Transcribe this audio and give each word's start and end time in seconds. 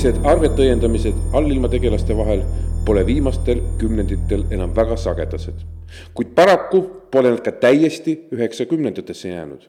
verised 0.00 0.24
arvetõiendamised 0.24 1.16
allilmategelaste 1.36 2.14
vahel 2.16 2.40
pole 2.86 3.02
viimastel 3.04 3.58
kümnenditel 3.76 4.46
enam 4.54 4.72
väga 4.72 4.96
sagedased, 4.96 5.58
kuid 6.16 6.30
paraku 6.32 6.80
pole 7.12 7.34
nad 7.34 7.42
ka 7.44 7.52
täiesti 7.52 8.14
üheksakümnendatesse 8.32 9.28
jäänud. 9.28 9.68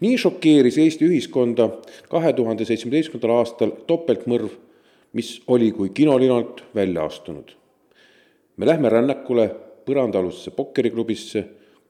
nii 0.00 0.18
šokeeris 0.18 0.78
Eesti 0.78 1.08
ühiskonda 1.08 1.68
kahe 2.08 2.32
tuhande 2.32 2.64
seitsmeteistkümnendal 2.64 3.34
aastal 3.40 3.74
topeltmõrv, 3.90 4.54
mis 5.12 5.42
oli 5.48 5.72
kui 5.72 5.88
kinolinalt 5.88 6.62
välja 6.74 7.04
astunud. 7.04 7.50
me 8.56 8.66
lähme 8.66 8.88
rännakule 8.88 9.50
põrandaalusesse 9.86 10.50
pokkeriklubisse, 10.50 11.44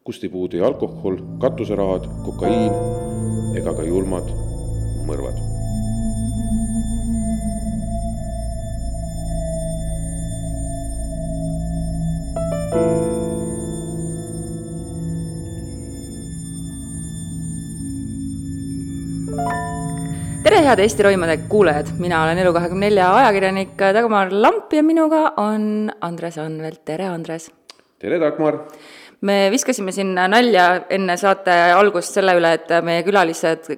kust 0.04 0.24
ei 0.24 0.30
puudu 0.30 0.56
ei 0.56 0.62
alkohol, 0.62 1.18
katuserahad, 1.38 2.08
kokaiin 2.24 3.58
ega 3.60 3.74
ka 3.76 3.82
julmad 3.84 4.32
mõrvad 5.04 5.53
tere, 20.44 20.58
head 20.66 20.82
Eesti 20.82 21.02
Roimade 21.06 21.36
kuulajad, 21.48 21.92
mina 21.98 22.22
olen 22.24 22.38
Elu24 22.42 23.06
ajakirjanik 23.20 23.78
Dagmar 23.78 24.32
Lamp 24.32 24.72
ja 24.72 24.82
minuga 24.82 25.32
on 25.36 25.90
Andres 26.00 26.38
Anvelt, 26.38 26.84
tere 26.84 27.06
Andres! 27.06 27.50
tere, 27.98 28.18
Dagmar! 28.18 28.58
me 29.24 29.48
viskasime 29.54 29.92
siin 29.94 30.12
nalja 30.14 30.84
enne 30.90 31.16
saate 31.16 31.54
algust 31.74 32.18
selle 32.18 32.34
üle, 32.36 32.52
et 32.58 32.70
meie 32.84 33.02
külalised 33.06 33.70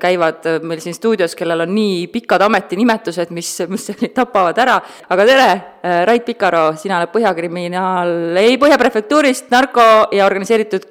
käivad 0.00 0.46
meil 0.62 0.82
siin 0.82 0.94
stuudios, 0.94 1.34
kellel 1.38 1.64
on 1.64 1.72
nii 1.74 2.06
pikad 2.12 2.44
ametinimetused, 2.46 3.32
mis, 3.34 3.50
mis 3.68 3.88
tapavad 4.18 4.58
ära. 4.62 4.76
aga 5.08 5.26
tere, 5.26 5.48
äh, 5.82 6.02
Rait 6.06 6.24
Pikaro, 6.26 6.68
sina 6.78 7.00
oled 7.00 7.12
Põhjakriminaal, 7.14 8.36
ei, 8.42 8.58
Põhja 8.62 8.78
prefektuurist 8.78 9.50
narko- 9.54 10.06
ja 10.14 10.26
organiseeritud 10.28 10.86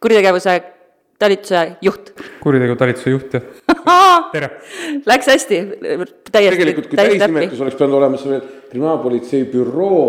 kuritegevuse 0.00 0.58
talituse 1.18 1.62
juht. 1.82 2.12
kuritegu 2.42 2.76
talituse 2.78 3.10
juht, 3.10 3.34
jah. 3.34 3.76
tere! 4.34 4.50
Läks 5.06 5.30
hästi, 5.32 5.60
täiesti. 5.78 6.32
tegelikult, 6.32 6.90
kui 6.90 7.00
täisnimetus 7.00 7.62
oleks 7.64 7.78
pidanud 7.78 7.98
olema 7.98 8.20
see 8.20 8.40
kriminaalpolitsei 8.70 9.44
büroo 9.50 10.02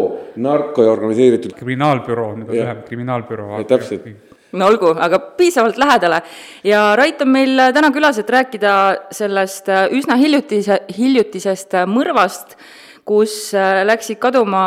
narko 0.46 0.86
ja 0.86 0.94
organiseeritud. 0.94 1.56
kriminaalbüroo, 1.58 2.34
nüüd 2.41 2.52
on 2.52 2.59
lühem, 2.62 2.84
kriminaalbüroo. 2.90 3.64
täpselt 3.70 4.06
no 4.52 4.68
olgu, 4.72 4.94
aga 4.98 5.20
piisavalt 5.38 5.78
lähedale. 5.78 6.22
ja 6.64 6.96
Rait 6.96 7.22
on 7.22 7.32
meil 7.34 7.62
täna 7.76 7.92
külas, 7.96 8.20
et 8.20 8.30
rääkida 8.30 8.74
sellest 9.12 9.70
üsna 9.96 10.18
hiljutise, 10.20 10.82
hiljutisest 10.98 11.78
mõrvast, 11.90 12.58
kus 13.06 13.52
läksid 13.86 14.20
kaduma, 14.22 14.64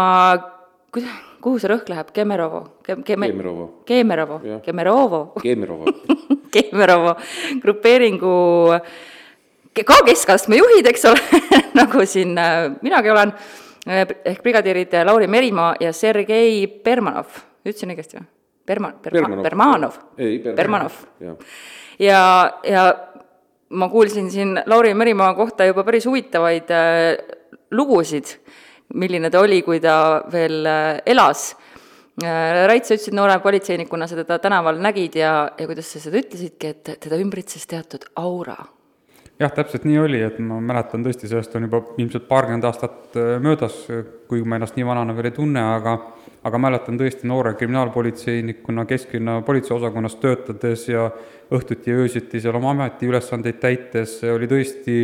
kuhu 1.42 1.58
see 1.58 1.70
rõhk 1.70 1.88
läheb, 1.90 2.12
Kemerovo 2.14 2.64
Kem,? 2.82 3.02
Keme, 3.02 3.30
Kemerovo. 3.30 3.66
Kemerovo, 3.86 4.40
Kemerovo. 4.62 5.22
Kemerovo 5.42 5.84
Kemerovo 6.54 7.16
grupeeringu 7.62 8.36
ka 9.72 9.98
keskastme 10.04 10.60
juhid, 10.60 10.86
eks 10.86 11.06
ole 11.08 11.40
nagu 11.80 12.04
siin 12.06 12.36
äh, 12.38 12.68
minagi 12.84 13.10
olen, 13.10 13.32
äh, 13.88 14.04
ehk 14.24 14.42
brigadiirid 14.44 14.94
Lauri 15.08 15.26
Merimaa 15.26 15.74
ja 15.80 15.92
Sergei 15.96 16.66
Bermanov, 16.84 17.40
ütlesin 17.64 17.94
õigesti 17.94 18.20
või? 18.20 18.28
Berma-, 18.72 18.94
Berma-, 19.04 19.42
Bermanov. 19.44 20.00
ei, 20.18 20.38
Bermanov. 20.40 20.98
ja, 22.00 22.24
ja 22.64 22.84
ma 23.70 23.88
kuulsin 23.88 24.30
siin 24.30 24.58
Lauri 24.66 24.94
Merimaa 24.94 25.34
kohta 25.34 25.68
juba 25.68 25.84
päris 25.84 26.06
huvitavaid 26.08 26.72
äh, 26.72 27.38
lugusid 27.70 28.36
milline 28.94 29.30
ta 29.30 29.40
oli, 29.40 29.62
kui 29.64 29.80
ta 29.80 29.96
veel 30.32 30.66
äh, 30.66 31.00
elas. 31.06 31.52
Äh, 32.22 32.66
Rait, 32.68 32.84
sa 32.84 32.96
ütlesid 32.96 33.16
noore 33.16 33.38
politseinikuna, 33.44 34.08
sa 34.08 34.18
teda 34.20 34.38
tänaval 34.42 34.80
nägid 34.82 35.16
ja, 35.16 35.32
ja 35.58 35.68
kuidas 35.68 35.88
sa 35.94 36.02
seda 36.02 36.20
ütlesidki, 36.20 36.74
et 36.74 36.94
teda 37.00 37.18
ümbritses 37.20 37.64
teatud 37.70 38.04
aura 38.20 38.58
jah, 39.42 39.52
täpselt 39.54 39.86
nii 39.88 39.98
oli, 39.98 40.22
et 40.22 40.38
ma 40.42 40.60
mäletan 40.62 41.04
tõesti, 41.04 41.28
sellest 41.30 41.54
on 41.58 41.66
juba 41.66 41.82
ilmselt 41.98 42.28
paarkümmend 42.30 42.66
aastat 42.68 43.18
äh, 43.18 43.36
möödas, 43.42 43.84
kuigi 44.30 44.46
ma 44.46 44.58
ennast 44.58 44.78
nii 44.78 44.86
vanana 44.86 45.16
veel 45.16 45.32
ei 45.32 45.38
tunne, 45.38 45.64
aga 45.76 45.98
aga 46.42 46.58
mäletan 46.58 46.96
tõesti 46.98 47.28
noore 47.30 47.52
kriminaalpolitseinikuna 47.54 48.82
kesklinna 48.90 49.36
politseiosakonnas 49.46 50.16
töötades 50.18 50.88
ja 50.88 51.04
õhtuti 51.54 51.92
ja 51.92 52.00
öösiti 52.02 52.40
seal 52.42 52.58
oma 52.58 52.72
ametiülesandeid 52.74 53.60
täites 53.62 54.16
oli 54.26 54.48
tõesti 54.50 54.96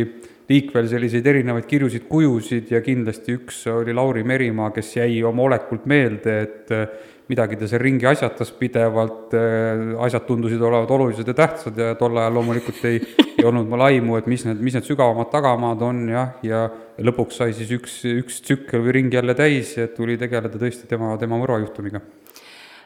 liikvel 0.49 0.89
selliseid 0.91 1.27
erinevaid 1.31 1.67
kirjusid 1.69 2.09
kujusid 2.09 2.73
ja 2.73 2.81
kindlasti 2.83 3.37
üks 3.37 3.61
oli 3.71 3.95
Lauri 3.95 4.25
Merimaa, 4.27 4.73
kes 4.75 4.95
jäi 4.97 5.21
oma 5.23 5.45
olekult 5.47 5.87
meelde, 5.87 6.35
et 6.43 6.75
äh, 6.75 7.15
midagi 7.29 7.59
ta 7.59 7.67
seal 7.69 7.81
ringi 7.83 8.07
asjatas 8.09 8.51
pidevalt, 8.57 9.33
äh, 9.37 9.83
asjad 10.05 10.25
tundusid 10.27 10.61
olevat 10.65 10.91
olulised 10.91 11.27
ja 11.29 11.35
tähtsad 11.37 11.77
ja 11.77 11.91
tol 11.99 12.17
ajal 12.17 12.39
loomulikult 12.39 12.81
ei, 12.89 13.01
ei 13.37 13.45
olnud 13.45 13.69
mul 13.69 13.85
aimu, 13.85 14.17
et 14.17 14.29
mis 14.31 14.45
need, 14.47 14.61
mis 14.65 14.77
need 14.77 14.87
sügavamad 14.87 15.29
tagamaad 15.33 15.83
on 15.85 16.01
jah, 16.09 16.33
ja 16.45 16.65
lõpuks 17.05 17.41
sai 17.41 17.53
siis 17.57 17.69
üks, 17.77 17.99
üks 18.09 18.41
tsükkel 18.45 18.83
või 18.85 18.97
ring 18.97 19.13
jälle 19.13 19.37
täis 19.37 19.75
ja 19.77 19.87
tuli 19.93 20.17
tegeleda 20.21 20.61
tõesti 20.61 20.89
tema, 20.89 21.13
tema 21.21 21.37
mõrvajuhtumiga. 21.41 22.01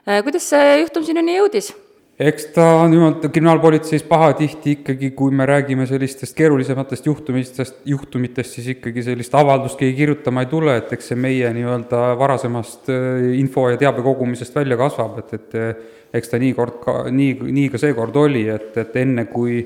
Äh, 0.03 0.19
kuidas 0.25 0.51
see 0.51 0.77
juhtum 0.83 1.07
sinuni 1.07 1.39
jõudis? 1.39 1.71
Eks 2.19 2.45
ta 2.53 2.65
niimoodi 2.89 3.29
kriminaalpolitseis 3.33 4.03
pahatihti 4.07 4.77
ikkagi, 4.77 5.11
kui 5.17 5.31
me 5.31 5.45
räägime 5.49 5.87
sellistest 5.89 6.35
keerulisematest 6.37 7.05
juhtumistest, 7.05 7.81
juhtumitest, 7.85 8.57
siis 8.57 8.67
ikkagi 8.75 9.03
sellist 9.03 9.35
avaldust 9.35 9.79
keegi 9.79 9.97
kirjutama 9.97 10.45
ei 10.45 10.51
tule, 10.51 10.77
et 10.77 10.93
eks 10.93 11.11
see 11.11 11.19
meie 11.19 11.49
nii-öelda 11.57 12.03
varasemast 12.19 12.91
äh, 12.93 13.33
info 13.39 13.67
ja 13.71 13.81
teabe 13.81 14.05
kogumisest 14.05 14.55
välja 14.55 14.77
kasvab, 14.77 15.19
et, 15.23 15.33
et 15.39 15.57
äh, 15.59 15.73
eks 16.13 16.29
ta 16.29 16.41
nii 16.41 16.53
kord 16.57 16.79
ka, 16.83 16.97
nii, 17.09 17.37
nii 17.49 17.69
ka 17.73 17.81
seekord 17.81 18.21
oli, 18.21 18.47
et, 18.53 18.71
et 18.77 19.01
enne, 19.03 19.25
kui 19.31 19.63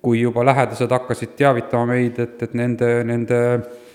kui 0.00 0.22
juba 0.22 0.40
lähedased 0.48 0.88
hakkasid 0.88 1.34
teavitama 1.36 1.90
meid, 1.90 2.16
et, 2.22 2.38
et 2.46 2.54
nende, 2.56 2.86
nende 3.04 3.40
Ehm, 3.40 3.89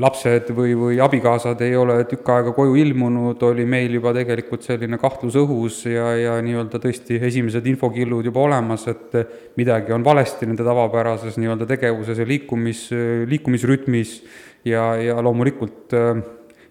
lapsed 0.00 0.48
või, 0.56 0.72
või 0.74 0.96
abikaasad 1.04 1.60
ei 1.60 1.74
ole 1.76 1.98
tükk 2.08 2.28
aega 2.32 2.54
koju 2.56 2.78
ilmunud, 2.80 3.42
oli 3.50 3.66
meil 3.68 3.92
juba 3.98 4.14
tegelikult 4.16 4.64
selline 4.64 4.96
kahtlus 4.98 5.36
õhus 5.36 5.82
ja, 5.90 6.14
ja 6.16 6.38
nii-öelda 6.42 6.80
tõesti 6.80 7.20
esimesed 7.28 7.68
infokillud 7.68 8.24
juba 8.30 8.46
olemas, 8.46 8.86
et 8.88 9.18
midagi 9.60 9.92
on 9.92 10.04
valesti 10.04 10.48
nende 10.48 10.64
tavapärases 10.64 11.36
nii-öelda 11.36 11.68
tegevuses 11.68 12.18
ja 12.18 12.26
liikumis, 12.26 12.88
liikumisrütmis. 13.28 14.20
Ja, 14.64 14.90
ja 15.00 15.14
loomulikult 15.24 15.94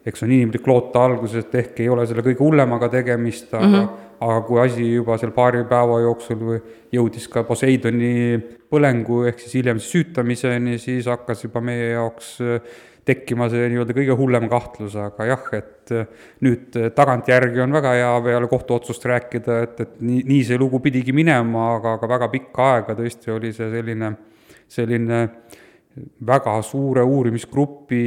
eks 0.05 0.21
on 0.25 0.29
inimlik 0.33 0.67
loota 0.69 1.01
alguses, 1.05 1.45
et 1.45 1.55
ehk 1.57 1.79
ei 1.81 1.89
ole 1.89 2.05
selle 2.09 2.21
kõige 2.25 2.43
hullemaga 2.43 2.89
tegemist, 2.93 3.53
aga 3.53 3.65
mm 3.65 3.75
-hmm 3.75 4.08
aga 4.19 4.41
kui 4.47 4.59
asi 4.59 4.85
juba 4.97 5.17
seal 5.19 5.31
paari 5.35 5.63
päeva 5.67 6.01
jooksul 6.03 6.39
või 6.43 6.59
jõudis 6.95 7.27
ka 7.31 7.45
Poseidoni 7.47 8.39
põlengu 8.71 9.23
ehk 9.29 9.39
siis 9.43 9.55
hiljem 9.59 9.79
süütamiseni, 9.83 10.77
siis 10.81 11.07
hakkas 11.09 11.45
juba 11.45 11.61
meie 11.63 11.93
jaoks 11.93 12.33
äh, 12.43 12.59
tekkima 13.07 13.47
see 13.49 13.69
nii-öelda 13.71 13.95
kõige 13.95 14.17
hullem 14.19 14.49
kahtlus, 14.51 14.97
aga 14.99 15.29
jah, 15.31 15.45
et 15.57 15.93
äh, 15.95 16.09
nüüd 16.45 16.75
äh, 16.77 16.89
tagantjärgi 16.95 17.63
on 17.63 17.77
väga 17.77 17.95
hea 17.95 18.11
peale 18.27 18.51
kohtuotsust 18.51 19.07
rääkida, 19.09 19.61
et, 19.65 19.79
et 19.85 19.95
nii, 20.03 20.25
nii 20.27 20.43
see 20.51 20.59
lugu 20.59 20.81
pidigi 20.83 21.15
minema, 21.15 21.71
aga, 21.77 21.95
aga 21.97 22.11
väga 22.17 22.29
pikka 22.35 22.69
aega 22.75 22.97
tõesti 22.99 23.33
oli 23.33 23.53
see 23.55 23.71
selline, 23.71 24.11
selline 24.69 25.23
väga 26.27 26.59
suure 26.63 27.07
uurimisgrupi 27.07 28.03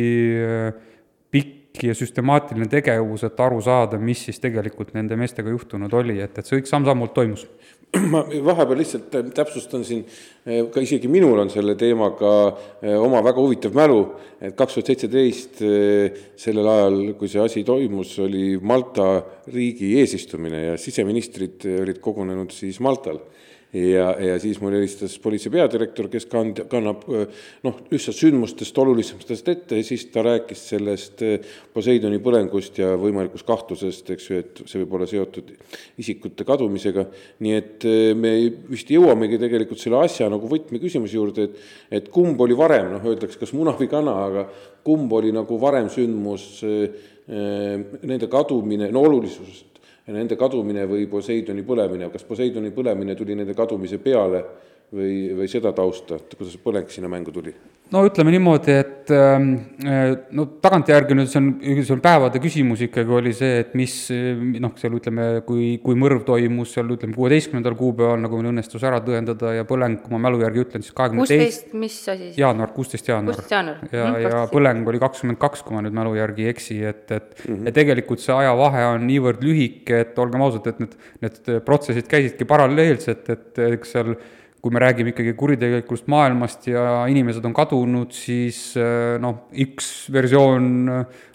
pikk 1.32 1.61
pikk 1.72 1.88
ja 1.88 1.94
süstemaatiline 1.96 2.68
tegevus, 2.70 3.24
et 3.24 3.40
aru 3.40 3.60
saada, 3.64 3.98
mis 3.98 4.26
siis 4.26 4.40
tegelikult 4.40 4.92
nende 4.94 5.16
meestega 5.16 5.50
juhtunud 5.50 5.92
oli, 5.92 6.20
et, 6.20 6.36
et 6.38 6.46
see 6.46 6.60
kõik 6.60 6.68
samm-sammult 6.68 7.14
toimus. 7.16 7.46
ma 8.12 8.22
vahepeal 8.24 8.78
lihtsalt 8.80 9.16
täpsustan 9.36 9.82
siin, 9.84 10.04
ka 10.72 10.80
isegi 10.80 11.10
minul 11.12 11.42
on 11.42 11.50
selle 11.52 11.74
teemaga 11.76 12.30
oma 12.96 13.20
väga 13.24 13.40
huvitav 13.40 13.76
mälu, 13.76 14.00
et 14.40 14.56
kaks 14.56 14.78
tuhat 14.78 14.92
seitseteist 14.92 15.60
sellel 16.40 16.70
ajal, 16.72 17.00
kui 17.18 17.28
see 17.28 17.42
asi 17.42 17.64
toimus, 17.68 18.14
oli 18.24 18.56
Malta 18.60 19.10
riigi 19.52 19.94
eesistumine 20.00 20.64
ja 20.70 20.78
siseministrid 20.80 21.68
olid 21.82 22.00
kogunenud 22.04 22.52
siis 22.56 22.80
Maltal 22.80 23.20
ja, 23.72 24.08
ja 24.20 24.38
siis 24.40 24.60
mulle 24.60 24.76
helistas 24.76 25.14
politsei 25.22 25.52
peadirektor, 25.52 26.08
kes 26.12 26.26
kand-, 26.30 26.64
kannab 26.70 27.06
noh, 27.08 27.78
lihtsalt 27.90 28.18
sündmustest 28.18 28.78
olulisematest 28.82 29.48
ette 29.48 29.78
ja 29.80 29.86
siis 29.86 30.04
ta 30.12 30.24
rääkis 30.26 30.66
sellest 30.74 31.24
Poseidoni 31.72 32.20
põlengust 32.22 32.78
ja 32.82 32.92
võimalikust 33.00 33.48
kahtlusest, 33.48 34.12
eks 34.12 34.28
ju, 34.28 34.42
et 34.42 34.62
see 34.66 34.82
võib 34.82 34.98
olla 34.98 35.08
seotud 35.08 35.54
isikute 36.02 36.44
kadumisega. 36.48 37.06
nii 37.44 37.56
et 37.56 37.88
me 38.18 38.34
vist 38.68 38.92
jõuamegi 38.92 39.40
tegelikult 39.40 39.80
selle 39.80 40.02
asja 40.04 40.28
nagu 40.32 40.50
võtmeküsimuse 40.50 41.16
juurde, 41.16 41.48
et, 41.48 41.64
et 42.02 42.12
kumb 42.12 42.40
oli 42.44 42.56
varem, 42.58 42.92
noh, 42.96 43.08
öeldakse 43.08 43.40
kas 43.40 43.56
muna 43.56 43.72
või 43.78 43.88
kana, 43.88 44.18
aga 44.28 44.46
kumb 44.84 45.12
oli 45.16 45.32
nagu 45.32 45.56
varem 45.62 45.88
sündmus, 45.92 46.48
nende 47.22 48.26
kadumine, 48.28 48.88
no 48.92 49.04
olulisus 49.06 49.62
nende 50.12 50.36
kadumine 50.38 50.86
või 50.88 51.06
Poseidoni 51.10 51.64
põlemine, 51.66 52.10
kas 52.12 52.26
Poseidoni 52.28 52.72
põlemine 52.74 53.16
tuli 53.18 53.36
nende 53.38 53.56
kadumise 53.56 53.98
peale 54.02 54.42
või, 54.92 55.32
või 55.36 55.48
seda 55.50 55.72
tausta, 55.76 56.20
et 56.20 56.36
kuidas 56.38 56.58
põleng 56.62 56.90
sinna 56.92 57.10
mängu 57.12 57.34
tuli? 57.34 57.54
No 57.92 58.02
ütleme 58.08 58.32
niimoodi, 58.32 58.74
et 58.80 59.10
ähm, 59.12 59.48
äh, 59.84 60.14
no 60.36 60.46
tagantjärgi 60.64 61.16
nüüd 61.16 61.28
see 61.30 61.40
on, 61.40 61.48
see 61.60 61.94
on 61.94 62.02
päevade 62.04 62.40
küsimus 62.42 62.82
ikkagi 62.86 63.14
oli 63.18 63.34
see, 63.36 63.60
et 63.62 63.74
mis 63.78 63.94
noh, 64.62 64.72
seal 64.80 64.96
ütleme, 64.96 65.26
kui, 65.46 65.76
kui 65.82 65.98
mõrv 65.98 66.24
toimus 66.28 66.72
seal 66.76 66.90
ütleme 66.94 67.16
kuueteistkümnendal 67.16 67.76
kuupäeval, 67.78 68.20
nagu 68.24 68.40
meil 68.40 68.52
õnnestus 68.54 68.84
ära 68.88 69.02
tõendada 69.04 69.54
ja 69.58 69.66
põleng, 69.68 70.00
kui 70.04 70.14
ma 70.14 70.22
mälu 70.26 70.40
järgi 70.44 70.64
ütlen, 70.64 70.86
siis 70.86 70.96
kahekümne 70.96 71.28
teist 71.28 71.72
mis 71.76 71.98
asi 72.06 72.30
siis? 72.30 72.40
jaanuar, 72.40 72.72
kuusteist 72.76 73.12
jaanuar. 73.12 73.36
kuusteist 73.36 73.56
jaanuar. 73.56 73.86
ja 73.92 74.08
mm,, 74.08 74.20
ja 74.26 74.44
põleng 74.52 74.92
oli 74.92 75.02
kakskümmend 75.02 75.40
kaks, 75.42 75.64
kui 75.66 75.76
ma 75.76 75.84
nüüd 75.84 75.96
mälu 75.96 76.16
järgi 76.18 76.46
ei 76.46 76.52
eksi, 76.54 76.78
et, 76.88 77.04
et 77.10 77.32
mm 77.34 77.54
-hmm. 77.54 77.66
ja 77.68 77.76
tegelikult 77.80 78.24
see 78.24 78.36
ajavahe 78.36 78.86
on 78.94 79.08
niivõrd 79.08 79.44
lühike, 79.44 80.04
et 80.06 80.18
olgem 80.22 80.44
ausad, 80.48 80.66
et 80.72 80.80
need, 80.80 80.96
need 81.24 81.56
protsessid 81.66 82.08
käisidki 82.08 82.48
paralleelselt, 82.48 83.28
et 83.36 83.66
eks 83.72 83.98
seal 83.98 84.16
kui 84.62 84.70
me 84.70 84.78
räägime 84.78 85.10
ikkagi 85.10 85.32
kuritegelikust 85.34 86.06
maailmast 86.12 86.68
ja 86.70 87.02
inimesed 87.10 87.42
on 87.48 87.54
kadunud, 87.56 88.12
siis 88.14 88.76
eh, 88.78 89.16
noh, 89.22 89.48
üks 89.64 89.88
versioon, 90.14 90.68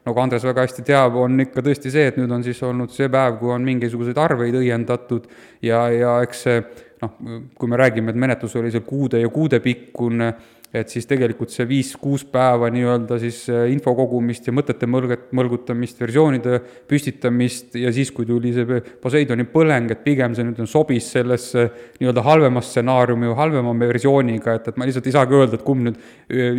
nagu 0.07 0.21
Andres 0.23 0.45
väga 0.47 0.63
hästi 0.63 0.85
teab, 0.87 1.17
on 1.19 1.43
ikka 1.43 1.63
tõesti 1.65 1.91
see, 1.91 2.07
et 2.07 2.19
nüüd 2.21 2.31
on 2.31 2.45
siis 2.45 2.61
olnud 2.63 2.93
see 2.95 3.11
päev, 3.11 3.35
kui 3.41 3.51
on 3.51 3.67
mingisuguseid 3.67 4.19
arveid 4.23 4.55
õiendatud 4.61 5.27
ja, 5.67 5.83
ja 5.91 6.13
eks 6.23 6.45
see 6.47 6.61
noh, 7.03 7.17
kui 7.59 7.69
me 7.69 7.79
räägime, 7.83 8.15
et 8.15 8.21
menetlus 8.23 8.55
oli 8.57 8.71
seal 8.71 8.85
kuude 8.87 9.19
ja 9.21 9.29
kuude 9.33 9.59
pikkune, 9.63 10.31
et 10.79 10.91
siis 10.93 11.07
tegelikult 11.09 11.51
see 11.53 11.67
viis-kuus 11.69 12.23
päeva 12.31 12.69
nii-öelda 12.73 13.19
siis 13.21 13.43
äh, 13.51 13.67
info 13.73 13.93
kogumist 13.97 14.47
ja 14.47 14.53
mõtete 14.55 14.89
mõlget, 14.89 15.27
mõlgutamist, 15.37 15.99
versioonide 16.01 16.59
püstitamist 16.89 17.77
ja 17.79 17.91
siis, 17.95 18.11
kui 18.15 18.27
tuli 18.29 18.53
see 18.55 18.81
Poseidoni 19.01 19.47
põleng, 19.51 19.91
et 19.93 20.03
pigem 20.05 20.35
see 20.37 20.47
nüüd 20.47 20.61
sobis 20.69 21.11
sellesse 21.15 21.67
nii-öelda 21.99 22.23
halvema 22.25 22.63
stsenaariumi 22.63 23.31
või 23.31 23.39
halvema 23.39 23.75
versiooniga, 23.83 24.57
et, 24.57 24.71
et 24.71 24.79
ma 24.79 24.87
lihtsalt 24.87 25.09
ei 25.09 25.15
saagi 25.15 25.37
öelda, 25.37 25.59
et 25.59 25.65
kumb 25.67 25.87
nüüd, 25.87 26.01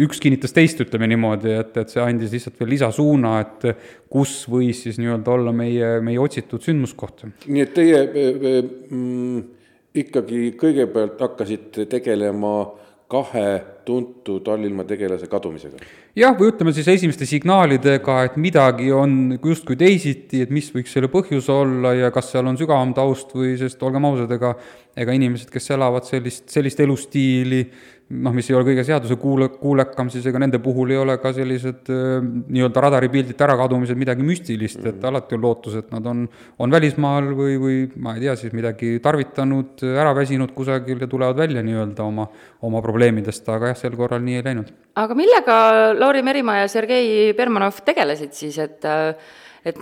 üks 0.06 0.22
kinnitas 0.22 0.54
teist, 0.56 0.80
ütleme 0.84 1.10
niimoodi, 1.10 1.52
et, 1.60 1.76
et 1.82 1.92
see 1.92 2.02
andis 2.04 2.32
lihtsalt 2.34 2.58
veel 2.60 2.74
lisasuuna, 2.76 3.36
et 3.44 3.68
kus 4.10 4.40
võis 4.50 4.84
siis 4.86 4.98
nii-öelda 5.00 5.34
olla 5.34 5.54
meie, 5.56 5.98
meie 6.04 6.20
otsitud 6.22 6.64
sündmuskoht. 6.64 7.26
nii 7.46 7.64
et 7.64 7.74
teie 7.76 8.02
mm, 8.08 9.46
ikkagi 10.02 10.52
kõigepealt 10.58 11.20
hakkasite 11.20 11.86
tegelema 11.90 12.54
kahe 13.08 13.48
tuntud 13.88 14.48
allilma 14.52 14.84
tegelase 14.88 15.28
kadumisega. 15.30 15.80
jah, 16.18 16.34
või 16.38 16.52
ütleme 16.52 16.74
siis 16.76 16.90
esimeste 16.92 17.28
signaalidega, 17.28 18.18
et 18.28 18.36
midagi 18.40 18.92
on 18.92 19.38
justkui 19.38 19.78
teisiti, 19.80 20.42
et 20.44 20.52
mis 20.54 20.68
võiks 20.74 20.92
selle 20.94 21.10
põhjus 21.12 21.48
olla 21.52 21.94
ja 21.96 22.12
kas 22.14 22.32
seal 22.34 22.46
on 22.50 22.60
sügavam 22.60 22.92
taust 22.96 23.32
või, 23.36 23.56
sest 23.60 23.82
olgem 23.86 24.08
ausad, 24.08 24.32
ega 24.36 24.54
ega 24.98 25.14
inimesed, 25.14 25.50
kes 25.52 25.70
elavad 25.76 26.06
sellist, 26.08 26.48
sellist 26.50 26.80
elustiili, 26.82 27.60
noh, 28.08 28.32
mis 28.32 28.46
ei 28.48 28.56
ole 28.56 28.64
kõige 28.70 28.82
seadusekuule, 28.88 29.50
kuulekam, 29.60 30.08
siis 30.10 30.24
ega 30.30 30.40
nende 30.40 30.60
puhul 30.64 30.94
ei 30.94 30.98
ole 30.98 31.18
ka 31.20 31.32
sellised 31.36 31.90
nii-öelda 31.90 32.82
radaripildilt 32.86 33.42
ärakadumised 33.44 33.98
midagi 34.00 34.24
müstilist, 34.26 34.80
et 34.80 34.96
mhm. 34.96 35.08
alati 35.10 35.36
on 35.36 35.44
lootus, 35.44 35.76
et 35.82 35.92
nad 35.94 36.06
on, 36.08 36.24
on 36.58 36.74
välismaal 36.74 37.30
või, 37.36 37.58
või 37.60 37.78
ma 38.00 38.16
ei 38.16 38.24
tea, 38.24 38.36
siis 38.40 38.56
midagi 38.56 38.96
tarvitanud, 39.04 39.84
ära 39.92 40.14
väsinud 40.16 40.54
kusagil 40.56 41.04
ja 41.04 41.10
tulevad 41.10 41.44
välja 41.44 41.62
nii-öelda 41.66 42.06
oma, 42.06 42.26
oma 42.64 42.82
probleemidest, 42.84 43.46
aga 43.54 43.74
jah, 43.74 43.77
sel 43.78 43.96
korral 43.98 44.22
nii 44.24 44.40
ei 44.40 44.44
läinud. 44.46 44.72
aga 44.98 45.16
millega 45.18 45.56
Lauri 45.98 46.22
Merimaa 46.26 46.62
ja 46.62 46.68
Sergei 46.68 47.32
Bermanov 47.38 47.82
tegelesid 47.86 48.34
siis, 48.36 48.58
et 48.58 48.84
et 49.68 49.78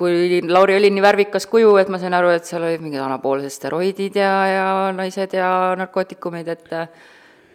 kui 0.00 0.40
Lauri 0.48 0.78
oli 0.78 0.90
nii 0.94 1.04
värvikas 1.04 1.46
kuju, 1.50 1.74
et 1.80 1.90
ma 1.92 2.00
sain 2.00 2.14
aru, 2.16 2.32
et 2.32 2.48
seal 2.48 2.64
olid 2.64 2.80
mingid 2.80 3.02
anaboolsed 3.04 3.52
steroidid 3.52 4.16
ja, 4.16 4.32
ja 4.48 4.68
naised 4.96 5.36
ja 5.36 5.50
narkootikumid, 5.80 6.48
et 6.48 6.70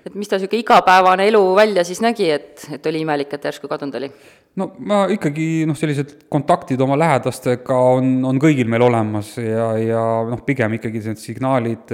et 0.05 0.13
mis 0.13 0.29
ta 0.29 0.37
niisugune 0.37 0.61
igapäevane 0.61 1.25
elu 1.31 1.41
välja 1.57 1.83
siis 1.83 2.01
nägi, 2.05 2.29
et, 2.29 2.67
et 2.77 2.85
oli 2.85 3.01
imelik, 3.01 3.33
et 3.33 3.47
järsku 3.49 3.69
kadunud 3.71 3.97
oli? 3.97 4.11
No 4.59 4.67
ma 4.87 5.01
ikkagi 5.11 5.65
noh, 5.67 5.75
sellised 5.77 6.13
kontaktid 6.31 6.79
oma 6.83 6.95
lähedastega 6.99 7.75
on, 7.97 8.11
on 8.27 8.39
kõigil 8.41 8.69
meil 8.71 8.85
olemas 8.85 9.33
ja, 9.41 9.67
ja 9.79 10.03
noh, 10.29 10.41
pigem 10.47 10.77
ikkagi 10.77 11.01
need 11.09 11.21
signaalid 11.21 11.91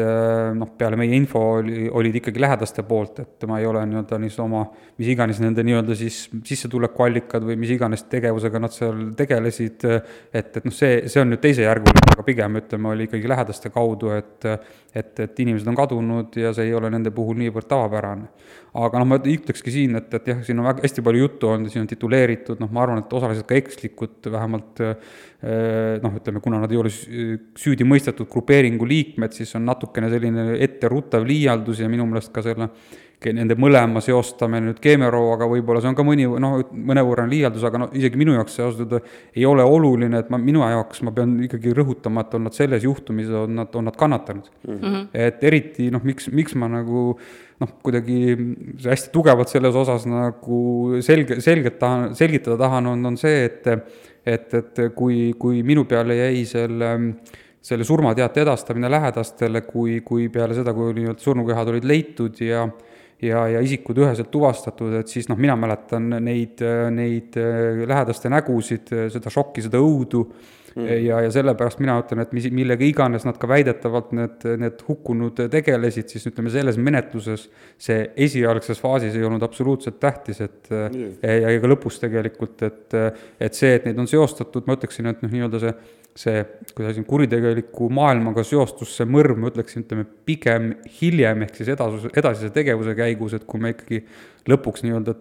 noh, 0.58 0.70
peale 0.78 1.00
meie 1.00 1.16
info 1.18 1.42
oli, 1.58 1.88
olid 1.90 2.20
ikkagi 2.22 2.44
lähedaste 2.44 2.86
poolt, 2.88 3.24
et 3.24 3.48
ma 3.50 3.60
ei 3.62 3.68
ole 3.70 3.84
nii-öelda 3.90 4.20
niisuguse 4.22 4.46
oma, 4.46 4.64
mis 5.02 5.10
iganes 5.14 5.42
nende 5.42 5.66
nii-öelda 5.66 5.98
siis 5.98 6.24
sissetulekuallikad 6.48 7.48
või 7.48 7.58
mis 7.62 7.74
iganes 7.74 8.06
tegevusega 8.12 8.62
nad 8.62 8.76
seal 8.76 9.08
tegelesid, 9.18 9.88
et, 9.90 10.62
et 10.62 10.62
noh, 10.68 10.76
see, 10.76 11.02
see 11.12 11.24
on 11.24 11.34
nüüd 11.34 11.42
teisejärguline, 11.42 12.14
aga 12.14 12.28
pigem 12.28 12.62
ütleme, 12.62 12.94
oli 12.94 13.10
ikkagi 13.10 13.34
lähedaste 13.34 13.74
kaudu, 13.74 14.14
et 14.18 14.52
et, 14.96 15.20
et 15.20 15.40
inimesed 15.40 15.68
on 15.72 15.76
kadunud 15.76 16.36
ja 16.36 16.52
see 16.56 16.68
ei 16.68 16.74
ole 16.76 16.90
nende 16.92 17.14
puhul 17.16 17.38
niivõrd 17.40 17.68
tavapärane. 17.70 18.28
aga 18.76 19.00
noh, 19.00 19.08
ma 19.08 19.20
ütlekski 19.20 19.72
siin, 19.72 19.96
et, 20.00 20.12
et 20.16 20.28
jah, 20.32 20.42
siin 20.48 20.60
on 20.60 20.68
väga 20.68 20.84
hästi 20.84 21.04
palju 21.06 21.24
juttu 21.26 21.50
olnud, 21.52 21.72
siin 21.72 21.86
on 21.86 21.90
tituleeritud, 21.92 22.51
noh, 22.60 22.72
ma 22.74 22.84
arvan, 22.84 23.04
et 23.04 23.14
osaliselt 23.16 23.48
ka 23.50 23.58
ekslikud, 23.60 24.18
vähemalt 24.34 24.82
eh, 24.84 25.14
noh, 26.04 26.18
ütleme, 26.20 26.42
kuna 26.44 26.60
nad 26.64 26.74
ei 26.74 26.82
ole 26.82 26.92
süüdi 26.92 27.88
mõistetud 27.88 28.30
grupeeringu 28.32 28.88
liikmed, 28.90 29.36
siis 29.38 29.56
on 29.60 29.66
natukene 29.70 30.12
selline 30.12 30.58
etteruttav 30.66 31.26
liialdus 31.28 31.84
ja 31.84 31.90
minu 31.92 32.10
meelest 32.10 32.34
ka 32.36 32.44
selle 32.46 32.72
nende 33.30 33.56
mõlema 33.60 34.02
seostamine 34.02 34.72
nüüd 34.72 34.80
keemiarooga, 34.82 35.46
võib-olla 35.50 35.82
see 35.84 35.92
on 35.92 35.98
ka 35.98 36.06
mõni, 36.06 36.26
noh, 36.42 36.56
mõnevõrra 36.74 37.28
liialdus, 37.30 37.66
aga 37.68 37.84
no 37.84 37.88
isegi 37.98 38.18
minu 38.18 38.34
jaoks 38.34 38.56
see 38.58 38.66
ausalt 38.66 38.82
öelda 38.88 39.02
ei 39.38 39.46
ole 39.46 39.66
oluline, 39.68 40.24
et 40.24 40.32
ma, 40.34 40.40
minu 40.42 40.64
jaoks 40.66 41.04
ma 41.06 41.14
pean 41.16 41.36
ikkagi 41.46 41.76
rõhutama, 41.78 42.26
et 42.26 42.34
on 42.38 42.48
nad 42.48 42.58
selles 42.58 42.88
juhtumis, 42.88 43.30
on 43.44 43.54
nad, 43.62 43.78
on 43.78 43.86
nad 43.90 43.98
kannatanud 44.00 44.50
mm. 44.68 44.80
-hmm. 44.80 45.08
et 45.28 45.44
eriti 45.52 45.92
noh, 45.94 46.02
miks, 46.04 46.32
miks 46.34 46.58
ma 46.58 46.72
nagu 46.72 47.04
noh, 47.62 47.76
kuidagi 47.86 48.18
hästi 48.88 49.14
tugevalt 49.14 49.54
selles 49.54 49.78
osas 49.78 50.08
nagu 50.10 50.98
selge, 51.06 51.42
selgelt 51.46 51.78
tahan, 51.80 52.16
selgitada 52.18 52.58
tahan, 52.58 52.90
on, 52.96 53.06
on 53.06 53.18
see, 53.18 53.46
et 53.46 53.68
et, 54.26 54.54
et 54.54 54.82
kui, 54.96 55.34
kui 55.38 55.64
minu 55.66 55.86
peale 55.90 56.16
jäi 56.16 56.46
selle 56.46 56.92
selle 57.62 57.86
surmateate 57.86 58.42
edastamine 58.42 58.90
lähedastele, 58.90 59.62
kui, 59.62 60.02
kui 60.02 60.30
peale 60.34 60.56
seda, 60.58 60.74
kui 60.74 60.96
nii-öelda 60.98 61.22
surnukehad 61.22 61.70
olid 61.70 61.86
leitud 61.86 62.40
ja 62.42 62.66
ja, 63.22 63.46
ja 63.56 63.62
isikud 63.64 64.00
üheselt 64.02 64.32
tuvastatud, 64.34 64.96
et 65.02 65.12
siis 65.12 65.30
noh, 65.30 65.40
mina 65.40 65.58
mäletan 65.60 66.10
neid, 66.24 66.64
neid 66.94 67.38
äh, 67.40 67.84
lähedaste 67.88 68.32
nägusid, 68.34 68.92
seda 69.14 69.34
šokki, 69.34 69.66
seda 69.68 69.82
õudu 69.82 70.26
mm. 70.76 70.88
ja, 71.06 71.22
ja 71.26 71.32
sellepärast 71.34 71.82
mina 71.84 71.98
ütlen, 72.02 72.24
et 72.24 72.34
mis, 72.36 72.48
millega 72.56 72.86
iganes 72.88 73.26
nad 73.28 73.38
ka 73.42 73.50
väidetavalt 73.52 74.12
need, 74.18 74.46
need 74.62 74.84
hukkunud 74.88 75.44
tegelesid, 75.54 76.10
siis 76.12 76.28
ütleme, 76.32 76.52
selles 76.54 76.80
menetluses 76.82 77.48
see 77.82 78.04
esialgses 78.28 78.82
faasis 78.82 79.18
ei 79.18 79.26
olnud 79.28 79.44
absoluutselt 79.46 80.00
tähtis, 80.02 80.42
et 80.46 80.72
mm. 80.72 81.18
ja, 81.22 81.56
ja 81.56 81.64
ka 81.64 81.72
lõpus 81.72 82.02
tegelikult, 82.04 82.62
et, 82.68 83.00
et 83.42 83.58
see, 83.58 83.76
et 83.78 83.90
neid 83.90 84.00
on 84.02 84.10
seostatud, 84.10 84.68
ma 84.68 84.78
ütleksin, 84.80 85.12
et 85.12 85.26
noh, 85.26 85.34
nii-öelda 85.34 85.66
see 85.66 85.76
see, 86.18 86.44
kuidas 86.76 86.96
siin 86.98 87.08
kuritegeliku 87.08 87.88
maailmaga 87.94 88.44
seostus 88.48 88.94
see 88.98 89.08
mõrv, 89.10 89.40
ma 89.40 89.52
ütleksin, 89.52 89.86
ütleme 89.86 90.06
pigem 90.28 90.72
hiljem, 91.00 91.46
ehk 91.48 91.60
siis 91.62 91.72
edasus, 91.76 92.10
edasise 92.18 92.52
tegevuse 92.56 92.96
käigus, 92.98 93.36
et 93.38 93.48
kui 93.48 93.62
me 93.64 93.74
ikkagi 93.76 94.04
lõpuks 94.52 94.84
nii-öelda 94.86 95.16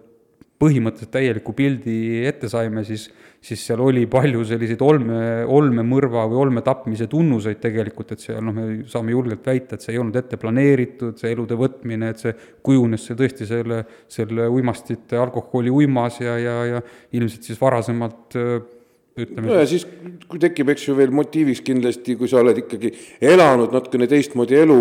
põhimõtteliselt 0.61 1.13
täieliku 1.15 1.55
pildi 1.57 1.95
ette 2.29 2.49
saime, 2.53 2.83
siis, 2.85 3.07
siis 3.41 3.63
seal 3.65 3.81
oli 3.81 4.03
palju 4.11 4.43
selliseid 4.45 4.83
olme, 4.85 5.21
olmemõrva 5.49 6.27
või 6.29 6.43
olmetapmise 6.43 7.07
tunnuseid 7.11 7.63
tegelikult, 7.63 8.13
et 8.13 8.25
see 8.27 8.37
noh, 8.45 8.53
me 8.53 8.67
saame 8.91 9.15
julgelt 9.15 9.47
väita, 9.47 9.79
et 9.79 9.87
see 9.87 9.95
ei 9.95 10.03
olnud 10.03 10.19
ette 10.21 10.37
planeeritud, 10.41 11.17
see 11.21 11.33
elude 11.33 11.57
võtmine, 11.57 12.11
et 12.13 12.21
see 12.21 12.35
kujunes 12.67 13.07
see 13.09 13.17
tõesti 13.17 13.49
selle, 13.49 13.81
selle 14.13 14.51
uimastite 14.53 15.17
alkoholi 15.23 15.73
uimas 15.73 16.21
ja, 16.21 16.37
ja, 16.43 16.59
ja 16.75 16.85
ilmselt 17.17 17.49
siis 17.49 17.61
varasemalt 17.63 18.37
ütleme 19.19 19.49
no 19.49 19.57
ja 19.59 19.67
siis, 19.69 19.85
kui 20.31 20.39
tekib, 20.43 20.71
eks 20.75 20.87
ju, 20.89 20.95
veel 20.99 21.13
motiiviks 21.15 21.63
kindlasti, 21.67 22.15
kui 22.19 22.29
sa 22.31 22.41
oled 22.45 22.61
ikkagi 22.63 22.93
elanud 23.31 23.73
natukene 23.75 24.07
teistmoodi 24.11 24.59
elu, 24.61 24.79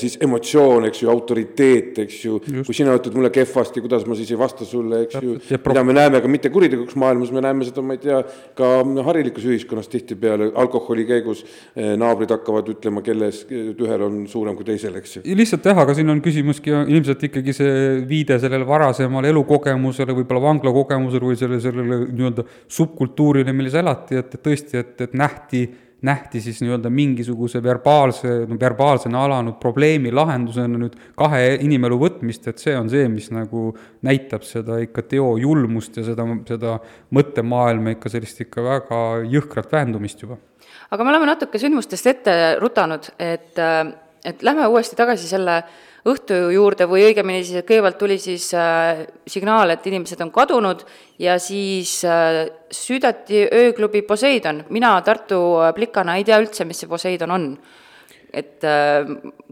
siis 0.00 0.18
emotsioon, 0.22 0.86
eks 0.90 1.04
ju, 1.04 1.10
autoriteet, 1.12 2.02
eks 2.04 2.18
ju, 2.26 2.40
kui 2.66 2.76
sina 2.76 2.94
ütled 2.98 3.16
mulle 3.16 3.32
kehvasti, 3.34 3.82
kuidas 3.84 4.04
ma 4.08 4.18
siis 4.18 4.32
ei 4.34 4.40
vasta 4.40 4.68
sulle, 4.68 5.04
eks 5.06 5.18
ju, 5.24 5.38
mida 5.56 5.84
me 5.86 5.96
näeme 5.96 6.20
ka 6.20 6.30
mitte 6.30 6.52
kuritegelikuks 6.52 6.98
maailmas, 7.00 7.32
me 7.34 7.44
näeme 7.44 7.66
seda, 7.68 7.84
ma 7.84 7.96
ei 7.96 8.02
tea, 8.04 8.20
ka 8.58 8.70
harilikus 9.08 9.48
ühiskonnas 9.48 9.88
tihtipeale 9.92 10.50
alkoholi 10.60 11.06
käigus 11.08 11.42
naabrid 11.74 12.32
hakkavad 12.36 12.68
ütlema, 12.74 13.04
kelles 13.06 13.42
ühel 13.50 14.06
on 14.06 14.20
suurem 14.30 14.58
kui 14.58 14.68
teisel, 14.68 15.00
eks 15.00 15.18
ju. 15.18 15.24
lihtsalt 15.40 15.66
jah, 15.70 15.80
aga 15.84 15.96
siin 15.96 16.12
on 16.12 16.20
küsimuski 16.24 16.74
ilmselt 16.82 17.24
ikkagi 17.30 17.54
see 17.56 17.72
viide 18.10 18.36
sellele 18.42 18.68
varasemale 18.68 19.32
elukogemusele, 19.32 20.14
võib-olla 20.20 20.44
vanglakogemusele 20.50 21.30
või 21.30 21.40
selle, 21.40 21.60
sellele 21.62 22.02
nii-öelda 22.10 22.44
subkultuurile, 22.68 23.29
kultuurile, 23.30 23.52
milles 23.54 23.74
elati, 23.78 24.18
et, 24.18 24.34
et 24.34 24.42
tõesti, 24.42 24.80
et, 24.80 25.00
et 25.00 25.14
nähti, 25.14 25.62
nähti 26.02 26.40
siis 26.40 26.60
nii-öelda 26.64 26.90
mingisuguse 26.90 27.60
verbaalse, 27.62 28.46
no 28.48 28.56
verbaalsena 28.60 29.24
alanud 29.24 29.58
probleemi 29.60 30.10
lahendusena 30.12 30.80
nüüd 30.80 30.96
kahe 31.18 31.58
inimelu 31.60 31.98
võtmist, 32.00 32.48
et 32.48 32.58
see 32.58 32.74
on 32.76 32.88
see, 32.90 33.06
mis 33.12 33.28
nagu 33.34 33.70
näitab 34.06 34.46
seda 34.48 34.80
ikka 34.82 35.04
teo 35.10 35.34
julmust 35.38 36.00
ja 36.00 36.06
seda, 36.08 36.26
seda 36.48 36.78
mõttemaailma 37.14 37.94
ikka 37.96 38.12
sellist 38.16 38.40
ikka 38.46 38.64
väga 38.64 39.02
jõhkrat 39.30 39.70
vähendumist 39.72 40.24
juba. 40.24 40.40
aga 40.90 41.04
me 41.04 41.12
oleme 41.12 41.30
natuke 41.30 41.60
sündmustest 41.60 42.06
ette 42.06 42.34
rutanud, 42.58 43.12
et, 43.18 43.60
et 44.24 44.42
lähme 44.42 44.66
uuesti 44.72 44.96
tagasi 44.98 45.28
selle 45.28 45.60
äh, 45.60 45.89
õhtu 46.08 46.36
juurde 46.54 46.86
või 46.88 47.04
õigemini 47.10 47.42
siis, 47.44 47.64
kõigepealt 47.68 47.98
tuli 48.00 48.16
siis 48.20 48.48
äh, 48.56 49.04
signaal, 49.28 49.74
et 49.74 49.86
inimesed 49.86 50.20
on 50.24 50.32
kadunud 50.32 50.84
ja 51.20 51.36
siis 51.42 51.98
äh, 52.08 52.46
süüdati 52.72 53.46
ööklubi 53.52 54.02
Poseidon. 54.08 54.64
mina 54.70 54.94
Tartu 55.04 55.40
äh, 55.60 55.74
plikana 55.76 56.16
ei 56.16 56.24
tea 56.24 56.40
üldse, 56.40 56.64
mis 56.64 56.80
see 56.80 56.88
Poseidon 56.88 57.36
on. 57.36 57.50
et 58.32 58.64
äh, 58.64 59.04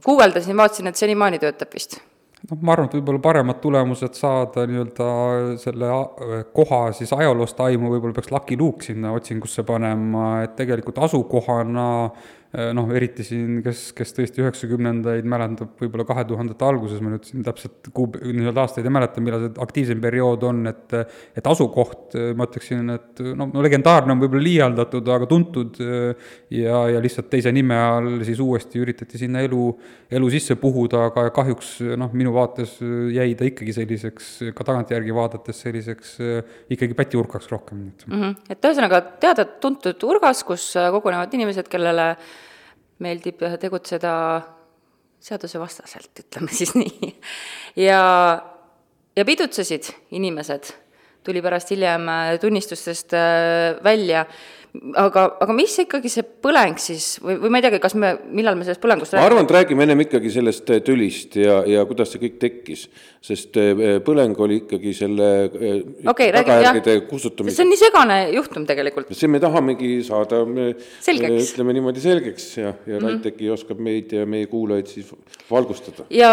guugeldasin, 0.05 0.57
vaatasin, 0.57 0.87
et 0.87 0.97
senimaani 0.97 1.41
töötab 1.43 1.73
vist 1.75 1.99
noh, 2.49 2.61
ma 2.63 2.73
arvan, 2.73 2.87
et 2.87 2.95
võib-olla 2.95 3.21
paremad 3.21 3.59
tulemused 3.61 4.15
saada 4.15 4.65
nii-öelda 4.71 5.09
selle 5.61 5.93
äh, 5.93 6.35
koha 6.55 6.87
siis 6.97 7.13
ajaloost 7.13 7.61
aimu, 7.61 7.93
võib-olla 7.93 8.17
peaks 8.17 8.33
Lucky 8.33 8.57
Luke 8.57 8.89
sinna 8.89 9.13
otsingusse 9.13 9.67
panema, 9.69 10.45
et 10.47 10.57
tegelikult 10.57 11.03
asukohana 11.05 11.89
Äh, 12.13 12.38
noh, 12.49 12.89
eriti 12.97 13.25
siin, 13.27 13.59
kes, 13.61 13.91
kes 13.97 14.15
tõesti 14.17 14.41
üheksakümnendaid 14.41 15.27
mäletab, 15.29 15.75
võib-olla 15.83 16.07
kahe 16.09 16.23
tuhandete 16.31 16.65
alguses, 16.65 17.03
ma 17.05 17.13
nüüd 17.13 17.27
siin 17.29 17.43
täpselt 17.45 17.91
kuu, 17.93 18.07
nii-öelda 18.25 18.63
aastaid 18.65 18.89
ei 18.89 18.95
mäleta, 18.95 19.21
millal 19.21 19.43
see 19.45 19.53
aktiivsem 19.67 20.01
periood 20.01 20.47
on, 20.49 20.63
et 20.71 20.97
et 21.37 21.51
asukoht, 21.51 22.17
ma 22.39 22.47
ütleksin, 22.49 22.89
et 22.95 23.21
no, 23.37 23.51
no 23.53 23.65
legendaarne 23.65 24.15
on 24.15 24.23
võib-olla 24.23 24.47
liialdatud, 24.47 25.11
aga 25.13 25.29
tuntud 25.29 25.77
ja, 25.77 26.81
ja 26.95 27.05
lihtsalt 27.05 27.29
teise 27.35 27.53
nime 27.53 27.77
all 27.77 28.25
siis 28.25 28.41
uuesti 28.41 28.81
üritati 28.81 29.21
sinna 29.21 29.45
elu, 29.45 29.69
elu 30.17 30.33
sisse 30.33 30.57
puhuda, 30.61 31.05
aga 31.11 31.29
kahjuks 31.37 31.75
noh, 32.01 32.17
minu 32.17 32.33
vaates 32.33 32.79
jäi 33.13 33.37
ta 33.37 33.45
ikkagi 33.45 33.77
selliseks, 33.77 34.33
ka 34.57 34.71
tagantjärgi 34.73 35.13
vaadates 35.21 35.61
selliseks 35.67 36.17
ikkagi 36.73 36.97
pätiurkaks 36.97 37.53
rohkem 37.53 37.91
mm. 37.91 38.09
-hmm. 38.09 38.37
et 38.49 38.65
ühesõnaga 38.73 39.05
teada-tuntud 39.21 40.09
urgas, 40.09 40.47
kus 40.49 40.71
kogunevad 40.97 41.37
inimesed, 41.37 41.69
kellele 41.69 42.15
meeldib 43.05 43.43
tegutseda 43.61 44.13
seadusevastaselt, 45.23 46.13
ütleme 46.25 46.53
siis 46.55 46.75
nii. 46.79 47.13
ja, 47.89 48.03
ja 49.17 49.25
pidutsesid 49.27 49.91
inimesed, 50.15 50.71
tuli 51.27 51.43
pärast 51.43 51.73
hiljem 51.75 52.07
tunnistustest 52.41 53.15
äh, 53.19 53.77
välja 53.85 54.25
aga, 55.01 55.23
aga 55.41 55.55
mis 55.57 55.73
ikkagi 55.81 56.11
see 56.13 56.25
põleng 56.45 56.79
siis 56.81 57.07
või, 57.25 57.39
või 57.41 57.51
ma 57.53 57.61
ei 57.61 57.65
teagi, 57.65 57.81
kas 57.83 57.95
me, 57.99 58.11
millal 58.37 58.57
me 58.59 58.67
sellest 58.67 58.83
põlengust 58.83 59.15
räägime? 59.15 59.25
ma 59.25 59.31
arvan, 59.31 59.47
et 59.47 59.55
räägime 59.57 59.87
ennem 59.87 60.03
ikkagi 60.05 60.33
sellest 60.35 60.73
äh, 60.75 60.83
tülist 60.85 61.39
ja, 61.41 61.61
ja 61.69 61.85
kuidas 61.89 62.13
see 62.13 62.21
kõik 62.23 62.37
tekkis, 62.43 62.85
sest 63.25 63.57
äh, 63.61 63.97
põleng 64.05 64.37
oli 64.45 64.61
ikkagi 64.63 64.93
selle 64.97 65.31
äh, 65.49 65.81
okay, 66.13 66.31
tagajärgede 66.37 66.99
kustutamise. 67.09 67.57
see 67.57 67.65
on 67.65 67.73
nii 67.73 67.81
segane 67.81 68.19
juhtum 68.37 68.69
tegelikult. 68.69 69.13
see 69.17 69.33
me 69.33 69.41
tahamegi 69.43 69.95
saada, 70.07 70.43
ütleme 70.45 71.77
niimoodi 71.79 72.05
selgeks 72.05 72.51
ja, 72.61 72.69
ja 72.69 72.75
mm 72.77 72.93
-hmm. 72.93 73.09
Raiteki 73.09 73.51
oskab 73.57 73.81
meid 73.81 74.13
ja 74.13 74.27
meie 74.29 74.47
kuulajaid 74.53 74.93
siis 74.93 75.13
valgustada. 75.51 76.05
ja 76.11 76.33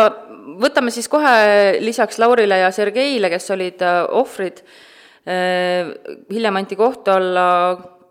võtame 0.60 0.92
siis 0.92 1.08
kohe 1.08 1.80
lisaks 1.80 2.20
Laurile 2.20 2.60
ja 2.66 2.72
Sergeile, 2.72 3.32
kes 3.32 3.52
olid 3.52 3.82
ohvrid, 4.12 4.62
hiljem 5.26 6.56
anti 6.56 6.76
kohtu 6.78 7.12
alla 7.12 7.46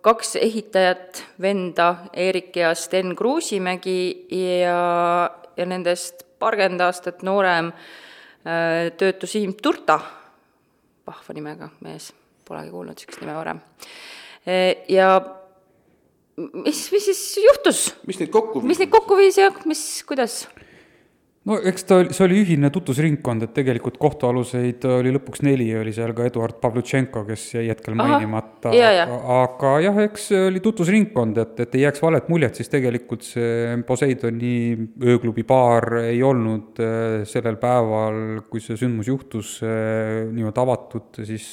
kaks 0.05 0.37
ehitajat, 0.37 1.23
venda 1.41 1.89
Eerik 2.13 2.57
ja 2.57 2.75
Sten 2.77 3.15
Kruusimägi 3.17 4.27
ja, 4.61 5.31
ja 5.57 5.67
nendest 5.67 6.27
paarkümmend 6.39 6.85
aastat 6.85 7.23
noorem 7.25 7.71
äh, 7.73 8.91
töötu 9.01 9.29
Siim 9.31 9.55
Turta, 9.63 9.97
vahva 11.07 11.37
nimega 11.37 11.71
mees, 11.85 12.11
polegi 12.45 12.75
kuulnud 12.75 12.99
niisugust 12.99 13.25
nime 13.25 13.39
varem. 13.39 13.63
Äh, 14.45 14.85
ja 14.93 15.09
mis, 16.37 16.85
mis 16.93 17.09
siis 17.09 17.25
juhtus? 17.47 17.87
mis 18.09 18.21
neid 18.21 18.33
kokku 18.35 18.61
viis? 18.61 18.69
mis 18.75 18.85
neid 18.85 18.93
kokku 18.93 19.19
viis 19.19 19.41
ja 19.41 19.49
mis, 19.65 19.87
kuidas? 20.05 20.43
No 21.49 21.59
eks 21.61 21.85
ta 21.89 21.99
see 22.09 22.25
oli 22.25 22.39
ühine 22.41 22.71
tutvusringkond, 22.73 23.45
et 23.45 23.53
tegelikult 23.57 23.99
kohtualuseid 24.01 24.85
oli 24.89 25.13
lõpuks 25.13 25.43
neli, 25.45 25.67
oli 25.77 25.93
seal 25.93 26.15
ka 26.17 26.29
Eduard 26.29 26.57
Pavlutšenko, 26.63 27.25
kes 27.29 27.45
jäi 27.59 27.67
hetkel 27.69 27.97
Aha, 27.97 28.15
mainimata. 28.15 28.73
aga 29.37 29.75
jah, 29.85 30.01
eks 30.07 30.29
see 30.31 30.41
oli 30.49 30.63
tutvusringkond, 30.65 31.41
et, 31.43 31.61
et 31.67 31.77
ei 31.77 31.85
jääks 31.85 32.05
valet 32.05 32.31
muljet, 32.33 32.57
siis 32.57 32.73
tegelikult 32.73 33.27
see 33.29 33.77
Poseidoni 33.85 34.55
ööklubi 35.05 35.45
baar 35.49 36.01
ei 36.07 36.23
olnud 36.25 36.81
äh, 36.81 37.21
sellel 37.29 37.61
päeval, 37.61 38.23
kui 38.49 38.65
see 38.65 38.79
sündmus 38.81 39.13
juhtus, 39.13 39.59
äh, 39.67 40.25
niimoodi 40.33 40.65
avatud 40.65 41.23
siis 41.29 41.49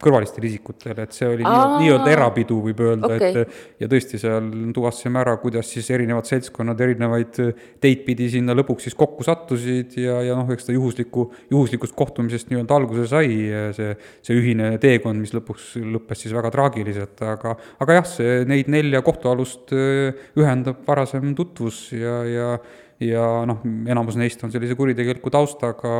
kõrvalistele 0.00 0.48
isikutele, 0.48 1.04
et 1.04 1.14
see 1.14 1.28
oli 1.28 1.44
nii-öelda 1.44 2.02
nii 2.02 2.14
erapidu, 2.16 2.58
võib 2.66 2.82
öelda 2.82 3.14
okay., 3.14 3.44
et 3.44 3.82
ja 3.84 3.88
tõesti, 3.90 4.18
seal 4.20 4.50
tuvastasime 4.74 5.20
ära, 5.22 5.36
kuidas 5.42 5.70
siis 5.70 5.90
erinevad 5.94 6.26
seltskonnad 6.28 6.80
erinevaid 6.80 7.38
teid 7.82 8.04
pidi 8.06 8.30
sinna 8.32 8.56
lõpuks 8.58 8.88
siis 8.88 8.96
kokku 8.98 9.19
kokku 9.20 9.26
sattusid 9.26 9.96
ja, 10.00 10.20
ja 10.24 10.36
noh, 10.38 10.48
eks 10.50 10.66
ta 10.66 10.72
juhusliku, 10.74 11.28
juhuslikust 11.52 11.94
kohtumisest 11.96 12.50
nii-öelda 12.50 12.76
alguse 12.76 13.06
sai, 13.10 13.28
see, 13.76 13.94
see 14.24 14.36
ühine 14.38 14.72
teekond, 14.80 15.20
mis 15.20 15.34
lõpuks 15.36 15.76
lõppes 15.80 16.24
siis 16.24 16.34
väga 16.34 16.50
traagiliselt, 16.54 17.20
aga, 17.20 17.56
aga 17.80 17.98
jah, 18.00 18.08
see, 18.08 18.38
neid 18.48 18.70
nelja 18.72 19.02
kohtualust 19.04 19.74
äh, 19.76 20.16
ühendab 20.40 20.80
varasem 20.88 21.34
tutvus 21.36 21.90
ja, 21.92 22.22
ja 22.24 22.52
ja 23.00 23.24
noh, 23.48 23.62
enamus 23.88 24.18
neist 24.20 24.42
on 24.44 24.52
sellise 24.52 24.76
kuritegeliku 24.78 25.32
taustaga, 25.32 25.94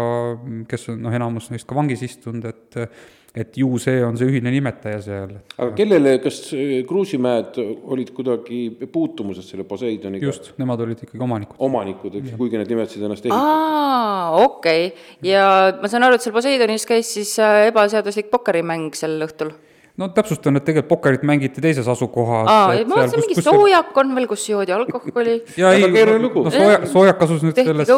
kes 0.69 0.91
on 0.93 1.01
noh, 1.07 1.17
enamus 1.17 1.49
neist 1.53 1.69
ka 1.69 1.79
vangis 1.79 2.05
istunud, 2.07 2.45
et 2.51 2.85
et 3.31 3.55
ju 3.55 3.79
see 3.79 4.01
on 4.03 4.17
see 4.19 4.27
ühine 4.27 4.51
nimetaja 4.51 4.99
seal. 5.05 5.37
aga 5.55 5.71
kellele, 5.79 6.17
kas 6.23 6.41
Kruusimäed 6.89 7.61
olid 7.63 8.11
kuidagi 8.17 8.89
puutumuses 8.91 9.47
selle 9.53 9.63
Poseidoniga? 9.69 10.27
just, 10.27 10.51
nemad 10.59 10.83
olid 10.83 11.05
ikkagi 11.07 11.23
omanikud. 11.23 11.55
omanikud, 11.63 12.17
eks, 12.19 12.35
kuigi 12.41 12.59
nad 12.59 12.71
nimetasid 12.71 13.07
ennast 13.07 13.31
aa, 13.31 14.35
okei 14.43 14.91
okay., 14.91 15.31
ja 15.31 15.45
ma 15.79 15.91
saan 15.93 16.09
aru, 16.09 16.19
et 16.19 16.27
seal 16.27 16.35
Poseidonis 16.35 16.89
käis 16.91 17.15
siis 17.21 17.37
äh, 17.39 17.69
ebaseaduslik 17.71 18.33
pokkerimäng 18.35 18.99
sel 18.99 19.21
õhtul 19.29 19.55
no 20.01 20.09
täpsustan, 20.17 20.57
et 20.57 20.65
tegelikult 20.65 20.89
pokkerit 20.91 21.25
mängiti 21.29 21.61
teises 21.63 21.89
asukohas. 21.91 22.49
aa, 22.49 22.73
ma 22.89 23.03
mõtlesin, 23.03 23.21
mingi 23.21 23.37
kus, 23.37 23.47
soojak 23.47 23.99
on 24.01 24.15
veel, 24.17 24.27
kus 24.31 24.45
joodi 24.49 24.73
alkoholi. 24.75 25.35
ja 25.61 25.73
ei, 25.77 25.85
no 25.85 26.53
soojak, 26.55 26.87
soojak 26.91 27.25
asus 27.27 27.45
nüüd 27.45 27.61
selles, 27.61 27.93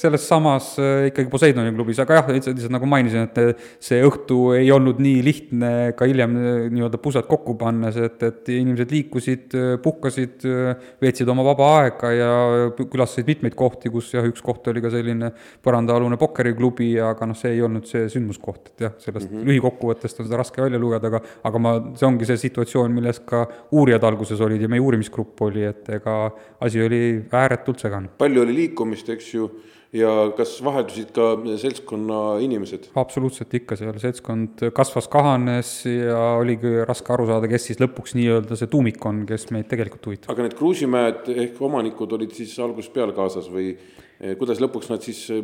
selles 0.00 0.26
samas 0.28 0.72
äh, 0.82 1.08
ikkagi 1.10 1.30
Poseidoni 1.30 1.74
klubis, 1.76 2.00
aga 2.02 2.18
jah, 2.18 2.32
lihtsalt 2.34 2.74
nagu 2.74 2.88
mainisin, 2.90 3.28
et 3.28 3.62
see 3.82 4.00
õhtu 4.06 4.40
ei 4.58 4.70
olnud 4.74 4.98
nii 5.02 5.22
lihtne 5.26 5.70
ka 5.98 6.08
hiljem 6.10 6.34
äh, 6.40 6.58
nii-öelda 6.74 7.00
pusad 7.02 7.28
kokku 7.30 7.56
pannes, 7.60 7.98
et, 8.02 8.18
et 8.26 8.52
inimesed 8.56 8.94
liikusid, 8.94 9.46
äh, 9.54 9.70
puhkasid, 9.84 10.42
veetsid 11.02 11.30
oma 11.30 11.46
vaba 11.46 11.70
aega 11.78 12.10
ja 12.14 12.32
külastasid 12.80 13.30
mitmeid 13.30 13.54
kohti, 13.58 13.92
kus 13.94 14.10
jah, 14.16 14.26
üks 14.26 14.42
koht 14.44 14.66
oli 14.72 14.82
ka 14.82 14.90
selline 14.94 15.30
põrandaalune 15.64 16.18
pokkeriklubi, 16.20 16.90
aga 17.04 17.30
noh, 17.30 17.38
see 17.38 17.54
ei 17.54 17.62
olnud 17.64 17.86
see 17.88 18.08
sündmuskoht, 18.10 18.74
et 18.74 18.86
jah, 18.88 18.98
sellest 19.02 19.30
mm 19.30 19.38
-hmm. 19.38 19.50
lühikokkuvõttest 19.52 20.20
on 20.20 20.28
seda 20.28 20.42
raske 20.42 20.62
välja 20.64 20.80
lugeda, 20.82 21.12
aga 21.12 21.22
aga 21.44 21.60
ma, 21.60 21.74
see 21.98 22.08
ongi 22.08 22.28
see 22.28 22.40
situatsioon, 22.46 22.94
milles 22.96 23.20
ka 23.28 23.44
uurijad 23.76 24.06
alguses 24.08 24.40
olid 24.44 24.64
ja 24.64 24.70
meie 24.72 24.82
uurimisgrupp 24.84 25.44
oli, 25.46 25.66
et 25.68 25.88
ega 25.98 26.16
asi 26.64 26.82
oli 26.82 27.04
ääretult 27.32 27.84
segane. 27.84 28.12
palju 28.18 28.44
oli 28.44 28.56
liikumist, 28.56 29.10
eks 29.12 29.32
ju, 29.34 29.48
ja 29.94 30.10
kas 30.36 30.56
vaheldusid 30.64 31.12
ka 31.14 31.30
seltskonna 31.60 32.20
inimesed? 32.44 32.88
absoluutselt 33.00 33.52
ikka, 33.60 33.76
seal 33.78 33.98
seltskond 34.02 34.64
kasvas, 34.76 35.08
kahanes 35.12 35.74
ja 35.90 36.20
oligi 36.40 36.80
raske 36.88 37.14
aru 37.14 37.28
saada, 37.30 37.50
kes 37.50 37.70
siis 37.70 37.82
lõpuks 37.82 38.16
nii-öelda 38.18 38.58
see 38.58 38.72
tuumik 38.72 39.04
on, 39.06 39.22
kes 39.28 39.50
meid 39.54 39.68
tegelikult 39.70 40.10
huvitab. 40.10 40.32
aga 40.34 40.48
need 40.48 40.56
Kruusimäed 40.58 41.28
ehk 41.34 41.60
omanikud 41.62 42.16
olid 42.16 42.34
siis 42.36 42.56
algusest 42.62 42.94
peale 42.96 43.16
kaasas 43.16 43.50
või 43.52 43.74
kuidas 44.38 44.60
lõpuks 44.62 44.88
nad 44.92 45.02
siis 45.02 45.18
eh, 45.34 45.40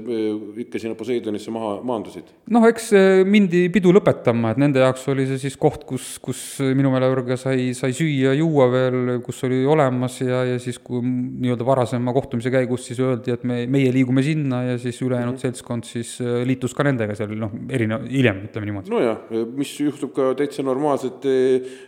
ikka 0.62 0.78
sinna 0.80 0.96
Poseidonisse 0.98 1.50
maha 1.52 1.72
maandusid? 1.86 2.28
noh, 2.54 2.64
eks 2.68 2.90
eh, 2.94 3.22
mindi 3.26 3.64
pidu 3.72 3.90
lõpetama, 3.94 4.52
et 4.54 4.60
nende 4.62 4.82
jaoks 4.82 5.08
oli 5.10 5.26
see 5.26 5.40
siis 5.42 5.56
koht, 5.60 5.82
kus, 5.88 6.12
kus 6.22 6.42
minu 6.62 6.92
meelevärga 6.94 7.36
sai, 7.40 7.72
sai 7.76 7.94
süüa, 7.96 8.32
juua 8.38 8.68
veel, 8.70 9.00
kus 9.26 9.42
oli 9.48 9.60
olemas 9.68 10.20
ja, 10.22 10.44
ja 10.52 10.60
siis, 10.62 10.78
kui 10.82 11.02
nii-öelda 11.02 11.66
varasema 11.66 12.14
kohtumise 12.14 12.52
käigus 12.54 12.86
siis 12.86 13.00
öeldi, 13.02 13.34
et 13.34 13.44
me, 13.48 13.64
meie 13.70 13.90
liigume 13.94 14.22
sinna 14.26 14.62
ja 14.68 14.78
siis 14.78 15.00
ülejäänud 15.02 15.34
mm 15.34 15.36
-hmm. 15.36 15.42
seltskond 15.42 15.90
siis 15.90 16.14
liitus 16.46 16.74
ka 16.74 16.86
nendega 16.86 17.18
seal 17.18 17.34
noh, 17.34 17.52
erinev, 17.68 18.06
hiljem, 18.06 18.44
ütleme 18.48 18.70
niimoodi. 18.70 18.94
nojah, 18.94 19.18
mis 19.56 19.74
juhtub 19.80 20.14
ka 20.14 20.30
täitsa 20.38 20.62
normaalsete 20.62 21.34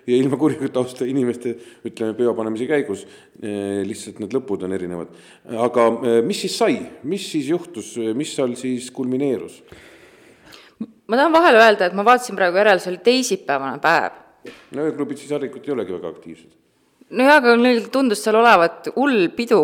ja 0.06 0.16
ilma 0.16 0.36
kurjaga 0.36 0.68
tausta 0.80 1.06
inimeste, 1.06 1.54
ütleme, 1.86 2.18
peopanemise 2.18 2.66
käigus, 2.66 3.06
lihtsalt 3.86 4.18
need 4.18 4.34
lõpud 4.34 4.66
on 4.66 4.72
erinevad. 4.72 5.14
aga 5.46 5.88
mis 6.26 6.42
siis 6.42 6.58
sai? 6.58 6.71
Sai, 6.72 6.90
mis 7.04 7.24
siis 7.32 7.48
juhtus, 7.52 7.94
mis 8.16 8.34
seal 8.36 8.54
siis 8.58 8.90
kulmineerus? 8.94 9.62
ma 11.06 11.18
tahan 11.18 11.32
vahele 11.34 11.60
öelda, 11.60 11.86
et 11.86 11.96
ma 11.96 12.04
vaatasin 12.06 12.38
praegu 12.38 12.56
järele, 12.60 12.80
see 12.82 12.92
oli 12.92 13.02
teisipäevane 13.04 13.80
päev. 13.82 14.18
no 14.72 14.86
ööklubid 14.88 15.20
siis 15.20 15.32
harilikult 15.34 15.68
ei 15.68 15.74
olegi 15.74 15.96
väga 15.96 16.12
aktiivsed. 16.14 16.54
nojah, 17.10 17.40
aga 17.42 17.56
neil 17.60 17.88
tundus 17.92 18.24
seal 18.24 18.38
olevat 18.40 18.88
hull 18.96 19.28
pidu. 19.36 19.62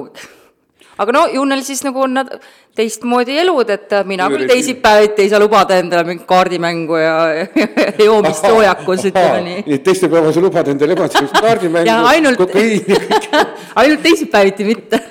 Aga 0.99 1.15
no 1.15 1.25
ju 1.33 1.45
neil 1.49 1.63
siis 1.67 1.83
nagu 1.87 2.03
on 2.05 2.17
nad 2.19 2.33
teistmoodi 2.79 3.39
elud, 3.43 3.71
et 3.75 3.95
mina 4.07 4.29
küll 4.33 4.47
teisipäeviti 4.51 5.25
ei 5.25 5.33
saa 5.33 5.41
lubada 5.43 5.79
endale 5.83 6.07
mingit 6.09 6.27
kaardimängu 6.29 6.99
ja, 7.01 7.15
ja 7.43 7.93
joomist 8.05 8.47
soojakus, 8.47 9.09
ütleme 9.11 9.41
nii. 9.47 9.63
nii 9.67 9.79
et 9.79 9.87
teisipäeval 9.87 10.35
sa 10.35 10.45
lubad 10.45 10.71
endale 10.75 10.97
ebaselgust 10.99 11.41
kaardimängu, 11.47 12.35
kokaiini 12.39 13.01
ainult 13.83 14.05
teisipäeviti 14.07 14.69
mitte 14.69 15.03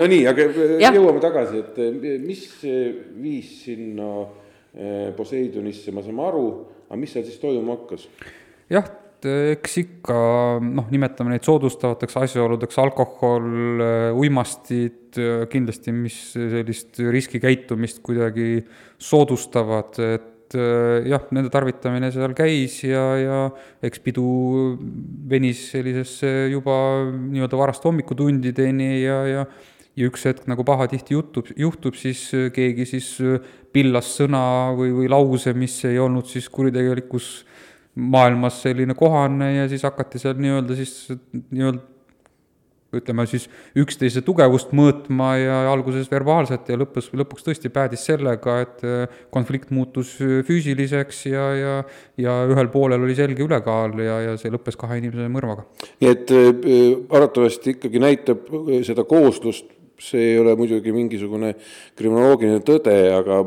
no 0.00 0.08
nii, 0.10 0.24
aga 0.30 0.48
ja. 0.80 0.92
jõuame 0.94 1.22
tagasi, 1.22 1.62
et 1.64 1.80
eh, 1.82 2.18
mis 2.22 2.46
viis 2.62 3.52
sinna 3.64 4.10
eh, 4.24 5.10
Poseidonisse, 5.16 5.94
me 5.94 6.04
saame 6.04 6.28
aru, 6.28 6.46
aga 6.88 7.00
mis 7.00 7.14
seal 7.14 7.26
siis 7.26 7.40
toimuma 7.42 7.78
hakkas? 7.78 8.08
jah, 8.72 8.88
eks 9.28 9.78
ikka 9.82 10.18
noh, 10.64 10.86
nimetame 10.92 11.34
neid 11.34 11.46
soodustavateks 11.46 12.18
asjaoludeks 12.24 12.78
alkohol, 12.82 13.48
eh, 13.84 14.20
uimastid, 14.20 15.00
kindlasti, 15.50 15.92
mis 15.94 16.14
sellist 16.34 16.98
riskikäitumist 16.98 18.00
kuidagi 18.02 18.64
soodustavad, 18.98 20.00
et 20.02 20.56
jah, 21.06 21.22
nende 21.34 21.50
tarvitamine 21.54 22.10
seal 22.14 22.34
käis 22.34 22.80
ja, 22.82 23.04
ja 23.18 23.38
eks 23.86 24.02
pidu 24.02 24.24
venis 25.30 25.62
sellisesse 25.70 26.32
juba 26.50 26.74
nii-öelda 27.14 27.58
varast 27.58 27.86
hommikutundideni 27.86 28.90
ja, 29.04 29.20
ja 29.30 29.46
ja 29.94 30.08
üks 30.10 30.24
hetk 30.26 30.48
nagu 30.50 30.64
pahatihti 30.66 31.14
jutub, 31.14 31.50
juhtub, 31.58 31.94
siis 31.94 32.26
keegi 32.54 32.86
siis 32.96 33.08
pillas 33.74 34.10
sõna 34.18 34.72
või, 34.74 34.90
või 34.94 35.10
lause, 35.10 35.54
mis 35.54 35.76
ei 35.86 36.00
olnud 36.02 36.26
siis 36.30 36.48
kuritegelikus 36.50 37.44
maailmas 37.94 38.62
selline 38.62 38.94
kohane 38.98 39.54
ja 39.54 39.66
siis 39.68 39.82
hakati 39.86 40.18
seal 40.18 40.38
nii-öelda 40.40 40.76
siis 40.78 40.94
nii-öelda 41.50 41.94
ütleme 42.94 43.24
siis 43.26 43.46
üksteise 43.78 44.22
tugevust 44.24 44.72
mõõtma 44.76 45.32
ja 45.40 45.56
alguses 45.70 46.06
verbaalselt 46.10 46.68
ja 46.70 46.78
lõppes, 46.78 47.08
lõpuks 47.14 47.46
tõesti 47.46 47.70
päädis 47.74 48.04
sellega, 48.06 48.58
et 48.64 48.84
äh, 48.86 49.16
konflikt 49.34 49.72
muutus 49.74 50.14
füüsiliseks 50.18 51.24
ja, 51.30 51.46
ja 51.58 51.74
ja 52.20 52.36
ühel 52.50 52.70
poolel 52.70 53.02
oli 53.02 53.16
selge 53.18 53.42
ülekaal 53.42 53.96
ja, 54.02 54.20
ja 54.28 54.36
see 54.40 54.52
lõppes 54.54 54.78
kahe 54.78 55.00
inimese 55.00 55.26
mõrvaga. 55.32 55.66
nii 56.02 56.12
et 56.12 56.34
äh, 56.34 56.52
arvatavasti 57.10 57.76
ikkagi 57.78 58.02
näitab 58.02 58.46
seda 58.86 59.06
kooslust 59.08 59.72
see 60.00 60.32
ei 60.34 60.38
ole 60.38 60.56
muidugi 60.58 60.92
mingisugune 60.92 61.54
kriminoloogiline 61.96 62.62
tõde, 62.66 62.96
aga 63.14 63.42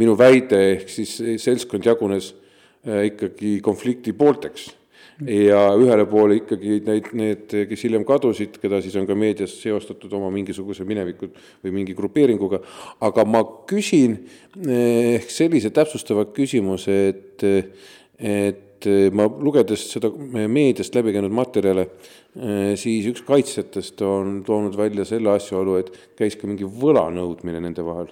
minu 0.00 0.16
väide 0.18 0.60
ehk 0.72 0.88
siis 0.90 1.18
seltskond 1.42 1.84
jagunes 1.86 2.32
äh, 2.32 2.41
ikkagi 2.82 3.58
konflikti 3.62 4.14
poolteks 4.18 4.70
ja 5.28 5.60
ühele 5.78 6.06
poole 6.10 6.40
ikkagi 6.40 6.80
need, 6.86 7.10
need, 7.14 7.52
kes 7.70 7.84
hiljem 7.86 8.02
kadusid, 8.08 8.56
keda 8.62 8.80
siis 8.82 8.96
on 8.98 9.06
ka 9.06 9.14
meedias 9.18 9.54
seostatud 9.60 10.12
oma 10.18 10.32
mingisuguse 10.34 10.86
mineviku 10.88 11.28
või 11.62 11.74
mingi 11.76 11.94
grupeeringuga, 11.94 12.62
aga 13.06 13.26
ma 13.28 13.44
küsin 13.70 14.16
äh, 14.18 15.18
ehk 15.18 15.30
sellise 15.30 15.70
täpsustava 15.74 16.26
küsimuse, 16.34 16.98
et, 17.12 17.46
et 18.18 18.90
ma 19.14 19.28
lugedes 19.30 19.84
seda 19.92 20.10
meediast 20.50 20.96
läbi 20.96 21.14
käinud 21.14 21.34
materjale, 21.34 21.86
Äh, 22.32 22.78
siis 22.80 23.04
üks 23.10 23.20
kaitsjatest 23.28 24.00
on 24.08 24.38
toonud 24.46 24.76
välja 24.78 25.04
selle 25.04 25.34
asjaolu, 25.34 25.76
et 25.82 25.92
käis 26.16 26.38
ka 26.40 26.48
mingi 26.48 26.64
võla 26.64 27.10
nõudmine 27.12 27.60
nende 27.60 27.84
vahel. 27.84 28.08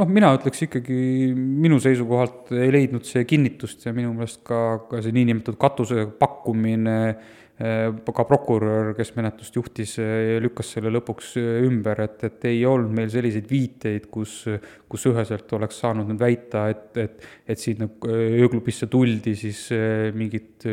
Noh, 0.00 0.08
mina 0.08 0.32
ütleks 0.38 0.64
ikkagi, 0.68 0.96
minu 1.36 1.78
seisukohalt 1.82 2.52
ei 2.56 2.72
leidnud 2.72 3.06
see 3.08 3.26
kinnitust 3.28 3.86
ja 3.86 3.94
minu 3.96 4.14
meelest 4.16 4.42
ka, 4.46 4.62
ka 4.88 5.02
see 5.04 5.14
niinimetatud 5.16 5.60
katuse 5.60 6.06
pakkumine 6.20 6.98
Äh, 7.62 7.92
ka 8.16 8.24
prokurör, 8.26 8.94
kes 8.96 9.12
menetlust 9.14 9.54
juhtis, 9.54 9.92
äh, 10.00 10.38
lükkas 10.42 10.70
selle 10.72 10.90
lõpuks 10.90 11.34
äh, 11.38 11.60
ümber, 11.66 12.00
et, 12.00 12.22
et 12.24 12.46
ei 12.48 12.62
olnud 12.66 12.90
meil 12.96 13.10
selliseid 13.12 13.44
viiteid, 13.46 14.08
kus, 14.10 14.38
kus 14.90 15.04
üheselt 15.10 15.52
oleks 15.54 15.78
saanud 15.84 16.08
nüüd 16.08 16.18
väita, 16.18 16.64
et, 16.72 16.88
et, 16.98 17.28
et 17.46 17.60
sinna 17.60 17.86
ööklubisse 18.08 18.88
tuldi 18.90 19.36
siis 19.38 19.66
mingit 20.16 20.66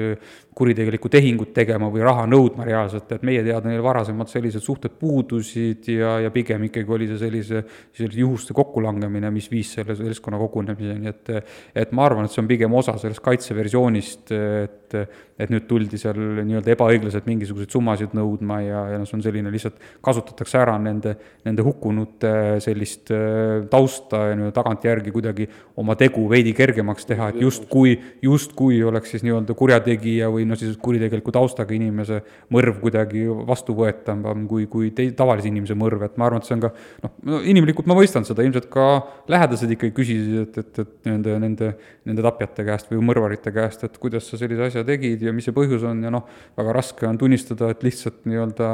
kuritegelikku 0.59 1.09
tehingut 1.11 1.53
tegema 1.55 1.87
või 1.91 2.03
raha 2.03 2.25
nõudma 2.29 2.67
reaalselt, 2.67 3.11
et 3.15 3.23
meie 3.25 3.43
teada 3.45 3.69
neil 3.69 3.83
varasemalt 3.83 4.31
sellised 4.31 4.63
suhted 4.63 4.97
puudusid 4.99 5.87
ja, 5.93 6.17
ja 6.25 6.33
pigem 6.35 6.65
ikkagi 6.67 6.95
oli 6.95 7.07
see 7.09 7.21
sellise, 7.21 7.63
sellise 7.95 8.19
juhuste 8.19 8.55
kokkulangemine, 8.57 9.31
mis 9.31 9.47
viis 9.51 9.71
selle 9.77 9.95
seltskonna 9.97 10.39
kogunemiseni, 10.41 11.13
et 11.13 11.33
et 11.79 11.93
ma 11.95 12.05
arvan, 12.09 12.27
et 12.27 12.33
see 12.33 12.41
on 12.43 12.49
pigem 12.49 12.73
osa 12.75 12.95
sellest 12.99 13.21
kaitseversioonist, 13.23 14.33
et, 14.35 14.97
et 15.39 15.53
nüüd 15.53 15.65
tuldi 15.69 15.99
seal 16.01 16.17
nii-öelda 16.19 16.73
ebaõiglaselt 16.73 17.27
mingisuguseid 17.29 17.71
summasid 17.73 18.15
nõudma 18.17 18.59
ja, 18.65 18.83
ja 18.93 18.99
noh, 18.99 19.07
see 19.07 19.17
on 19.19 19.23
selline 19.23 19.53
lihtsalt, 19.53 19.79
kasutatakse 20.05 20.59
ära 20.59 20.75
nende, 20.81 21.15
nende 21.47 21.63
hukkunute 21.65 22.33
sellist 22.63 23.13
äh, 23.15 23.63
tausta 23.71 24.25
ja 24.31 24.37
nii-öelda 24.39 24.57
tagantjärgi 24.57 25.13
kuidagi 25.15 25.47
oma 25.79 25.95
tegu 25.99 26.25
veidi 26.31 26.53
kergemaks 26.57 27.07
teha, 27.09 27.31
et 27.31 27.41
justkui, 27.45 27.95
justkui 28.25 28.81
oleks 28.83 29.15
siis 29.15 29.25
nii-öelda 29.27 29.55
kurjategija 29.57 30.29
või 30.33 30.48
no 30.49 30.57
siis 30.59 30.77
kuritegeliku 30.81 31.33
taustaga 31.35 31.75
inimese 31.75 32.21
mõrv 32.53 32.79
kuidagi 32.81 33.25
vastuvõetavam 33.49 34.45
kui, 34.49 34.67
kui 34.71 34.91
tei-, 34.95 35.13
tavalise 35.15 35.49
inimese 35.51 35.77
mõrv, 35.79 36.05
et 36.07 36.17
ma 36.19 36.27
arvan, 36.29 36.43
et 36.43 36.49
see 36.49 36.57
on 36.57 36.63
ka 36.65 36.71
noh, 37.05 37.15
no 37.29 37.41
inimlikult 37.53 37.89
ma 37.89 37.97
mõistan 37.97 38.27
seda, 38.27 38.45
ilmselt 38.45 38.69
ka 38.73 38.87
lähedased 39.31 39.75
ikkagi 39.75 39.95
küsisid, 39.95 40.39
et, 40.43 40.61
et, 40.63 40.81
et 40.83 41.11
nende, 41.11 41.35
nende, 41.45 41.73
nende 42.09 42.25
tapjate 42.25 42.65
käest 42.67 42.93
või 42.93 43.03
mõrvarite 43.11 43.53
käest, 43.55 43.85
et 43.87 43.99
kuidas 44.01 44.29
sa 44.29 44.39
sellise 44.41 44.69
asja 44.69 44.85
tegid 44.87 45.23
ja 45.25 45.35
mis 45.35 45.47
see 45.47 45.55
põhjus 45.55 45.85
on 45.89 46.03
ja 46.05 46.13
noh, 46.13 46.25
väga 46.59 46.75
raske 46.75 47.07
on 47.09 47.19
tunnistada, 47.21 47.71
et 47.73 47.85
lihtsalt 47.85 48.25
nii-öelda 48.29 48.73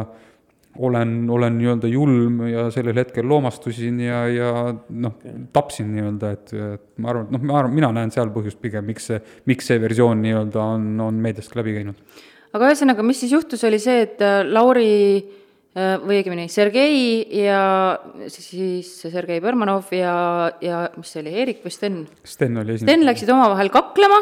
olen, 0.79 1.29
olen 1.29 1.57
nii-öelda 1.59 1.89
julm 1.89 2.41
ja 2.49 2.67
sellel 2.73 2.97
hetkel 2.99 3.27
loomastusin 3.29 3.99
ja, 4.03 4.21
ja 4.31 4.51
noh, 4.89 5.15
tapsin 5.55 5.91
nii-öelda, 5.93 6.31
et, 6.35 6.53
et 6.53 6.85
ma 7.01 7.11
arvan, 7.13 7.27
et 7.27 7.35
noh, 7.35 7.45
ma 7.47 7.57
arvan, 7.61 7.75
mina 7.77 7.91
näen 7.95 8.13
seal 8.13 8.31
põhjust 8.33 8.59
pigem, 8.63 8.85
miks 8.89 9.09
see, 9.11 9.21
miks 9.49 9.71
see 9.71 9.79
versioon 9.81 10.21
nii-öelda 10.25 10.67
on, 10.75 10.91
on 11.07 11.23
meediast 11.23 11.55
läbi 11.57 11.77
käinud. 11.77 12.21
aga 12.55 12.69
ühesõnaga, 12.71 13.05
mis 13.07 13.23
siis 13.23 13.35
juhtus, 13.35 13.63
oli 13.67 13.79
see, 13.81 14.05
et 14.07 14.23
äh, 14.25 14.41
Lauri 14.47 14.95
äh, 15.19 15.95
või 16.03 16.19
õigemini 16.19 16.47
Sergei 16.51 17.21
ja 17.41 17.61
siis 18.31 18.91
Sergei 19.03 19.43
Bermanov 19.43 19.93
ja, 19.95 20.15
ja 20.63 20.87
mis 20.97 21.13
see 21.13 21.23
oli, 21.23 21.37
Eerik 21.43 21.63
või 21.63 21.75
Sten? 21.75 22.01
Sten 22.23 22.63
oli 22.63 22.75
esimene. 22.75 22.91
Sten 22.91 23.07
läksid 23.07 23.31
omavahel 23.35 23.71
kaklema 23.73 24.19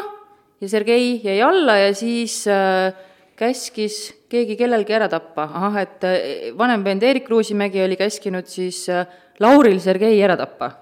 ja 0.62 0.70
Sergei 0.70 1.18
jäi 1.24 1.40
alla 1.42 1.80
ja 1.82 1.94
siis 1.98 2.44
äh, 2.50 2.94
käskis 3.38 4.12
keegi 4.34 4.58
kellelgi 4.58 4.96
ära 4.96 5.08
tappa, 5.10 5.46
ahah, 5.46 5.80
et 5.84 6.06
eh, 6.08 6.52
vanem 6.58 6.84
vend 6.86 7.04
Eerik 7.06 7.28
Kruusimägi 7.28 7.84
oli 7.84 7.98
käskinud 8.00 8.50
siis 8.50 8.84
eh, 8.92 9.04
Lauril 9.42 9.80
Sergei 9.82 10.20
ära 10.24 10.38
tappa. 10.40 10.74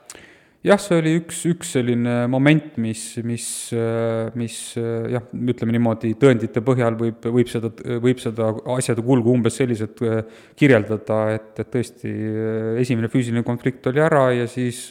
Jah, 0.62 0.78
see 0.78 0.94
oli 1.00 1.16
üks, 1.18 1.40
üks 1.50 1.72
selline 1.74 2.28
moment, 2.30 2.76
mis, 2.78 3.00
mis, 3.26 3.46
eh, 3.74 4.28
mis 4.38 4.58
jah, 4.78 5.24
ütleme 5.34 5.74
niimoodi, 5.74 6.12
tõendite 6.20 6.62
põhjal 6.62 6.94
võib, 7.00 7.26
võib 7.34 7.50
seda, 7.50 7.72
võib 8.04 8.22
seda 8.22 8.52
asjade 8.76 9.02
kulgu 9.02 9.34
umbes 9.34 9.58
selliselt 9.58 9.98
kirjeldada, 10.58 11.22
et, 11.34 11.50
et 11.58 11.72
tõesti 11.72 12.12
esimene 12.84 13.10
füüsiline 13.10 13.42
konflikt 13.46 13.90
oli 13.90 14.04
ära 14.06 14.28
ja 14.36 14.46
siis 14.50 14.86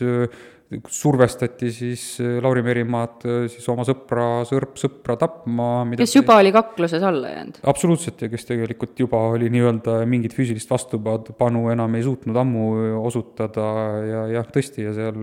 survestati 0.88 1.72
siis 1.74 2.04
Lauri 2.42 2.64
Merimaad 2.64 3.26
siis 3.52 3.66
oma 3.72 3.84
sõpra, 3.88 4.44
sõrp, 4.48 4.78
sõpra 4.80 5.18
tapma. 5.20 5.68
kes 6.00 6.16
juba 6.16 6.38
oli 6.40 6.54
kakluses 6.56 7.04
alla 7.04 7.34
jäänud? 7.34 7.60
absoluutselt 7.68 8.22
ja 8.24 8.30
kes 8.32 8.48
tegelikult 8.48 9.00
juba 9.04 9.20
oli 9.34 9.50
nii-öelda 9.54 10.00
mingit 10.10 10.36
füüsilist 10.38 10.72
vastupanu 10.72 11.66
enam 11.74 11.96
ei 12.00 12.06
suutnud 12.06 12.40
ammu 12.44 12.68
osutada 13.02 13.68
ja 14.08 14.26
jah, 14.38 14.48
tõesti, 14.54 14.86
ja 14.88 14.96
seal 14.96 15.18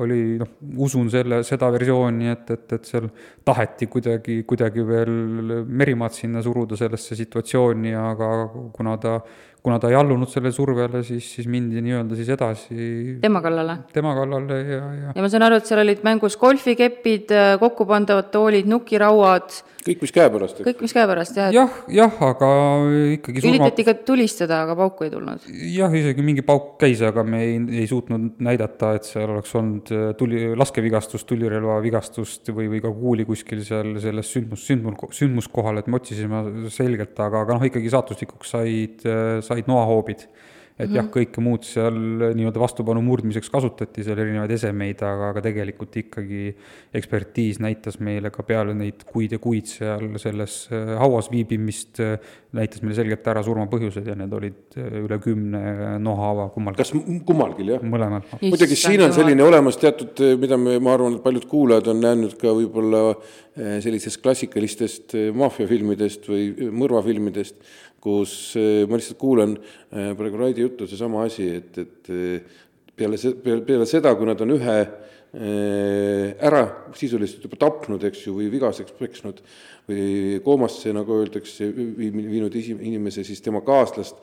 oli 0.00 0.20
noh, 0.40 0.56
usun 0.82 1.10
selle, 1.12 1.42
seda 1.46 1.70
versiooni, 1.74 2.30
et, 2.34 2.50
et, 2.56 2.66
et 2.78 2.90
seal 2.90 3.10
taheti 3.50 3.90
kuidagi, 3.90 4.40
kuidagi 4.48 4.86
veel 4.86 5.14
Merimaad 5.66 6.16
sinna 6.16 6.42
suruda 6.44 6.78
sellesse 6.78 7.18
situatsiooni, 7.18 7.94
aga 7.98 8.30
kuna 8.74 8.96
ta 9.02 9.20
kuna 9.62 9.78
ta 9.78 9.90
ei 9.90 9.96
allunud 9.98 10.28
sellele 10.30 10.52
survele, 10.56 11.02
siis, 11.04 11.26
siis 11.34 11.48
mindi 11.50 11.82
nii-öelda 11.84 12.16
siis 12.16 12.30
edasi 12.32 13.16
tema 13.20 13.42
kallale? 13.44 13.76
tema 13.92 14.14
kallale 14.16 14.60
ja, 14.60 14.84
ja 14.96 15.10
ja 15.14 15.24
ma 15.24 15.28
saan 15.32 15.44
aru, 15.46 15.58
et 15.60 15.68
seal 15.68 15.82
olid 15.82 16.00
mängus 16.06 16.38
golfikepid, 16.40 17.34
kokkupandavad 17.60 18.30
toolid, 18.32 18.68
nukirauad, 18.70 19.52
kõik, 19.84 20.04
mis 20.06 20.14
käepärast. 20.16 20.62
kõik, 20.64 20.80
mis 20.86 20.96
käepärast, 20.96 21.36
jah. 21.42 21.52
jah, 21.54 21.76
jah, 21.92 22.16
aga 22.30 22.50
ikkagi 23.18 23.44
surma... 23.44 23.52
üritati 23.52 23.86
ka 23.90 23.96
tulistada, 24.08 24.62
aga 24.64 24.76
pauku 24.80 25.06
ei 25.06 25.12
tulnud? 25.12 25.44
jah, 25.74 25.96
isegi 26.00 26.24
mingi 26.24 26.44
pauk 26.46 26.78
käis, 26.80 27.04
aga 27.04 27.24
me 27.26 27.42
ei, 27.44 27.60
ei 27.82 27.88
suutnud 27.90 28.40
näidata, 28.40 28.94
et 28.96 29.08
seal 29.08 29.28
oleks 29.36 29.54
olnud 29.60 29.92
äh, 29.92 30.08
tuli, 30.20 30.46
laskevigastust, 30.56 31.28
tulirelvavigastust 31.28 32.52
või, 32.56 32.70
või 32.72 32.84
ka 32.84 32.94
kuuli 32.96 33.28
kuskil 33.40 33.64
seal 33.64 33.96
selles 34.04 34.30
sündmus, 34.34 34.66
sündmus, 34.68 35.16
sündmuskohal, 35.16 35.80
et 35.80 35.88
me 35.88 35.96
otsisime 35.96 36.68
selgelt, 36.72 37.16
aga, 37.16 37.46
aga 37.46 37.56
noh, 37.56 37.66
ikkagi 37.66 37.92
saatuslikuks 37.92 38.54
said, 38.54 39.04
said 39.46 39.70
noahoobid 39.70 40.28
et 40.80 40.88
mm 40.88 40.92
-hmm. 40.92 40.96
jah, 40.96 41.04
mhm. 41.04 41.12
kõike 41.12 41.42
muud 41.44 41.64
seal 41.66 41.96
nii-öelda 42.34 42.60
vastupanu 42.60 43.02
murdmiseks 43.04 43.50
kasutati 43.52 44.04
seal 44.04 44.18
erinevaid 44.18 44.50
esemeid, 44.54 45.02
aga, 45.04 45.30
aga 45.34 45.42
tegelikult 45.44 45.96
ikkagi 45.96 46.54
ekspertiis 46.96 47.60
näitas 47.60 48.00
meile 48.00 48.30
ka 48.30 48.42
peale 48.46 48.74
neid 48.74 49.04
kuid 49.08 49.34
ja 49.36 49.40
kuid 49.42 49.68
seal 49.68 50.06
selles 50.22 50.68
äh, 50.72 50.94
hauas 51.00 51.30
viibimist, 51.32 52.00
äh, 52.00 52.16
näitas 52.56 52.82
meile 52.82 52.96
selgelt 52.96 53.28
ära 53.32 53.42
surma 53.46 53.66
põhjused 53.70 54.08
ja 54.08 54.16
need 54.18 54.32
olid 54.32 54.78
äh, 54.78 54.96
üle 55.02 55.20
kümne 55.22 55.98
nohaava 56.02 56.48
kummalgi. 56.54 56.80
kas 56.80 56.94
kummalgi, 57.26 57.68
jah? 57.74 57.84
mõlemal. 57.84 58.24
muidugi 58.40 58.78
siin 58.78 59.04
on 59.04 59.14
selline 59.16 59.44
olemas 59.44 59.78
teatud, 59.80 60.24
mida 60.40 60.58
me, 60.60 60.78
ma 60.80 60.96
arvan, 60.96 61.18
et 61.18 61.24
paljud 61.26 61.46
kuulajad 61.50 61.92
on 61.92 62.02
näinud 62.06 62.36
ka 62.40 62.54
võib-olla 62.56 63.04
sellistest 63.60 64.20
klassikalistest 64.22 65.12
maffiafilmidest 65.36 66.28
või 66.30 66.70
mõrvafilmidest, 66.80 67.56
kus 68.00 68.56
eh, 68.56 68.86
ma 68.88 68.98
lihtsalt 68.98 69.20
kuulan 69.20 69.54
eh, 69.56 70.10
praegu 70.18 70.40
Raidi 70.40 70.64
juttu, 70.64 70.88
seesama 70.88 71.24
asi, 71.28 71.46
et, 71.60 71.78
et 71.78 72.10
eh, 72.14 72.58
peale 72.96 73.20
se-, 73.20 73.36
peale 73.44 73.86
seda, 73.88 74.14
kui 74.16 74.28
nad 74.28 74.40
on 74.44 74.56
ühe 74.56 74.80
ära 75.30 76.60
sisuliselt 76.98 77.44
juba 77.46 77.54
tapnud, 77.62 78.02
eks 78.08 78.24
ju, 78.24 78.32
või 78.34 78.48
vigaseks 78.50 78.96
peksnud 78.98 79.36
või 79.86 80.40
koomasse, 80.42 80.90
nagu 80.90 81.20
öeldakse, 81.20 81.68
viinud 81.70 82.56
inimese, 82.58 83.22
siis 83.22 83.38
tema 83.44 83.60
kaaslast 83.62 84.18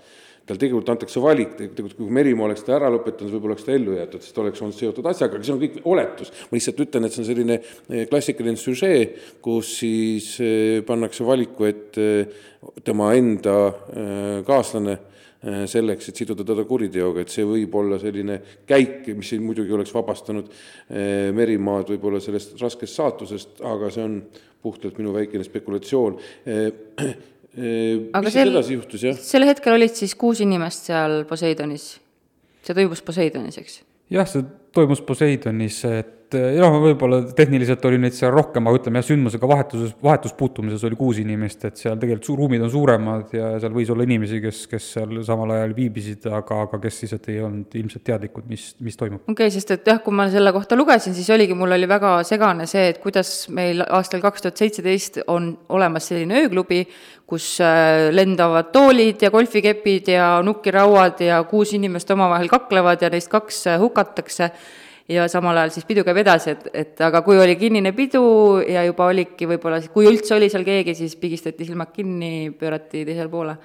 tal 0.47 0.59
tegelikult 0.59 0.89
antakse 0.93 1.21
valik, 1.21 1.55
tegelikult 1.59 1.97
kui 1.97 2.13
Merimaa 2.15 2.47
oleks 2.47 2.63
ta 2.63 2.77
ära 2.77 2.89
lõpetanud, 2.93 3.33
võib-olla 3.35 3.57
oleks 3.57 3.67
ta 3.67 3.73
ellu 3.75 3.97
jäetud, 3.97 4.23
sest 4.23 4.39
oleks 4.39 4.63
olnud 4.63 4.77
seotud 4.77 5.09
asjaga, 5.11 5.35
aga 5.35 5.47
see 5.47 5.55
on 5.55 5.59
kõik 5.63 5.75
oletus. 5.91 6.31
ma 6.47 6.55
lihtsalt 6.57 6.79
ütlen, 6.85 7.07
et 7.07 7.15
see 7.15 7.23
on 7.23 7.27
selline 7.27 7.57
eh, 7.59 8.05
klassikaline 8.07 8.61
süžee, 8.61 9.01
kus 9.43 9.73
siis 9.81 10.29
eh, 10.43 10.79
pannakse 10.87 11.27
valiku 11.27 11.67
ette 11.67 12.07
tema 12.87 13.11
enda 13.17 13.59
eh, 13.67 14.41
kaaslane 14.47 14.97
selleks, 15.69 16.07
et 16.09 16.17
siduda 16.17 16.41
teda 16.41 16.63
kuriteoga, 16.67 17.21
et 17.21 17.31
see 17.31 17.43
võib 17.45 17.75
olla 17.77 17.99
selline 18.01 18.39
käik, 18.67 19.05
mis 19.15 19.29
muidugi 19.39 19.75
oleks 19.77 19.93
vabastanud 19.93 20.49
Merimaad 21.37 21.91
võib-olla 21.93 22.19
sellest 22.19 22.57
raskest 22.59 22.97
saatusest, 22.97 23.61
aga 23.61 23.91
see 23.93 24.03
on 24.03 24.15
puhtalt 24.65 24.97
minu 24.97 25.13
väikene 25.13 25.45
spekulatsioon 25.45 26.17
aga 27.57 28.23
mis 28.27 28.35
sel, 28.37 28.51
edasi 28.53 28.77
juhtus, 28.77 29.03
jah? 29.07 29.17
sel 29.17 29.47
hetkel 29.47 29.73
olid 29.73 29.95
siis 29.97 30.13
kuus 30.19 30.43
inimest 30.45 30.91
seal 30.91 31.23
Poseidonis. 31.29 31.89
see 32.63 32.77
toimus 32.77 33.01
Poseidonis, 33.05 33.57
eks? 33.63 33.81
jah, 34.13 34.29
see 34.29 34.45
toimus 34.75 35.01
Poseidonis, 35.05 35.81
et 35.89 36.17
noh, 36.35 36.77
võib-olla 36.83 37.21
tehniliselt 37.35 37.83
oli 37.87 37.99
neid 38.01 38.15
seal 38.15 38.31
rohkem, 38.33 38.67
aga 38.67 38.79
ütleme 38.81 38.99
jah, 38.99 39.07
sündmusega 39.07 39.47
vahetuses, 39.47 39.93
vahetuspuutumises 40.03 40.83
oli 40.87 40.97
kuus 40.99 41.21
inimest, 41.21 41.63
et 41.69 41.79
seal 41.79 41.97
tegelikult 42.01 42.41
ruumid 42.41 42.65
on 42.65 42.71
suuremad 42.71 43.33
ja 43.35 43.53
seal 43.61 43.75
võis 43.75 43.91
olla 43.93 44.03
inimesi, 44.07 44.41
kes, 44.43 44.63
kes 44.71 44.89
seal 44.97 45.21
samal 45.27 45.53
ajal 45.55 45.75
viibisid, 45.77 46.27
aga, 46.27 46.61
aga 46.67 46.79
kes 46.83 47.01
lihtsalt 47.03 47.29
ei 47.31 47.39
olnud 47.47 47.77
ilmselt 47.79 48.05
teadlikud, 48.09 48.47
mis, 48.51 48.69
mis 48.83 48.99
toimub. 48.99 49.23
okei 49.23 49.47
okay,, 49.47 49.53
sest 49.55 49.71
et 49.77 49.87
jah, 49.87 50.01
kui 50.03 50.15
ma 50.15 50.27
selle 50.33 50.51
kohta 50.55 50.79
lugesin, 50.79 51.15
siis 51.17 51.29
oligi, 51.33 51.55
mul 51.57 51.77
oli 51.77 51.89
väga 51.89 52.17
segane 52.27 52.67
see, 52.69 52.89
et 52.91 52.99
kuidas 53.03 53.33
meil 53.53 53.85
aastal 53.87 54.23
kaks 54.23 54.45
tuhat 54.47 54.63
seitseteist 54.63 55.21
on 55.31 55.53
olemas 55.77 56.11
selline 56.11 56.43
ööklubi, 56.43 56.83
kus 57.27 57.57
äh, 57.63 58.07
lendavad 58.15 58.71
toolid 58.75 59.23
ja 59.23 59.31
golfikepid 59.31 60.11
ja 60.13 60.27
nukkirauad 60.47 61.23
ja 61.23 61.41
kuus 61.47 61.73
inimest 61.75 62.11
omavahel 62.15 62.47
kaklevad 62.51 63.03
ja 63.03 63.11
neist 63.11 63.31
kaks 63.31 63.65
äh, 63.67 63.79
hukatakse 63.81 64.51
ja 65.11 65.27
samal 65.31 65.57
ajal 65.57 65.71
siis 65.75 65.85
pidu 65.87 66.03
käib 66.07 66.19
edasi, 66.21 66.53
et, 66.53 66.65
et 66.75 67.03
aga 67.05 67.21
kui 67.25 67.39
oli 67.39 67.55
kinnine 67.59 67.93
pidu 67.95 68.23
ja 68.67 68.83
juba 68.87 69.07
olidki 69.11 69.47
võib-olla, 69.49 69.79
kui 69.93 70.07
üldse 70.09 70.35
oli 70.35 70.49
seal 70.51 70.65
keegi, 70.67 70.95
siis 70.97 71.15
pigistati 71.19 71.67
silmad 71.67 71.93
kinni, 71.95 72.49
pöörati 72.59 73.05
teisele 73.07 73.31
poole. 73.31 73.57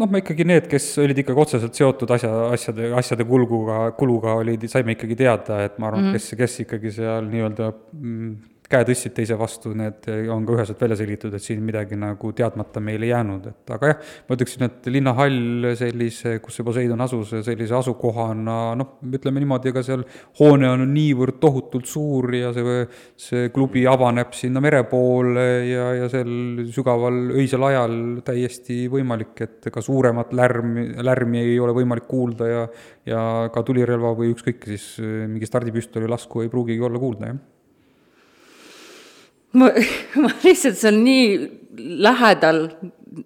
noh, 0.00 0.10
me 0.10 0.20
ikkagi 0.22 0.46
need, 0.48 0.68
kes 0.70 0.92
olid 1.00 1.22
ikkagi 1.24 1.44
otseselt 1.46 1.76
seotud 1.76 2.12
asja, 2.16 2.30
asjade, 2.52 2.92
asjade 3.00 3.26
kulguga, 3.28 3.82
kuluga 3.96 4.36
olid, 4.42 4.68
saime 4.72 4.96
ikkagi 4.96 5.16
teada, 5.24 5.62
et 5.64 5.80
ma 5.80 5.88
arvan 5.90 6.10
mm, 6.10 6.14
-hmm. 6.14 6.20
kes, 6.20 6.38
kes 6.40 6.64
ikkagi 6.66 6.94
seal 7.00 7.28
nii-öelda 7.32 7.72
mm, 7.72 8.36
käe 8.70 8.86
tõstsid 8.86 9.14
teise 9.16 9.36
vastu, 9.38 9.72
need 9.74 10.06
on 10.30 10.44
ka 10.46 10.54
üheselt 10.54 10.82
välja 10.82 11.00
selgitud, 11.00 11.34
et 11.34 11.42
siin 11.42 11.62
midagi 11.66 11.96
nagu 11.98 12.30
teadmata 12.36 12.82
meil 12.84 13.02
ei 13.02 13.10
jäänud, 13.10 13.48
et 13.50 13.72
aga 13.74 13.90
jah, 13.90 14.12
ma 14.28 14.38
ütleksin, 14.38 14.66
et 14.68 14.88
linnahall 14.94 15.72
sellise, 15.78 16.36
kus 16.44 16.60
see 16.60 16.66
Poseidon 16.68 17.02
asus, 17.02 17.34
sellise 17.46 17.74
asukohana 17.80 18.58
noh, 18.78 18.94
ütleme 19.10 19.42
niimoodi, 19.42 19.72
ega 19.72 19.82
seal 19.86 20.04
hoone 20.38 20.70
on 20.70 20.86
niivõrd 20.94 21.40
tohutult 21.42 21.90
suur 21.90 22.30
ja 22.38 22.54
see, 22.54 22.78
see 23.18 23.50
klubi 23.54 23.84
avaneb 23.90 24.34
sinna 24.38 24.62
mere 24.62 24.84
poole 24.90 25.46
ja, 25.66 25.90
ja 26.04 26.10
sel 26.12 26.64
sügaval 26.70 27.34
öisel 27.42 27.66
ajal 27.72 28.00
täiesti 28.26 28.84
võimalik, 28.92 29.34
et 29.48 29.70
ka 29.74 29.82
suuremat 29.82 30.34
lärmi, 30.36 30.92
lärmi 31.02 31.42
ei 31.42 31.58
ole 31.58 31.74
võimalik 31.76 32.06
kuulda 32.10 32.50
ja 32.50 32.66
ja 33.08 33.20
ka 33.50 33.62
tulirelva 33.66 34.12
või 34.14 34.30
ükskõik 34.34 34.66
siis 34.68 34.84
mingi 35.00 35.48
stardipüstoli 35.48 36.06
lasku 36.10 36.44
ei 36.44 36.52
pruugigi 36.52 36.84
olla 36.86 37.00
kuulda, 37.00 37.32
jah 37.32 37.40
ma, 39.58 39.70
ma 40.22 40.32
lihtsalt, 40.44 40.78
see 40.78 40.90
on 40.90 41.02
nii 41.04 41.24
lähedal 41.80 42.62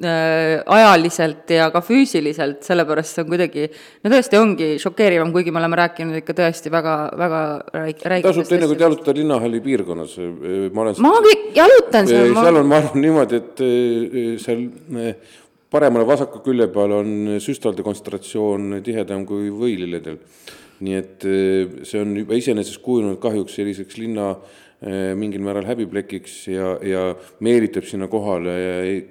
äh, 0.05 0.63
ajaliselt 0.77 1.51
ja 1.51 1.69
ka 1.75 1.83
füüsiliselt, 1.85 2.63
sellepärast 2.67 3.17
see 3.17 3.25
on 3.25 3.31
kuidagi, 3.33 3.67
no 4.05 4.13
tõesti 4.13 4.39
ongi 4.39 4.69
šokeerivam, 4.83 5.33
kuigi 5.35 5.53
me 5.55 5.61
oleme 5.63 5.79
rääkinud 5.81 6.21
ikka 6.21 6.37
tõesti 6.39 6.73
väga, 6.73 6.97
väga 7.21 7.43
räig-, 7.75 8.05
räigedest 8.05 8.41
tasub 8.41 8.51
teinekord 8.53 8.85
jalutada 8.87 9.17
linnahalli 9.21 9.63
piirkonnas, 9.65 10.17
ma 10.75 10.87
olen 10.87 11.01
ma 11.05 11.15
jalutan 11.57 12.11
seal 12.11 12.35
ma... 12.35 12.49
seal 12.49 12.61
on, 12.63 12.69
ma 12.71 12.81
arvan 12.83 13.05
niimoodi, 13.05 13.43
et 13.43 13.65
äh, 13.65 14.35
seal 14.43 14.67
äh, 15.01 15.39
paremal 15.75 16.05
ja 16.05 16.13
vasakul 16.15 16.45
külje 16.45 16.69
peal 16.73 16.99
on 17.01 17.15
süstalde 17.43 17.85
kontsentratsioon 17.85 18.81
tihedam 18.87 19.25
kui 19.29 19.49
võililledel. 19.53 20.21
nii 20.85 20.97
et 20.99 21.25
see 21.87 22.01
on 22.03 22.11
juba 22.19 22.35
iseenesest 22.37 22.81
kujunenud 22.83 23.21
kahjuks 23.23 23.55
selliseks 23.57 23.97
linna 23.97 24.33
äh, 24.35 24.64
mingil 24.85 25.41
määral 25.41 25.65
häbiplekiks 25.65 26.33
ja, 26.53 26.75
ja 26.85 27.03
meelitab 27.45 27.87
sinna 27.89 28.09
kohale 28.13 28.55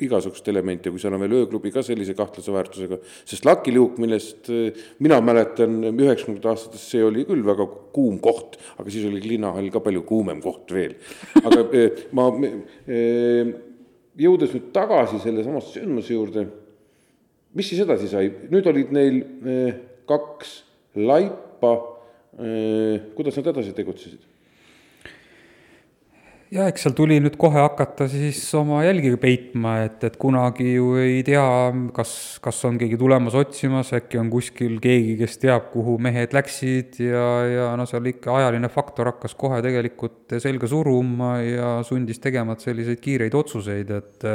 igasugust 0.06 0.48
elementi 0.52 0.90
ja 0.90 0.94
kui 0.94 1.02
seal 1.02 1.16
on 1.16 1.24
veel 1.24 1.36
ööklubi 1.40 1.72
ka 1.74 1.82
sellise 1.86 2.14
kahtlase 2.18 2.54
väärtusega, 2.54 3.00
sest 3.26 3.48
Lucky 3.48 3.74
Luke, 3.74 4.02
millest 4.02 4.52
eh, 4.54 4.84
mina 5.04 5.18
mäletan 5.26 5.80
üheksakümnendate 5.90 6.52
aastatest, 6.52 6.92
see 6.92 7.02
oli 7.06 7.26
küll 7.26 7.42
väga 7.48 7.66
kuum 7.96 8.20
koht, 8.24 8.60
aga 8.78 8.94
siis 8.94 9.08
oli 9.10 9.22
linnahall 9.24 9.72
ka 9.74 9.82
palju 9.84 10.04
kuumem 10.10 10.44
koht 10.44 10.74
veel. 10.76 10.98
aga 11.42 11.64
eh, 11.74 12.04
ma, 12.14 12.28
jõudes 14.24 14.54
nüüd 14.54 14.68
tagasi 14.76 15.22
sellesamasse 15.24 15.80
sündmuse 15.80 16.14
juurde, 16.14 16.46
mis 17.58 17.72
siis 17.72 17.82
edasi 17.86 18.12
sai, 18.12 18.30
nüüd 18.54 18.70
olid 18.70 18.94
neil 18.94 19.24
kaks 20.10 20.54
laipa, 21.02 21.74
kuidas 23.18 23.38
nad 23.40 23.50
edasi 23.54 23.74
tegutsesid? 23.78 24.33
Ja 26.54 26.68
eks 26.70 26.86
seal 26.86 26.94
tuli 26.98 27.18
nüüd 27.22 27.36
kohe 27.40 27.62
hakata 27.62 28.06
siis 28.12 28.40
oma 28.58 28.84
jälgi 28.86 29.14
peitma, 29.22 29.78
et, 29.88 30.04
et 30.06 30.18
kunagi 30.22 30.76
ju 30.76 30.94
ei 31.02 31.24
tea, 31.26 31.46
kas, 31.96 32.14
kas 32.44 32.60
on 32.70 32.78
keegi 32.82 33.00
tulemas 33.00 33.38
otsimas, 33.40 33.94
äkki 33.98 34.22
on 34.22 34.30
kuskil 34.34 34.78
keegi, 34.84 35.16
kes 35.22 35.40
teab, 35.42 35.72
kuhu 35.74 35.98
mehed 36.04 36.36
läksid 36.36 37.00
ja, 37.08 37.26
ja 37.50 37.72
no 37.80 37.88
seal 37.90 38.12
ikka 38.14 38.38
ajaline 38.38 38.70
faktor 38.74 39.14
hakkas 39.14 39.36
kohe 39.40 39.64
tegelikult 39.66 40.38
selga 40.44 40.70
suruma 40.70 41.34
ja 41.42 41.74
sundis 41.88 42.22
tegema 42.24 42.58
selliseid 42.62 43.02
kiireid 43.04 43.42
otsuseid, 43.44 43.98
et 44.00 44.32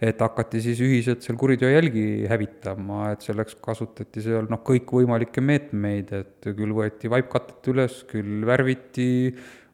et 0.00 0.22
hakati 0.24 0.62
siis 0.64 0.78
ühiselt 0.80 1.20
seal 1.20 1.36
kuriteo 1.36 1.68
jälgi 1.68 2.24
hävitama, 2.30 3.10
et 3.12 3.24
selleks 3.24 3.58
kasutati 3.60 4.22
seal 4.24 4.46
noh, 4.48 4.62
kõikvõimalikke 4.64 5.44
meetmeid, 5.44 6.14
et 6.16 6.48
küll 6.56 6.72
võeti 6.72 7.10
vaipkatet 7.12 7.68
üles, 7.68 7.98
küll 8.08 8.46
värviti 8.48 9.10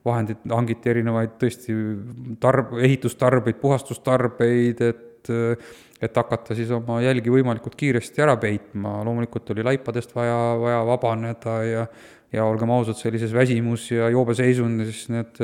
vahendid, 0.06 0.46
hangiti 0.50 0.92
erinevaid 0.92 1.36
tõesti 1.40 1.74
tarb-, 2.42 2.76
ehitustarbeid, 2.86 3.60
puhastustarbeid, 3.62 4.86
et 4.92 5.02
et 5.96 6.18
hakata 6.20 6.54
siis 6.54 6.68
oma 6.70 7.00
jälgi 7.02 7.32
võimalikult 7.32 7.74
kiiresti 7.74 8.22
ära 8.22 8.36
peitma, 8.38 9.00
loomulikult 9.02 9.48
oli 9.50 9.64
laipadest 9.66 10.12
vaja, 10.14 10.36
vaja 10.60 10.84
vabaneda 10.86 11.54
ja 11.66 11.86
ja 12.34 12.44
olgem 12.44 12.70
ausad, 12.74 12.98
sellises 12.98 13.32
väsimus- 13.34 13.90
ja 13.94 14.08
joobeseisundis 14.10 15.06
need, 15.14 15.38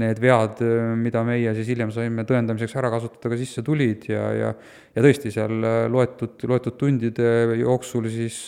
need 0.00 0.20
vead, 0.22 0.62
mida 0.98 1.22
meie 1.26 1.52
siis 1.54 1.68
hiljem 1.68 1.92
saime 1.94 2.24
tõendamiseks 2.26 2.76
ära 2.80 2.90
kasutada, 2.90 3.30
ka 3.32 3.38
sisse 3.38 3.62
tulid 3.62 4.08
ja, 4.08 4.24
ja 4.32 4.54
ja 4.94 5.02
tõesti, 5.04 5.32
seal 5.34 5.60
loetud, 5.90 6.40
loetud 6.48 6.78
tundide 6.80 7.58
jooksul 7.60 8.08
siis, 8.10 8.40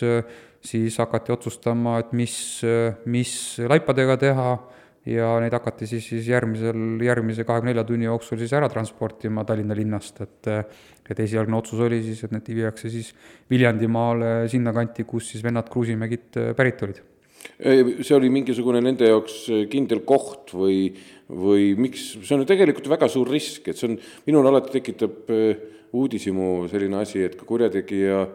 siis 0.62 0.98
hakati 1.02 1.34
otsustama, 1.34 1.98
et 2.02 2.12
mis, 2.16 2.36
mis 3.04 3.34
laipadega 3.60 4.16
teha 4.24 4.50
ja 5.06 5.28
neid 5.42 5.54
hakati 5.54 5.86
siis, 5.88 6.06
siis 6.10 6.28
järgmisel, 6.30 7.00
järgmise 7.06 7.46
kahekümne 7.46 7.72
nelja 7.72 7.84
tunni 7.86 8.08
jooksul 8.08 8.40
siis 8.40 8.54
ära 8.56 8.68
transportima 8.72 9.44
Tallinna 9.46 9.76
linnast, 9.78 10.22
et 10.24 10.52
et 11.06 11.20
esialgne 11.22 11.54
otsus 11.54 11.78
oli 11.86 12.00
siis, 12.02 12.24
et 12.26 12.32
need 12.34 12.48
viiakse 12.50 12.90
siis 12.90 13.12
Viljandimaale 13.50 14.48
sinnakanti, 14.50 15.04
kus 15.06 15.28
siis 15.30 15.44
vennad 15.46 15.68
Kruusimägid 15.70 16.40
pärit 16.58 16.82
olid. 16.82 16.98
see 17.62 18.16
oli 18.16 18.30
mingisugune 18.32 18.80
nende 18.82 19.06
jaoks 19.06 19.44
kindel 19.70 20.02
koht 20.08 20.50
või, 20.50 20.90
või 21.30 21.76
miks, 21.78 22.16
see 22.26 22.34
on 22.34 22.42
ju 22.42 22.48
tegelikult 22.50 22.88
väga 22.90 23.08
suur 23.08 23.30
risk, 23.30 23.68
et 23.68 23.78
see 23.78 23.92
on, 23.92 23.96
minul 24.26 24.50
alati 24.50 24.74
tekitab 24.80 25.30
uudishimu 25.96 26.66
selline 26.72 26.98
asi, 26.98 27.22
et 27.22 27.38
ka 27.38 27.46
kurjategija 27.46 28.26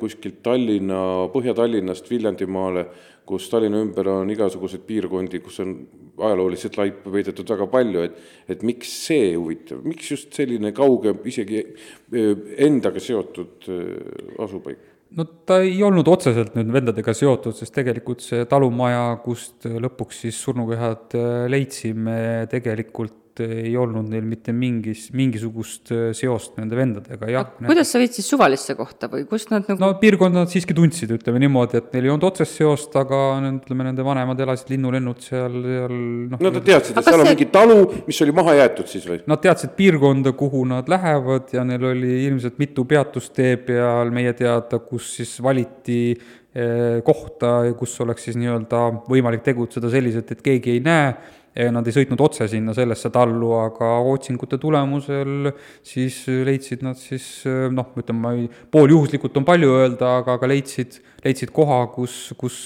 kuskilt 0.00 0.40
Tallinna, 0.42 1.28
Põhja-Tallinnast 1.30 2.08
Viljandimaale 2.10 2.82
kus 3.26 3.48
Tallinna 3.50 3.80
ümber 3.82 4.08
on 4.10 4.30
igasuguseid 4.32 4.84
piirkondi, 4.86 5.40
kus 5.44 5.60
on 5.62 5.74
ajalooliselt 6.22 6.76
laipa 6.78 7.12
peidetud 7.14 7.50
väga 7.54 7.68
palju, 7.70 8.06
et 8.06 8.16
et 8.50 8.64
miks 8.66 8.90
see 9.06 9.32
huvitav, 9.36 9.82
miks 9.86 10.10
just 10.10 10.34
selline 10.36 10.72
kauge, 10.76 11.14
isegi 11.30 11.62
eh, 11.62 12.32
endaga 12.66 13.02
seotud 13.02 13.70
eh, 13.70 14.42
asupaik? 14.42 14.88
no 15.12 15.26
ta 15.46 15.58
ei 15.60 15.76
olnud 15.84 16.08
otseselt 16.08 16.54
nüüd 16.56 16.72
vendadega 16.72 17.14
seotud, 17.14 17.54
sest 17.56 17.74
tegelikult 17.76 18.24
see 18.24 18.46
talumaja, 18.50 19.04
kust 19.24 19.68
lõpuks 19.68 20.24
siis 20.26 20.42
surnukehad 20.42 21.18
eh, 21.18 21.32
leidsime, 21.52 22.18
tegelikult 22.50 23.21
ei 23.40 23.72
olnud 23.78 24.08
neil 24.12 24.24
mitte 24.28 24.52
mingis, 24.52 25.06
mingisugust 25.16 25.92
äh, 25.94 26.02
seost 26.16 26.58
nende 26.60 26.76
vendadega, 26.76 27.28
jah. 27.30 27.48
kuidas 27.62 27.92
sa 27.94 28.00
viid 28.02 28.12
siis 28.16 28.28
suvalisse 28.28 28.76
kohta 28.76 29.08
või 29.12 29.24
kust 29.30 29.52
nad 29.52 29.68
nagu 29.70 29.80
no 29.80 29.92
piirkonda 30.00 30.44
nad 30.44 30.52
siiski 30.52 30.76
tundsid, 30.76 31.14
ütleme 31.16 31.40
niimoodi, 31.42 31.80
et 31.80 31.96
neil 31.96 32.08
ei 32.08 32.12
olnud 32.12 32.26
otsest 32.28 32.60
seost, 32.60 32.96
aga 32.98 33.22
ütleme, 33.48 33.88
nende 33.88 34.04
vanemad 34.06 34.42
elasid 34.44 34.74
linnulennud 34.74 35.24
seal, 35.24 35.58
seal 35.64 35.96
noh. 36.34 36.36
no 36.36 36.52
nad 36.52 36.60
teadsid, 36.66 36.98
et 36.98 37.08
seal 37.08 37.18
on 37.20 37.26
see... 37.26 37.34
mingi 37.34 37.48
talu, 37.54 37.80
mis 38.08 38.22
oli 38.26 38.36
maha 38.36 38.56
jäetud 38.60 38.92
siis 38.92 39.08
või? 39.08 39.22
Nad 39.32 39.42
teadsid 39.46 39.74
piirkonda, 39.78 40.34
kuhu 40.38 40.64
nad 40.68 40.90
lähevad 40.92 41.52
ja 41.56 41.64
neil 41.66 41.90
oli 41.92 42.22
ilmselt 42.26 42.60
mitu 42.62 42.86
peatust 42.88 43.34
tee 43.36 43.56
peal 43.60 44.12
meie 44.14 44.34
teada, 44.36 44.82
kus 44.84 45.14
siis 45.18 45.36
valiti 45.44 46.00
eh, 46.12 46.98
kohta, 47.06 47.60
kus 47.78 47.96
oleks 48.04 48.28
siis 48.28 48.40
nii-öelda 48.40 48.88
võimalik 49.08 49.44
tegutseda 49.46 49.90
selliselt, 49.92 50.34
et 50.34 50.44
keegi 50.44 50.76
ei 50.76 50.82
näe 50.84 51.14
Nad 51.52 51.84
ei 51.84 51.92
sõitnud 51.92 52.20
otse 52.24 52.46
sinna 52.48 52.72
sellesse 52.72 53.10
tallu, 53.12 53.50
aga 53.60 53.90
otsingute 54.08 54.56
tulemusel 54.56 55.50
siis 55.84 56.22
leidsid 56.48 56.80
nad 56.86 56.96
siis 56.96 57.26
noh, 57.44 57.90
ütleme, 58.00 58.20
ma 58.22 58.32
ei, 58.38 58.46
pooljuhuslikult 58.72 59.36
on 59.36 59.44
palju 59.44 59.74
öelda, 59.76 60.14
aga, 60.22 60.38
aga 60.38 60.48
leidsid, 60.48 60.96
leidsid 61.26 61.52
koha, 61.52 61.82
kus, 61.92 62.32
kus 62.40 62.56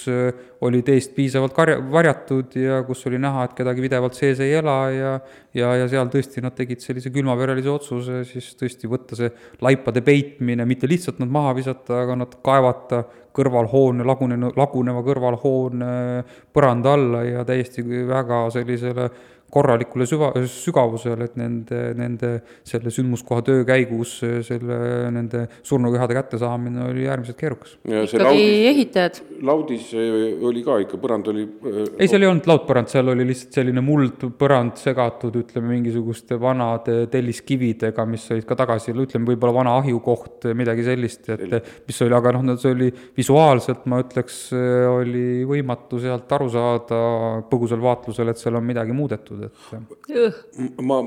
oli 0.62 0.84
teest 0.86 1.16
piisavalt 1.16 1.56
karja, 1.56 1.80
varjatud 1.82 2.54
ja 2.60 2.78
kus 2.86 3.02
oli 3.10 3.18
näha, 3.22 3.48
et 3.48 3.58
kedagi 3.58 3.82
pidevalt 3.88 4.14
sees 4.14 4.38
ei 4.44 4.54
ela 4.60 4.78
ja 4.94 5.18
ja, 5.56 5.72
ja 5.80 5.86
seal 5.90 6.08
tõesti 6.12 6.42
nad 6.44 6.54
tegid 6.56 6.82
sellise 6.84 7.10
külmaverelise 7.14 7.70
otsuse 7.72 8.22
siis 8.28 8.52
tõesti 8.58 8.90
võtta 8.90 9.18
see 9.18 9.30
laipade 9.64 10.02
peitmine, 10.04 10.66
mitte 10.68 10.88
lihtsalt 10.90 11.20
nad 11.22 11.32
maha 11.32 11.54
visata, 11.56 12.02
aga 12.04 12.18
nad 12.22 12.36
kaevata 12.44 13.04
kõrvalhoone, 13.36 14.04
lagunenud, 14.08 14.56
laguneva 14.56 15.02
kõrvalhoone 15.04 15.88
põranda 16.56 16.94
alla 16.96 17.22
ja 17.26 17.44
täiesti 17.48 17.84
väga 18.08 18.46
sellisele 18.78 19.10
korralikule 19.56 20.06
süva, 20.08 20.30
sügavusele, 20.50 21.30
et 21.30 21.36
nende, 21.40 21.80
nende 21.96 22.32
selle 22.66 22.92
sündmuskoha 22.92 23.44
töö 23.46 23.64
käigus 23.68 24.18
selle, 24.46 24.78
nende 25.14 25.46
surnukehade 25.66 26.16
kättesaamine 26.18 26.90
oli 26.90 27.06
äärmiselt 27.08 27.38
keerukas. 27.40 27.76
ikkagi 27.86 28.22
laudis, 28.22 28.66
ehitajad? 28.72 29.20
laudis 29.46 29.90
oli 30.50 30.64
ka 30.66 30.78
ikka, 30.84 31.00
põrand 31.00 31.30
oli 31.32 31.46
ei, 31.96 32.08
seal 32.08 32.24
ei 32.26 32.30
olnud 32.30 32.48
laudpõrand, 32.50 32.90
seal 32.92 33.12
oli 33.12 33.26
lihtsalt 33.30 33.60
selline 33.60 33.84
muldpõrand 33.84 34.76
segatud, 34.80 35.38
ütleme, 35.40 35.72
mingisuguste 35.76 36.38
vanade 36.40 36.98
telliskividega, 37.12 38.06
mis 38.10 38.26
olid 38.34 38.48
ka 38.48 38.58
tagasi, 38.58 38.92
ütleme, 38.92 39.30
võib-olla 39.32 39.56
vana 39.60 39.76
ahjukoht, 39.80 40.48
midagi 40.58 40.84
sellist, 40.86 41.30
et 41.32 41.56
mis 41.88 42.02
oli, 42.04 42.16
aga 42.16 42.34
noh, 42.36 42.56
see 42.60 42.74
oli 42.76 42.90
visuaalselt, 43.16 43.88
ma 43.90 44.02
ütleks, 44.04 44.42
oli 44.90 45.26
võimatu 45.48 46.00
sealt 46.02 46.36
aru 46.36 46.50
saada 46.52 47.00
põgusal 47.50 47.80
vaatlusel, 47.84 48.32
et 48.32 48.42
seal 48.42 48.58
on 48.58 48.66
midagi 48.66 48.96
muudetud 48.96 49.45
et 50.08 50.30
ma 50.80 51.02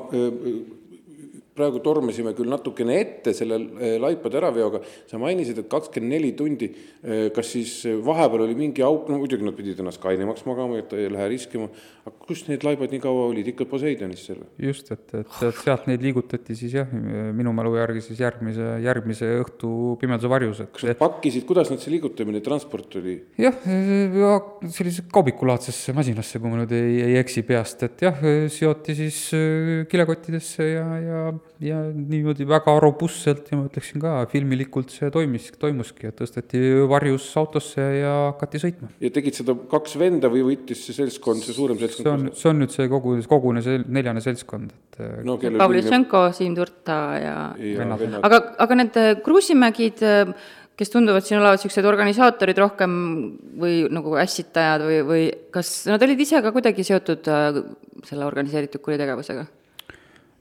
praegu 1.59 1.81
tormasime 1.83 2.33
küll 2.37 2.49
natukene 2.51 2.97
ette 2.99 3.33
selle 3.37 3.59
äh, 3.59 3.97
laipade 4.01 4.39
äraveoga, 4.39 4.81
sa 5.09 5.19
mainisid, 5.21 5.61
et 5.61 5.69
kakskümmend 5.71 6.15
neli 6.15 6.31
tundi, 6.37 6.69
äh, 6.71 7.27
kas 7.35 7.53
siis 7.55 7.75
äh, 7.89 7.97
vahepeal 8.05 8.45
oli 8.47 8.57
mingi 8.57 8.83
auk, 8.85 9.09
no 9.11 9.19
muidugi 9.21 9.45
nad 9.45 9.57
pidid 9.57 9.81
ennast 9.83 10.01
kainemaks 10.03 10.45
magama, 10.47 10.79
et 10.81 10.93
ei 10.97 11.09
lähe 11.11 11.29
riskima, 11.33 11.69
aga 12.05 12.15
kus 12.25 12.45
need 12.47 12.63
laibad 12.65 12.93
nii 12.93 13.03
kaua 13.03 13.27
olid, 13.29 13.51
ikka 13.51 13.67
Poseidonis 13.69 14.25
seal? 14.29 14.41
just, 14.61 14.91
et, 14.95 15.05
et, 15.19 15.35
et 15.49 15.61
sealt 15.63 15.89
neid 15.89 16.03
liigutati 16.05 16.57
siis 16.57 16.77
jah, 16.79 16.89
minu 17.35 17.53
mälu 17.55 17.75
järgi 17.77 18.05
siis 18.07 18.23
järgmise, 18.23 18.71
järgmise 18.85 19.31
õhtu 19.43 19.73
pimeduse 20.01 20.31
varjus, 20.31 20.63
et 20.65 20.73
kas 20.75 20.87
nad 20.89 21.01
pakkisid, 21.01 21.45
kuidas 21.49 21.71
nad 21.73 21.83
see 21.83 21.93
liigutamine, 21.95 22.43
transport 22.45 22.99
oli? 23.01 23.17
jah, 23.39 23.59
sellise 24.71 25.05
kaubikulaadsesse 25.11 25.95
masinasse, 25.97 26.41
kui 26.41 26.51
ma 26.51 26.63
nüüd 26.63 26.73
ei, 26.77 26.97
ei 27.09 27.19
eksi 27.21 27.43
peast, 27.47 27.85
et 27.87 28.07
jah, 28.07 28.25
seoti 28.53 28.97
siis 28.97 29.21
kilekottidesse 29.89 30.69
ja, 30.71 30.87
ja 31.03 31.23
ja 31.63 31.79
niimoodi 31.91 32.45
väga 32.47 32.73
robustselt 32.79 33.49
ja 33.51 33.57
ma 33.59 33.65
ütleksin 33.67 33.99
ka 33.99 34.13
filmilikult 34.31 34.93
see 34.95 35.09
toimis, 35.11 35.49
toimuski, 35.59 36.07
et 36.07 36.15
tõsteti 36.19 36.61
varjus 36.87 37.25
autosse 37.39 37.83
ja 37.99 38.13
hakati 38.29 38.61
sõitma. 38.63 38.91
ja 39.03 39.11
tegid 39.15 39.35
seda 39.41 39.55
kaks 39.71 39.97
venda 39.99 40.31
või 40.31 40.45
võttis 40.47 40.85
see 40.87 40.95
seltskond, 40.95 41.43
see 41.43 41.57
suurem 41.57 41.81
seltskond? 41.81 42.07
see 42.07 42.13
on, 42.15 42.37
see 42.39 42.51
on 42.53 42.63
nüüd 42.63 42.75
see 42.75 42.87
kogu, 42.91 43.17
kogune 43.31 43.63
see 43.65 43.81
neljane 43.91 44.23
seltskond, 44.23 44.71
et 44.71 45.03
äh, 45.03 45.19
no, 45.27 45.35
Pavlitšenko, 45.59 46.23
Siim 46.37 46.55
Turta 46.55 47.01
ja, 47.19 47.35
ja 47.59 47.91
aga, 48.23 48.41
aga 48.55 48.79
need 48.79 49.03
äh, 49.03 49.11
Kruusimägid, 49.25 49.99
äh, 50.07 50.31
kes 50.79 50.95
tunduvad 50.95 51.27
siin 51.27 51.41
olevat 51.41 51.59
niisugused 51.59 51.91
organisaatorid 51.91 52.63
rohkem 52.63 52.91
või 53.59 53.81
nagu 53.91 54.15
ässitajad 54.23 54.87
või, 54.87 55.03
või 55.11 55.23
kas 55.51 55.75
nad 55.91 56.07
olid 56.07 56.23
ise 56.23 56.39
ka 56.39 56.55
kuidagi 56.55 56.87
seotud 56.87 57.27
selle 58.07 58.23
organiseeritud 58.31 58.79
kuritegevusega? 58.85 59.49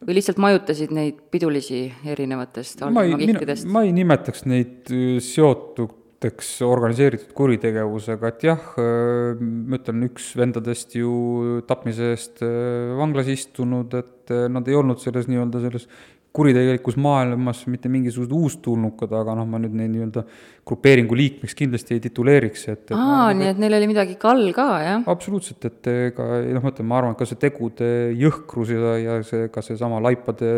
Või 0.05 0.19
lihtsalt 0.19 0.41
majutasid 0.43 0.93
neid 0.95 1.23
pidulisi 1.33 1.87
erinevatest 2.07 2.85
algmakihtidest? 2.87 3.69
ma 3.71 3.85
ei 3.87 3.95
nimetaks 3.97 4.45
neid 4.49 4.93
äh, 4.95 5.17
seotuteks 5.25 6.53
organiseeritud 6.67 7.33
kuritegevusega, 7.39 8.33
et 8.33 8.47
jah, 8.51 8.69
äh, 8.79 9.41
ma 9.41 9.81
ütlen, 9.81 10.07
üks 10.09 10.31
vendadest 10.39 10.95
ju 10.99 11.63
tapmise 11.71 12.13
eest 12.15 12.45
äh, 12.47 12.95
vanglas 12.99 13.31
istunud, 13.33 13.99
et 13.99 14.35
nad 14.53 14.67
ei 14.69 14.77
olnud 14.77 15.01
selles 15.01 15.29
nii-öelda 15.31 15.63
selles 15.65 15.89
kuritegelikus 16.37 16.97
maailmas 17.01 17.63
mitte 17.71 17.89
mingisugused 17.91 18.33
uustulnukad, 18.37 19.13
aga 19.17 19.35
noh, 19.39 19.47
ma 19.49 19.61
nüüd 19.63 19.75
neid 19.79 19.91
nii-öelda 19.95 20.25
grupeeringu 20.69 21.17
liikmeks 21.17 21.57
kindlasti 21.57 21.97
ei 21.97 22.03
tituleeriks, 22.05 22.65
et 22.73 22.93
aa, 22.95 23.31
nii 23.37 23.49
et 23.55 23.61
neil 23.63 23.77
oli 23.79 23.89
midagi 23.91 24.19
kall 24.21 24.51
ka, 24.57 24.67
jah? 24.85 25.07
absoluutselt, 25.11 25.65
et 25.71 25.91
ega 25.93 26.27
noh, 26.53 26.65
ma 26.65 26.73
ütlen, 26.75 26.89
ma 26.91 26.99
arvan, 27.01 27.17
et 27.17 27.23
ka 27.23 27.29
see 27.29 27.41
tegude 27.41 27.89
jõhkrus 28.21 28.75
ja, 28.75 28.97
ja 29.01 29.21
see, 29.27 29.49
ka 29.55 29.65
seesama 29.65 30.03
laipade 30.05 30.53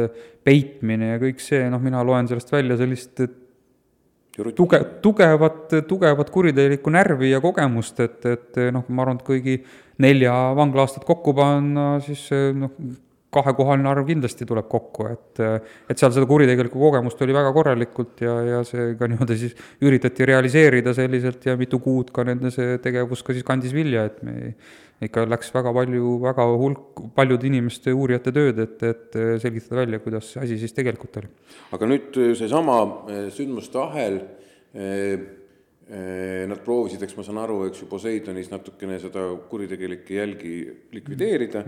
peitmine 0.47 1.15
ja 1.15 1.21
kõik 1.23 1.45
see, 1.45 1.63
noh, 1.73 1.83
mina 1.83 2.03
loen 2.07 2.29
sellest 2.31 2.51
välja 2.53 2.79
sellist 2.81 3.23
tuge-, 4.57 4.83
tugevat, 5.05 5.77
tugevat 5.89 6.35
kuritegelikku 6.35 6.93
närvi 6.93 7.31
ja 7.31 7.41
kogemust, 7.45 8.03
et, 8.03 8.27
et 8.27 8.61
noh, 8.75 8.85
ma 8.91 9.07
arvan, 9.07 9.23
et 9.23 9.27
kõigi 9.27 9.61
nelja 10.03 10.35
vangla-aastat 10.59 11.07
kokku 11.07 11.37
panna, 11.37 11.93
siis 12.05 12.27
noh, 12.59 12.75
kahekohaline 13.35 13.89
arv 13.91 14.09
kindlasti 14.09 14.47
tuleb 14.49 14.67
kokku, 14.71 15.07
et, 15.13 15.41
et 15.91 16.01
seal 16.01 16.13
seda 16.15 16.27
kuritegelikku 16.31 16.81
kogemust 16.83 17.21
oli 17.23 17.35
väga 17.35 17.53
korralikult 17.55 18.23
ja, 18.25 18.35
ja 18.47 18.61
see 18.67 18.95
ka 18.99 19.07
nii-öelda 19.11 19.37
siis 19.39 19.55
üritati 19.87 20.27
realiseerida 20.31 20.95
selliselt 20.97 21.47
ja 21.47 21.55
mitu 21.61 21.79
kuud 21.83 22.11
ka 22.15 22.25
nende 22.27 22.51
see 22.55 22.79
tegevus 22.83 23.23
ka 23.27 23.37
siis 23.37 23.47
kandis 23.47 23.75
vilja, 23.77 24.09
et 24.11 24.23
me 24.27 24.55
ikka 25.07 25.25
läks 25.31 25.53
väga 25.55 25.73
palju, 25.73 26.15
väga 26.25 26.47
hulk, 26.61 27.05
paljude 27.17 27.47
inimeste, 27.49 27.95
uurijate 27.97 28.33
tööd, 28.37 28.59
et, 28.67 28.83
et 28.85 29.21
selgitada 29.41 29.79
välja, 29.85 30.01
kuidas 30.03 30.33
see 30.35 30.43
asi 30.45 30.59
siis 30.61 30.75
tegelikult 30.77 31.21
oli. 31.23 31.31
aga 31.77 31.89
nüüd 31.89 32.19
seesama 32.41 32.81
eh, 33.13 33.29
sündmuste 33.35 33.81
ahel 33.81 34.19
eh, 34.75 35.15
eh, 35.15 36.43
Nad 36.51 36.61
proovisid, 36.67 37.03
eks 37.03 37.17
ma 37.19 37.25
saan 37.27 37.41
aru, 37.43 37.63
eks 37.67 37.81
ju, 37.83 37.87
Poseidonis 37.91 38.51
natukene 38.53 38.99
seda 39.03 39.25
kuritegelikke 39.51 40.19
jälgi 40.19 40.53
likvideerida 40.95 41.65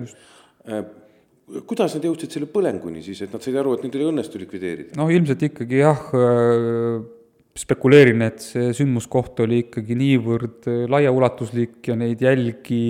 kuidas 1.68 1.96
nad 1.96 2.06
jõudsid 2.06 2.36
selle 2.36 2.48
põlenguni 2.50 3.02
siis, 3.04 3.24
et 3.24 3.34
nad 3.34 3.44
said 3.44 3.56
aru, 3.60 3.76
et 3.76 3.84
nüüd 3.86 3.98
ei 3.98 4.08
õnnestu 4.08 4.40
likvideerida? 4.40 4.96
noh, 4.98 5.10
ilmselt 5.12 5.44
ikkagi 5.48 5.82
jah, 5.82 6.08
äh, 6.16 6.98
spekuleerin, 7.58 8.24
et 8.24 8.42
see 8.44 8.72
sündmuskoht 8.76 9.44
oli 9.44 9.62
ikkagi 9.66 9.96
niivõrd 9.98 10.68
äh, 10.70 10.84
laiaulatuslik 10.92 11.92
ja 11.92 11.98
neid 11.98 12.22
jälgi 12.24 12.82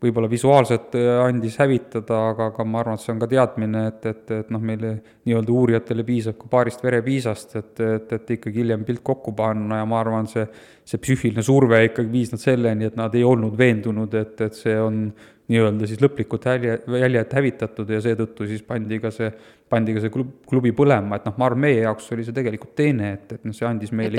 võib-olla 0.00 0.30
visuaalselt 0.32 0.94
äh, 0.96 1.08
andis 1.24 1.58
hävitada, 1.60 2.20
aga, 2.30 2.50
aga 2.52 2.64
ma 2.64 2.80
arvan, 2.80 2.96
et 2.96 3.04
see 3.04 3.12
on 3.14 3.20
ka 3.20 3.28
teadmine, 3.30 3.82
et, 3.90 4.06
et, 4.08 4.22
et 4.38 4.52
noh, 4.54 4.62
meile 4.64 4.94
nii-öelda 5.28 5.56
uurijatele 5.56 6.06
piisab 6.08 6.38
ka 6.40 6.48
paarist 6.52 6.84
verepiisast, 6.84 7.58
et, 7.60 7.74
et, 7.84 8.14
et 8.16 8.32
ikkagi 8.38 8.62
hiljem 8.62 8.86
pilt 8.88 9.04
kokku 9.06 9.34
panna 9.36 9.82
ja 9.82 9.88
ma 9.88 10.00
arvan, 10.00 10.30
see, 10.30 10.46
see 10.88 11.02
psüühiline 11.02 11.44
surve 11.44 11.82
ikkagi 11.90 12.12
viis 12.12 12.32
nad 12.32 12.42
selleni, 12.42 12.88
et 12.88 12.96
nad 13.00 13.14
ei 13.18 13.26
olnud 13.26 13.58
veendunud, 13.58 14.16
et, 14.22 14.40
et 14.46 14.56
see 14.56 14.78
on 14.80 15.04
nii-öelda 15.50 15.88
siis 15.90 16.02
lõplikult 16.02 16.46
hälje, 16.46 16.76
jäljed 17.02 17.34
hävitatud 17.36 17.90
ja 17.90 18.00
seetõttu 18.04 18.46
siis 18.46 18.62
pandi 18.66 19.00
ka 19.02 19.10
see, 19.14 19.30
pandi 19.70 19.94
ka 19.94 20.00
see 20.02 20.10
klub, 20.10 20.30
klubi 20.50 20.72
põlema, 20.74 21.20
et 21.20 21.26
noh, 21.28 21.34
ma 21.38 21.46
arvan, 21.46 21.60
meie 21.62 21.84
jaoks 21.84 22.08
oli 22.16 22.24
see 22.26 22.34
tegelikult 22.34 22.72
teene, 22.78 23.12
et, 23.14 23.34
et 23.36 23.44
noh, 23.46 23.54
see 23.54 23.66
andis 23.68 23.92
meile 23.94 24.18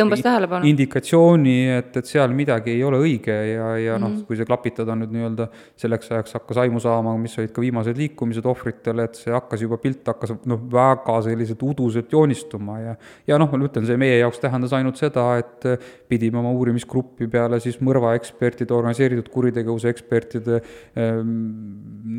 indikatsiooni, 0.69 1.55
et, 1.75 1.97
et 1.99 2.07
seal 2.07 2.31
midagi 2.35 2.71
ei 2.71 2.85
ole 2.87 3.01
õige 3.03 3.35
ja, 3.35 3.65
ja 3.75 3.97
mm 3.97 4.05
-hmm. 4.05 4.05
noh, 4.21 4.27
kui 4.29 4.39
see 4.39 4.47
klapitada 4.47 4.95
nüüd 4.95 5.11
nii-öelda 5.11 5.49
selleks 5.83 6.11
ajaks 6.11 6.37
hakkas 6.39 6.61
aimu 6.63 6.79
saama, 6.79 7.17
mis 7.19 7.35
olid 7.41 7.51
ka 7.51 7.63
viimased 7.65 7.99
liikumised 7.99 8.47
ohvritele, 8.47 9.09
et 9.09 9.19
see 9.19 9.33
hakkas 9.35 9.65
juba, 9.65 9.77
pilt 9.81 10.07
hakkas 10.07 10.37
noh, 10.45 10.61
väga 10.71 11.17
selliselt 11.27 11.63
uduselt 11.67 12.11
joonistuma 12.11 12.79
ja 12.79 12.95
ja 13.27 13.37
noh, 13.41 13.51
ma 13.51 13.67
ütlen, 13.67 13.85
see 13.85 13.99
meie 13.99 14.21
jaoks 14.21 14.39
tähendas 14.39 14.71
ainult 14.77 14.97
seda, 15.03 15.27
et 15.41 15.67
pidime 16.07 16.39
oma 16.39 16.55
uurimisgruppi 16.55 17.27
peale 17.27 17.59
siis 17.59 17.81
mõrvaekspertide, 17.83 18.71
organiseeritud 18.73 19.27
kuritegevuse 19.29 19.91
ekspertide 19.91 20.61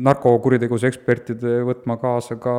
narkokuritegevuse 0.03 0.87
ekspertide 0.87 1.59
võtma 1.65 1.97
kaasa 2.01 2.37
ka 2.41 2.53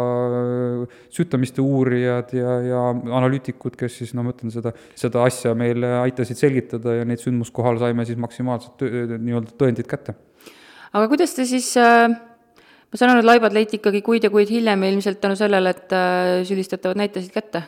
süütamiste 1.15 1.63
uurijad 1.65 2.35
ja, 2.37 2.59
ja 2.65 2.83
analüütikud, 2.93 3.79
kes 3.81 4.01
siis 4.03 4.15
no 4.17 4.27
ma 4.27 4.35
ütlen 4.35 4.53
seda, 4.55 4.75
seda 4.99 5.25
asja 5.29 5.55
meile 5.59 5.91
aitasid 6.03 6.41
selgitada 6.41 7.01
ja 7.01 7.09
neid 7.09 7.23
sündmuskohal 7.23 7.81
saime 7.83 8.07
siis 8.09 8.21
maksimaalselt 8.21 8.87
nii-öelda 9.17 9.59
tõendid 9.61 9.91
kätte. 9.91 10.17
aga 10.93 11.09
kuidas 11.11 11.35
te 11.37 11.49
siis 11.49 11.75
äh 11.81 12.09
ma 12.95 12.99
saan 13.01 13.11
aru, 13.11 13.25
et 13.25 13.27
laibad 13.27 13.55
leiti 13.57 13.81
ikkagi 13.81 14.05
kuid 14.07 14.23
ja 14.23 14.31
kuid 14.31 14.51
hiljem 14.55 14.85
ilmselt 14.87 15.19
tänu 15.19 15.35
sellele, 15.35 15.73
et 15.75 15.95
äh, 15.99 16.45
süüdistatavad 16.47 17.01
näitasid 17.03 17.35
kätte? 17.35 17.65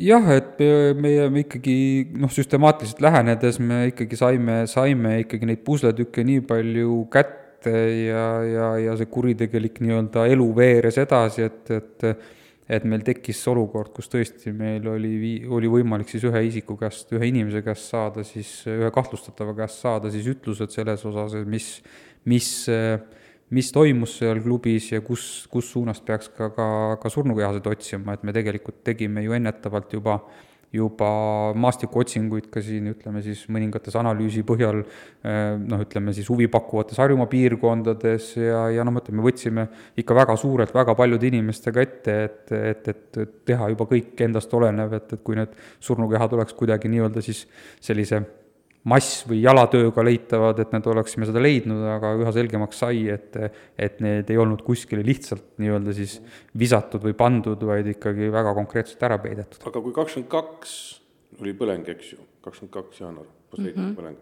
jah, 0.00 0.26
et 0.34 0.58
meie, 0.98 1.28
me 1.30 1.44
ikkagi 1.44 1.76
noh, 2.18 2.30
süstemaatiliselt 2.32 3.02
lähenedes 3.04 3.60
me 3.62 3.84
ikkagi 3.90 4.18
saime, 4.18 4.62
saime 4.70 5.18
ikkagi 5.24 5.46
neid 5.50 5.62
pusletükke 5.66 6.24
nii 6.26 6.42
palju 6.48 7.04
kätte, 7.12 7.39
kätte 7.60 8.06
ja, 8.06 8.42
ja, 8.44 8.68
ja 8.78 8.96
see 8.96 9.06
kuritegelik 9.06 9.80
nii-öelda 9.80 10.26
elu 10.32 10.46
veeres 10.56 10.98
edasi, 10.98 11.42
et, 11.42 11.70
et 11.70 12.28
et 12.70 12.84
meil 12.86 13.02
tekkis 13.02 13.40
olukord, 13.50 13.90
kus 13.90 14.06
tõesti 14.06 14.52
meil 14.54 14.84
oli, 14.86 15.42
oli 15.42 15.66
võimalik 15.66 16.06
siis 16.06 16.22
ühe 16.28 16.44
isiku 16.46 16.76
käest, 16.78 17.08
ühe 17.10 17.26
inimese 17.26 17.64
käest 17.66 17.88
saada 17.90 18.22
siis, 18.22 18.62
ühe 18.70 18.92
kahtlustatava 18.94 19.56
käest 19.58 19.80
saada 19.82 20.10
siis 20.10 20.28
ütlused 20.30 20.70
selles 20.70 21.02
osas, 21.04 21.34
et 21.34 21.48
mis, 21.50 21.82
mis, 22.30 22.68
mis 23.50 23.72
toimus 23.74 24.14
seal 24.20 24.38
klubis 24.44 24.92
ja 24.92 25.02
kus, 25.02 25.48
kus 25.50 25.72
suunast 25.72 26.06
peaks 26.06 26.30
ka, 26.30 26.52
ka, 26.54 26.68
ka 27.02 27.10
surnukehasid 27.10 27.66
otsima, 27.72 28.14
et 28.14 28.22
me 28.22 28.36
tegelikult 28.38 28.84
tegime 28.86 29.26
ju 29.26 29.34
ennetavalt 29.34 29.98
juba 29.98 30.20
äh, 30.20 30.46
juba 30.72 31.10
maastikuotsinguid 31.58 32.46
ka 32.52 32.62
siin, 32.62 32.92
ütleme 32.92 33.22
siis 33.24 33.42
mõningates 33.50 33.96
analüüsi 33.98 34.44
põhjal 34.46 34.82
eh, 34.84 35.56
noh, 35.58 35.82
ütleme 35.82 36.14
siis 36.14 36.30
huvipakkuvates 36.30 37.00
Harjumaa 37.02 37.26
piirkondades 37.30 38.32
ja, 38.38 38.66
ja 38.70 38.86
noh, 38.86 38.94
ma 38.94 39.02
ütlen, 39.02 39.18
me 39.18 39.26
võtsime 39.26 39.66
ikka 39.98 40.16
väga 40.22 40.36
suurelt 40.38 40.74
väga 40.74 40.94
paljude 40.98 41.26
inimestega 41.30 41.86
ette, 41.86 42.18
et, 42.28 42.54
et, 42.54 42.92
et 42.94 43.34
teha 43.50 43.72
juba 43.74 43.88
kõik 43.90 44.22
endast 44.26 44.54
olenev, 44.54 44.94
et, 45.00 45.16
et 45.16 45.24
kui 45.26 45.38
need 45.38 45.58
surnukehad 45.82 46.38
oleks 46.38 46.54
kuidagi 46.58 46.92
nii-öelda 46.92 47.24
siis 47.24 47.46
sellise 47.82 48.22
mass- 48.88 49.26
või 49.28 49.42
jalatööga 49.42 50.04
leitavad, 50.04 50.60
et 50.62 50.70
need 50.72 50.86
oleksime 50.88 51.26
seda 51.28 51.42
leidnud, 51.42 51.82
aga 51.96 52.14
üha 52.20 52.32
selgemaks 52.32 52.80
sai, 52.80 53.02
et, 53.12 53.36
et 53.76 53.98
need 54.00 54.30
ei 54.32 54.38
olnud 54.40 54.62
kuskile 54.64 55.04
lihtsalt 55.04 55.58
nii-öelda 55.60 55.92
siis 55.96 56.16
visatud 56.58 57.04
või 57.04 57.16
pandud, 57.18 57.60
vaid 57.68 57.90
ikkagi 57.92 58.30
väga 58.32 58.54
konkreetselt 58.56 59.02
ära 59.08 59.18
peidetud. 59.20 59.60
aga 59.68 59.84
kui 59.84 59.92
kakskümmend 59.96 60.30
kaks 60.32 60.78
oli 61.40 61.54
põleng, 61.56 61.92
eks 61.92 62.14
ju, 62.14 62.24
kakskümmend 62.44 62.72
kaks 62.78 63.02
jaanuar, 63.04 63.28
Poseidoni 63.50 63.82
mm 63.82 63.90
-hmm. 63.90 63.98
põleng, 63.98 64.16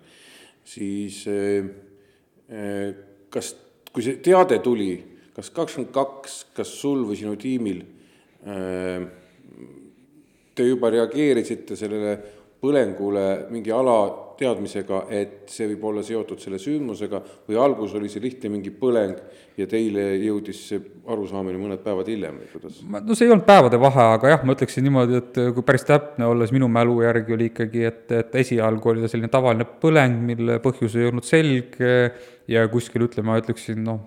siis 0.65 1.27
eh, 1.29 2.95
kas, 3.31 3.55
kui 3.93 4.03
see 4.03 4.19
teade 4.25 4.59
tuli, 4.65 4.99
kas 5.37 5.51
kakskümmend 5.55 5.93
kaks, 5.95 6.47
kas 6.57 6.75
sul 6.81 7.05
või 7.07 7.17
sinu 7.17 7.37
tiimil 7.37 7.85
eh, 8.43 9.07
te 10.55 10.67
juba 10.67 10.91
reageerisite 10.91 11.77
sellele 11.77 12.19
põlengule 12.59 13.47
mingi 13.53 13.71
ala 13.71 14.18
teadmisega, 14.39 15.03
et 15.11 15.51
see 15.51 15.67
võib 15.73 15.85
olla 15.91 16.03
seotud 16.07 16.41
selle 16.43 16.61
sündmusega 16.63 17.21
või 17.49 17.59
algus 17.61 17.95
oli 17.99 18.11
see 18.13 18.23
lihtne 18.23 18.51
mingi 18.53 18.73
põleng 18.75 19.19
ja 19.59 19.67
teile 19.71 20.11
jõudis 20.23 20.61
see 20.71 20.83
arusaamine 21.11 21.59
mõned 21.61 21.83
päevad 21.85 22.11
hiljem 22.11 22.39
või 22.43 22.51
kuidas? 22.53 22.81
no 22.87 23.17
see 23.19 23.27
ei 23.27 23.35
olnud 23.35 23.47
päevade 23.49 23.81
vahe, 23.83 24.05
aga 24.19 24.35
jah, 24.35 24.45
ma 24.47 24.55
ütleksin 24.57 24.87
niimoodi, 24.87 25.23
et 25.23 25.41
kui 25.57 25.67
päris 25.67 25.87
täpne 25.89 26.29
olla, 26.29 26.47
siis 26.47 26.57
minu 26.57 26.71
mälu 26.73 27.01
järgi 27.05 27.39
oli 27.39 27.51
ikkagi, 27.53 27.87
et, 27.91 28.05
et 28.21 28.39
esialgu 28.45 28.95
oli 28.95 29.05
ta 29.05 29.11
selline 29.11 29.33
tavaline 29.33 29.67
põleng, 29.83 30.23
mille 30.31 30.61
põhjus 30.65 30.99
ei 30.99 31.11
olnud 31.11 31.27
selge 31.27 31.97
ja 32.49 32.69
kuskil 32.71 33.09
ütleme, 33.09 33.33
ma 33.33 33.43
ütleksin 33.43 33.83
noh, 33.85 34.05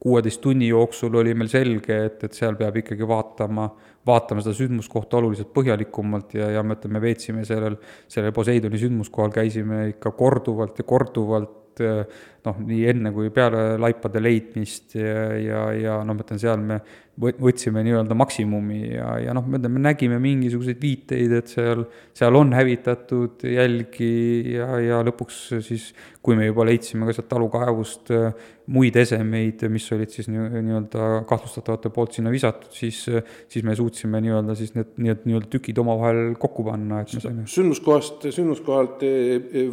kuueteist 0.00 0.40
tunni 0.40 0.70
jooksul 0.70 1.14
oli 1.20 1.34
meil 1.36 1.50
selge, 1.52 1.96
et, 2.06 2.24
et 2.24 2.36
seal 2.36 2.56
peab 2.56 2.76
ikkagi 2.80 3.08
vaatama 3.08 3.68
vaatama 4.06 4.40
seda 4.40 4.56
sündmuskohta 4.56 5.18
oluliselt 5.18 5.50
põhjalikumalt 5.52 6.32
ja, 6.38 6.48
ja 6.54 6.62
me 6.64 6.78
ütleme, 6.78 7.02
veetsime 7.04 7.44
sellel, 7.44 7.76
sellel 8.08 8.32
Poseidoni 8.32 8.80
sündmuskohal, 8.80 9.32
käisime 9.34 9.90
ikka 9.90 10.14
korduvalt 10.16 10.80
ja 10.80 10.86
korduvalt 10.88 11.58
noh, 11.80 12.58
nii 12.66 12.80
enne 12.90 13.12
kui 13.14 13.30
peale 13.34 13.76
laipade 13.80 14.20
leidmist 14.22 14.96
ja, 14.98 15.28
ja, 15.40 15.62
ja 15.76 15.94
noh, 16.04 16.16
ma 16.16 16.24
ütlen, 16.24 16.40
seal 16.40 16.60
me 16.64 16.80
võtsime 17.20 17.82
nii-öelda 17.84 18.16
maksimumi 18.16 18.80
ja, 18.94 19.10
ja 19.20 19.34
noh, 19.36 19.44
me 19.44 19.60
ütleme, 19.60 19.82
nägime 19.84 20.20
mingisuguseid 20.22 20.80
viiteid, 20.80 21.34
et 21.36 21.52
seal, 21.52 21.84
seal 22.16 22.36
on 22.38 22.54
hävitatud 22.56 23.44
jälgi 23.44 24.12
ja, 24.56 24.70
ja 24.80 25.02
lõpuks 25.06 25.42
siis, 25.66 25.90
kui 26.24 26.38
me 26.38 26.48
juba 26.48 26.66
leidsime 26.68 27.08
ka 27.08 27.16
sealt 27.16 27.28
talukaevust 27.32 28.12
muid 28.70 28.96
esemeid, 29.00 29.64
mis 29.72 29.86
olid 29.94 30.12
siis 30.12 30.28
nii-öelda 30.30 31.24
kahtlustatavate 31.28 31.90
poolt 31.94 32.16
sinna 32.16 32.32
visatud, 32.32 32.70
siis, 32.74 33.02
siis 33.50 33.66
me 33.66 33.74
suutsime 33.78 34.20
nii-öelda 34.22 34.54
siis 34.58 34.74
need, 34.76 34.92
nii-öelda 35.00 35.50
tükid 35.50 35.80
omavahel 35.82 36.34
kokku 36.40 36.64
panna, 36.68 37.02
et 37.04 37.14
me 37.16 37.22
saime. 37.24 37.46
sündmuskohast, 37.50 38.28
sündmuskohalt 38.36 39.02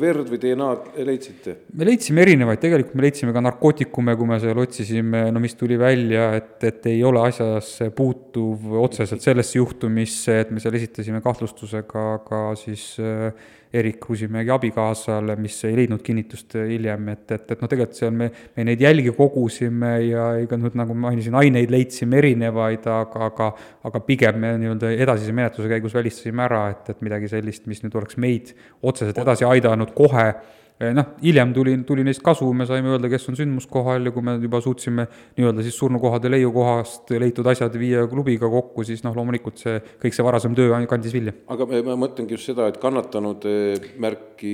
verd 0.01 0.31
või 0.33 0.41
DNA-d 0.43 1.05
leidsite? 1.07 1.57
me 1.77 1.89
leidsime 1.89 2.23
erinevaid, 2.25 2.61
tegelikult 2.63 2.97
me 2.97 3.05
leidsime 3.05 3.35
ka 3.35 3.43
narkootikume, 3.45 4.17
kui 4.17 4.31
me 4.31 4.39
seal 4.43 4.63
otsisime, 4.63 5.27
no 5.33 5.43
mis 5.43 5.57
tuli 5.59 5.77
välja, 5.79 6.31
et, 6.39 6.55
et 6.67 6.89
ei 6.89 7.03
ole 7.05 7.21
asjasse 7.27 7.91
puutuv 7.97 8.73
otseselt 8.81 9.23
sellesse 9.25 9.59
juhtumisse, 9.59 10.41
et 10.41 10.53
me 10.53 10.63
seal 10.63 10.79
esitasime 10.79 11.21
kahtlustuse 11.25 11.83
ka, 11.87 12.41
siis 12.57 12.95
äh, 13.03 13.29
Erik 13.73 13.99
Kruusimägi 13.99 14.51
abikaasale, 14.53 15.35
mis 15.35 15.57
ei 15.67 15.75
leidnud 15.75 16.01
kinnitust 16.03 16.55
hiljem, 16.69 17.09
et, 17.11 17.25
et, 17.35 17.51
et 17.51 17.61
noh, 17.61 17.69
tegelikult 17.69 17.99
seal 17.99 18.13
me, 18.15 18.29
me 18.55 18.65
neid 18.67 18.83
jälgi 18.87 19.13
kogusime 19.17 19.93
ja 20.07 20.27
ega 20.41 20.57
nüüd 20.59 20.77
nagu 20.79 20.95
mainisin, 20.97 21.35
aineid 21.37 21.71
leidsime 21.73 22.19
erinevaid, 22.21 22.87
aga, 22.91 23.31
aga 23.31 23.49
aga 23.87 24.03
pigem 24.07 24.39
me 24.41 24.53
nii-öelda 24.61 24.91
edasise 24.97 25.35
menetluse 25.35 25.71
käigus 25.71 25.95
välistasime 25.97 26.43
ära, 26.47 26.67
et, 26.73 26.93
et 26.93 27.03
midagi 27.05 27.29
sellist, 27.31 27.67
mis 27.69 27.83
nüüd 27.83 27.95
oleks 27.99 28.17
meid 28.21 28.53
otseselt 28.81 29.19
edasi 29.23 29.47
aidanud 29.47 29.93
kohe 29.97 30.31
noh, 30.79 31.07
hiljem 31.23 31.53
tuli, 31.55 31.73
tuli 31.87 32.03
neist 32.05 32.21
kasu, 32.25 32.47
me 32.53 32.67
saime 32.69 32.91
öelda, 32.93 33.09
kes 33.09 33.27
on 33.31 33.37
sündmuskohal 33.39 34.09
ja 34.09 34.13
kui 34.13 34.25
me 34.25 34.35
juba 34.43 34.59
suutsime 34.61 35.07
nii-öelda 35.37 35.65
siis 35.65 35.77
surnukohade 35.79 36.29
leiukohast 36.31 37.13
leitud 37.23 37.49
asjad 37.49 37.73
viia 37.81 38.05
klubiga 38.11 38.49
kokku, 38.51 38.85
siis 38.87 39.01
noh, 39.05 39.15
loomulikult 39.17 39.57
see, 39.63 39.79
kõik 40.03 40.17
see 40.17 40.27
varasem 40.27 40.57
töö 40.57 40.69
kandis 40.89 41.15
vilja. 41.17 41.33
aga 41.53 41.67
ma 41.71 41.97
mõtlengi 42.05 42.37
just 42.37 42.51
seda, 42.51 42.69
et 42.69 42.77
kannatanud 42.81 43.49
eh, 43.49 43.89
märki 44.03 44.53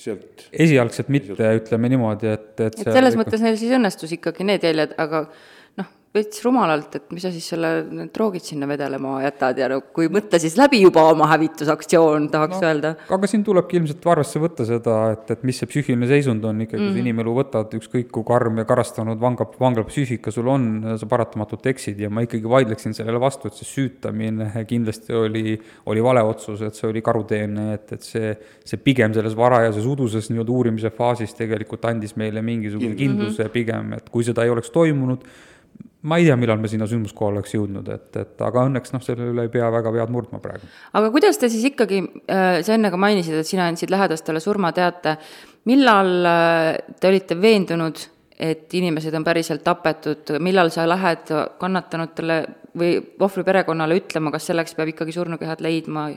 sealt 0.00 0.48
esialgselt 0.52 1.12
mitte, 1.12 1.36
ütleme 1.60 1.92
niimoodi, 1.92 2.32
et, 2.32 2.50
et 2.56 2.80
et 2.86 2.88
selles 2.88 3.18
mõttes 3.20 3.44
neil 3.44 3.60
siis 3.60 3.76
õnnestus 3.76 4.16
ikkagi 4.16 4.48
need 4.48 4.64
jäljed, 4.64 4.96
aga 4.98 5.26
veits 6.18 6.42
rumalalt, 6.44 6.96
et 6.98 7.14
mis 7.14 7.24
sa 7.24 7.30
siis 7.34 7.46
selle, 7.52 7.70
need 7.88 8.12
droogid 8.14 8.44
sinna 8.44 8.68
vedelema 8.68 9.18
jätad 9.24 9.58
ja 9.60 9.68
no 9.72 9.80
kui 9.94 10.10
mõtle 10.12 10.40
siis 10.42 10.56
läbi 10.58 10.80
juba 10.82 11.04
oma 11.12 11.28
hävitusaktsioon, 11.32 12.28
tahaks 12.32 12.58
no, 12.58 12.68
öelda. 12.68 12.92
aga 13.14 13.30
siin 13.30 13.44
tulebki 13.46 13.78
ilmselt 13.80 14.06
arvesse 14.12 14.42
võtta 14.42 14.66
seda, 14.68 14.96
et, 15.14 15.32
et 15.34 15.44
mis 15.48 15.58
see 15.60 15.70
psüühiline 15.70 16.08
seisund 16.10 16.44
on 16.48 16.64
ikkagi 16.64 16.82
mm, 16.82 16.88
-hmm. 16.88 16.98
sa 16.98 17.04
inimelu 17.04 17.34
võtad, 17.38 17.76
ükskõik 17.78 18.10
kui 18.14 18.26
karm 18.28 18.60
ja 18.62 18.66
karastanud 18.68 19.20
vanga, 19.20 19.46
vanglapsüühika 19.60 20.32
sul 20.34 20.50
on, 20.52 20.68
sa 21.00 21.08
paratamatult 21.10 21.66
eksid 21.72 22.00
ja 22.00 22.10
ma 22.10 22.24
ikkagi 22.26 22.48
vaidleksin 22.48 22.96
sellele 22.96 23.20
vastu, 23.20 23.48
et 23.48 23.58
see 23.58 23.68
süütamine 23.68 24.50
kindlasti 24.68 25.14
oli, 25.16 25.58
oli 25.86 26.04
vale 26.04 26.22
otsus, 26.26 26.62
et 26.66 26.78
see 26.78 26.88
oli 26.90 27.02
karuteene, 27.04 27.72
et, 27.78 27.92
et 27.98 28.06
see, 28.06 28.32
see 28.64 28.80
pigem 28.82 29.14
selles 29.16 29.36
varajases 29.38 29.86
uduses 29.86 30.30
nii-öelda 30.32 30.54
uurimise 30.54 30.92
faasis 30.94 31.34
tegelikult 31.38 31.84
andis 31.88 32.16
meile 32.16 32.42
mingisuguse 32.42 32.94
kindluse 32.98 33.42
mm 33.42 33.46
-hmm. 33.46 33.52
pigem, 33.52 33.92
et 33.98 34.10
kui 34.10 34.24
seda 34.24 34.44
ei 34.44 34.50
oleks 34.50 34.70
toimunud, 34.74 35.24
ma 36.02 36.18
ei 36.18 36.28
tea, 36.28 36.36
millal 36.38 36.60
me 36.62 36.70
sinna 36.70 36.86
sündmuskohale 36.86 37.40
oleks 37.40 37.54
jõudnud, 37.56 37.88
et, 37.90 38.10
et 38.20 38.44
aga 38.46 38.66
õnneks 38.68 38.94
noh, 38.94 39.02
selle 39.02 39.30
üle 39.32 39.48
ei 39.48 39.50
pea 39.52 39.70
väga 39.74 39.90
pead 39.94 40.12
murdma 40.14 40.38
praegu. 40.42 40.68
aga 41.00 41.10
kuidas 41.14 41.40
te 41.40 41.50
siis 41.50 41.64
ikkagi, 41.72 42.02
äh, 42.30 42.60
sa 42.66 42.76
enne 42.76 42.92
ka 42.94 43.00
mainisid, 43.00 43.40
et 43.40 43.48
sina 43.48 43.66
andsid 43.70 43.90
lähedastele 43.90 44.42
surmateate, 44.42 45.16
millal 45.70 46.14
äh, 46.30 46.70
te 47.00 47.10
olite 47.10 47.38
veendunud, 47.40 48.04
et 48.38 48.74
inimesed 48.78 49.14
on 49.18 49.26
päriselt 49.26 49.64
tapetud, 49.66 50.36
millal 50.44 50.70
sa 50.70 50.86
lähed 50.86 51.32
kannatanutele 51.58 52.38
või 52.78 52.94
ohvri 53.18 53.42
perekonnale 53.42 53.98
ütlema, 53.98 54.30
kas 54.30 54.46
selleks 54.46 54.76
peab 54.78 54.92
ikkagi 54.92 55.16
surnukehad 55.16 55.62
leidma 55.64 56.12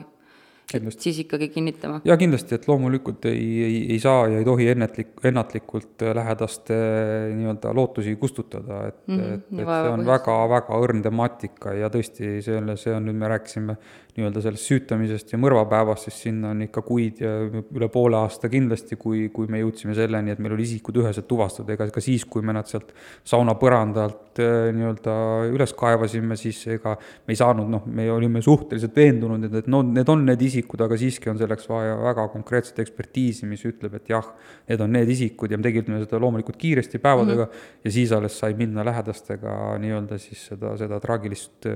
Kindlasti. 0.70 1.02
siis 1.02 1.18
ikkagi 1.24 1.48
kinnitama? 1.52 2.00
jaa, 2.04 2.16
kindlasti, 2.16 2.56
et 2.56 2.68
loomulikult 2.68 3.26
ei, 3.28 3.46
ei, 3.64 3.80
ei 3.92 3.98
saa 4.00 4.28
ja 4.30 4.38
ei 4.40 4.46
tohi 4.46 4.68
ennetlik, 4.72 5.10
ennatlikult 5.28 6.04
lähedaste 6.14 6.78
nii-öelda 7.36 7.74
lootusi 7.76 8.14
kustutada, 8.16 8.86
et 8.88 9.00
mm, 9.06 9.18
-hmm, 9.18 9.34
et, 9.34 9.58
et 9.58 9.72
see 9.72 9.90
on 9.96 10.06
väga-väga 10.06 10.78
õrn 10.86 11.02
temaatika 11.04 11.74
ja 11.76 11.90
tõesti, 11.92 12.38
selle, 12.46 12.76
see 12.80 12.94
on, 12.96 13.04
nüüd 13.10 13.20
me 13.20 13.28
rääkisime 13.34 13.76
nii-öelda 14.16 14.42
sellest 14.44 14.68
süütamisest 14.68 15.30
ja 15.32 15.38
mõrvapäevast, 15.40 16.04
siis 16.08 16.18
sinna 16.26 16.50
on 16.52 16.60
ikka 16.66 16.82
kuid 16.84 17.22
ja 17.22 17.30
üle 17.48 17.88
poole 17.92 18.18
aasta 18.18 18.50
kindlasti, 18.52 18.98
kui, 19.00 19.30
kui 19.32 19.48
me 19.48 19.62
jõudsime 19.62 19.96
selleni, 19.96 20.34
et 20.34 20.42
meil 20.42 20.52
oli 20.52 20.66
isikud 20.66 20.98
üheselt 21.00 21.24
tuvastada, 21.30 21.72
ega 21.72 21.86
ka 21.92 22.02
siis, 22.04 22.26
kui 22.28 22.44
me 22.44 22.52
nad 22.52 22.68
sealt 22.68 22.92
sauna 23.24 23.54
põrandalt 23.60 24.40
äh, 24.44 24.68
nii-öelda 24.76 25.14
üles 25.48 25.72
kaevasime, 25.78 26.36
siis 26.40 26.60
ega 26.76 26.98
me 27.00 27.32
ei 27.32 27.40
saanud, 27.40 27.70
noh, 27.72 27.86
me 27.88 28.10
olime 28.12 28.44
suhteliselt 28.44 28.96
veendunud, 29.00 29.48
et, 29.48 29.62
et 29.62 29.72
no 29.72 29.80
need 29.86 30.12
on 30.12 30.26
need 30.28 30.44
isikud, 30.44 30.51
aga 30.86 30.98
siiski 31.00 31.30
on 31.32 31.38
selleks 31.40 31.68
vaja 31.70 31.94
väga 32.00 32.26
konkreetset 32.32 32.78
ekspertiisi, 32.84 33.46
mis 33.50 33.64
ütleb, 33.68 33.96
et 33.98 34.10
jah, 34.12 34.28
need 34.68 34.82
on 34.84 34.92
need 34.92 35.10
isikud 35.14 35.52
ja 35.52 35.58
me 35.58 35.66
tegime 35.66 36.00
seda 36.02 36.20
loomulikult 36.22 36.58
kiiresti 36.60 37.00
päevadega 37.02 37.44
mm 37.44 37.50
-hmm. 37.50 37.80
ja 37.84 37.90
siis 37.90 38.12
alles 38.12 38.38
sai 38.38 38.54
minna 38.54 38.84
lähedastega 38.84 39.78
nii-öelda 39.78 40.18
siis 40.18 40.46
seda, 40.52 40.76
seda 40.76 41.00
traagilist, 41.00 41.66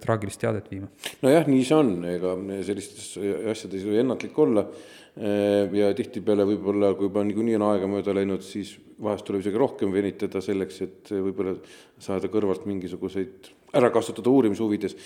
traagilist 0.00 0.40
teadet 0.40 0.70
viima. 0.70 0.88
nojah, 1.22 1.46
nii 1.46 1.64
see 1.64 1.76
on 1.76 2.04
ega 2.04 2.36
sellistes 2.62 3.18
asjades 3.50 3.82
ei 3.82 3.88
tohi 3.90 3.98
ennatlik 3.98 4.38
olla. 4.38 4.66
ja 5.72 5.94
tihtipeale 5.94 6.42
võib-olla, 6.42 6.88
kui 6.98 7.06
juba 7.06 7.22
niikuinii 7.22 7.54
on 7.54 7.62
aega 7.68 7.86
mööda 7.86 8.14
läinud, 8.14 8.42
siis 8.42 8.72
vahest 9.02 9.24
tuleb 9.24 9.44
isegi 9.44 9.58
rohkem 9.58 9.92
venitada 9.92 10.40
selleks, 10.42 10.80
et 10.82 11.12
võib-olla 11.12 11.54
saada 12.02 12.26
kõrvalt 12.32 12.66
mingisuguseid 12.66 13.52
ära 13.74 13.90
kasutada 13.94 14.30
uurimise 14.30 14.62
huvides. 14.62 14.96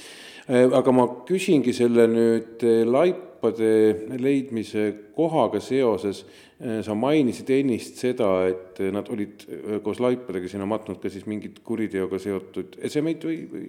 Aga 0.48 0.92
ma 0.96 1.04
küsingi 1.28 1.74
selle 1.76 2.06
nüüd 2.08 2.62
laipade 2.88 3.72
leidmise 4.16 4.90
kohaga 5.16 5.60
seoses 5.60 6.24
Äh, 6.58 6.80
sa 6.82 6.94
mainisid 6.98 7.52
ennist 7.54 8.00
seda, 8.02 8.26
et 8.50 8.80
nad 8.90 9.06
olid 9.14 9.44
äh, 9.46 9.76
koos 9.78 10.00
laipadega 10.02 10.48
sinna 10.50 10.64
matnud 10.66 10.98
ka 10.98 11.06
siis 11.06 11.22
mingeid 11.30 11.60
kuriteoga 11.62 12.18
seotud 12.18 12.74
esemeid 12.82 13.22
või, 13.22 13.36
või? 13.46 13.68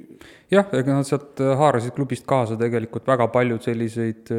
jah, 0.50 0.66
ega 0.74 0.96
nad 0.98 1.06
sealt 1.06 1.38
äh, 1.46 1.52
haarasid 1.60 1.94
klubist 1.94 2.26
kaasa 2.26 2.58
tegelikult 2.58 3.06
väga 3.06 3.28
palju 3.30 3.60
selliseid 3.62 4.34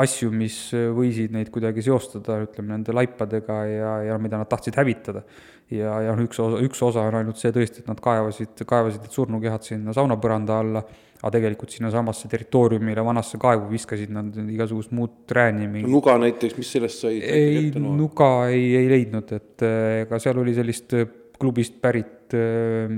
asju, 0.00 0.30
mis 0.32 0.56
võisid 0.72 1.34
neid 1.34 1.50
kuidagi 1.52 1.84
seostada, 1.84 2.38
ütleme, 2.46 2.72
nende 2.76 2.94
laipadega 2.96 3.58
ja, 3.68 3.94
ja 4.08 4.18
mida 4.22 4.40
nad 4.40 4.48
tahtsid 4.48 4.78
hävitada. 4.80 5.24
ja, 5.72 6.00
ja 6.08 6.16
üks 6.20 6.40
osa, 6.40 6.60
üks 6.64 6.80
osa 6.84 7.06
on 7.08 7.20
ainult 7.20 7.40
see 7.40 7.52
tõesti, 7.52 7.84
et 7.84 7.90
nad 7.90 8.00
kaevasid, 8.00 8.64
kaevasid 8.68 9.04
need 9.04 9.16
surnukehad 9.16 9.68
sinna 9.68 9.96
saunapõranda 9.96 10.60
alla 10.64 10.84
aga 11.22 11.36
tegelikult 11.36 11.70
sinnasamasse 11.70 12.26
territooriumile, 12.30 13.02
vanasse 13.06 13.38
kaevu 13.40 13.68
viskasid 13.70 14.10
nad 14.10 14.34
igasugust 14.42 14.90
muud 14.96 15.22
trääni. 15.30 15.68
nuga 15.86 16.16
näiteks, 16.18 16.56
mis 16.58 16.72
sellest 16.74 17.04
sai? 17.04 17.20
ei, 17.22 17.68
nuga 17.78 18.48
ei, 18.50 18.72
ei 18.80 18.88
leidnud, 18.90 19.30
et 19.36 19.62
äh, 19.62 20.02
ega 20.02 20.18
seal 20.22 20.40
oli 20.42 20.54
sellist 20.56 20.96
äh, 20.98 21.06
klubist 21.38 21.78
pärit 21.82 22.34
äh, 22.34 22.90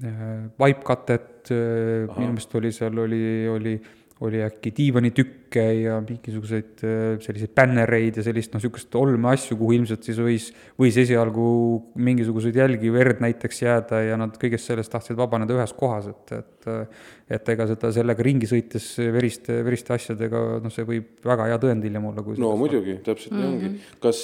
äh 0.00 0.30
vaipkatet 0.60 1.52
äh,, 1.52 2.08
minu 2.16 2.32
meelest 2.32 2.56
oli 2.56 2.72
seal, 2.72 3.04
oli, 3.04 3.22
oli 3.52 3.76
oli 4.20 4.42
äkki 4.44 4.72
diivanitükke 4.76 5.62
ja 5.80 5.94
mingisuguseid 6.04 6.82
äh, 6.84 7.14
selliseid 7.24 7.54
bännereid 7.56 8.18
ja 8.20 8.24
sellist 8.26 8.52
noh, 8.52 8.60
niisugust 8.60 8.94
olmeasju, 9.00 9.56
kuhu 9.56 9.78
ilmselt 9.78 10.04
siis 10.04 10.20
võis, 10.20 10.48
võis 10.80 10.98
esialgu 11.00 11.46
mingisuguseid 12.04 12.58
jälgi, 12.60 12.92
verd 12.92 13.22
näiteks 13.24 13.62
jääda 13.64 14.02
ja 14.04 14.18
nad 14.20 14.36
kõigest 14.40 14.68
sellest 14.68 14.92
tahtsid 14.92 15.16
vabaneda 15.16 15.56
ühes 15.56 15.72
kohas, 15.78 16.10
et, 16.12 16.36
et 16.36 16.70
et 17.30 17.48
ega 17.54 17.64
seda 17.70 17.92
sellega 17.94 18.24
ringi 18.26 18.48
sõites 18.50 18.90
veriste, 19.14 19.60
veriste 19.64 19.94
asjadega, 19.94 20.42
noh, 20.60 20.72
see 20.74 20.84
võib 20.84 21.24
väga 21.24 21.46
hea 21.48 21.58
tõendilja 21.62 22.04
olla, 22.10 22.26
kui 22.26 22.40
no 22.42 22.52
muidugi, 22.60 22.98
täpselt 23.06 23.36
nii 23.36 23.40
mm 23.40 23.48
-hmm. 23.48 23.56
ongi. 23.56 23.68
Mhm. 23.70 23.98
kas 24.04 24.20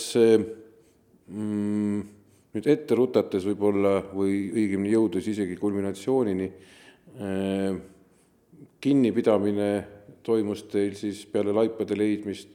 mm, 1.33 2.07
nüüd 2.57 2.73
ette 2.73 2.99
rutates 2.99 3.49
võib-olla 3.49 3.99
või 4.13 4.51
õigemini 4.53 4.93
jõudes 4.93 5.29
isegi 5.33 5.57
kulminatsioonini 5.61 6.51
äh, 6.53 7.77
kinnipidamine 8.87 9.71
toimus 10.23 10.63
teil 10.71 10.95
siis 10.95 11.25
peale 11.31 11.55
laipade 11.55 11.97
leidmist 11.99 12.53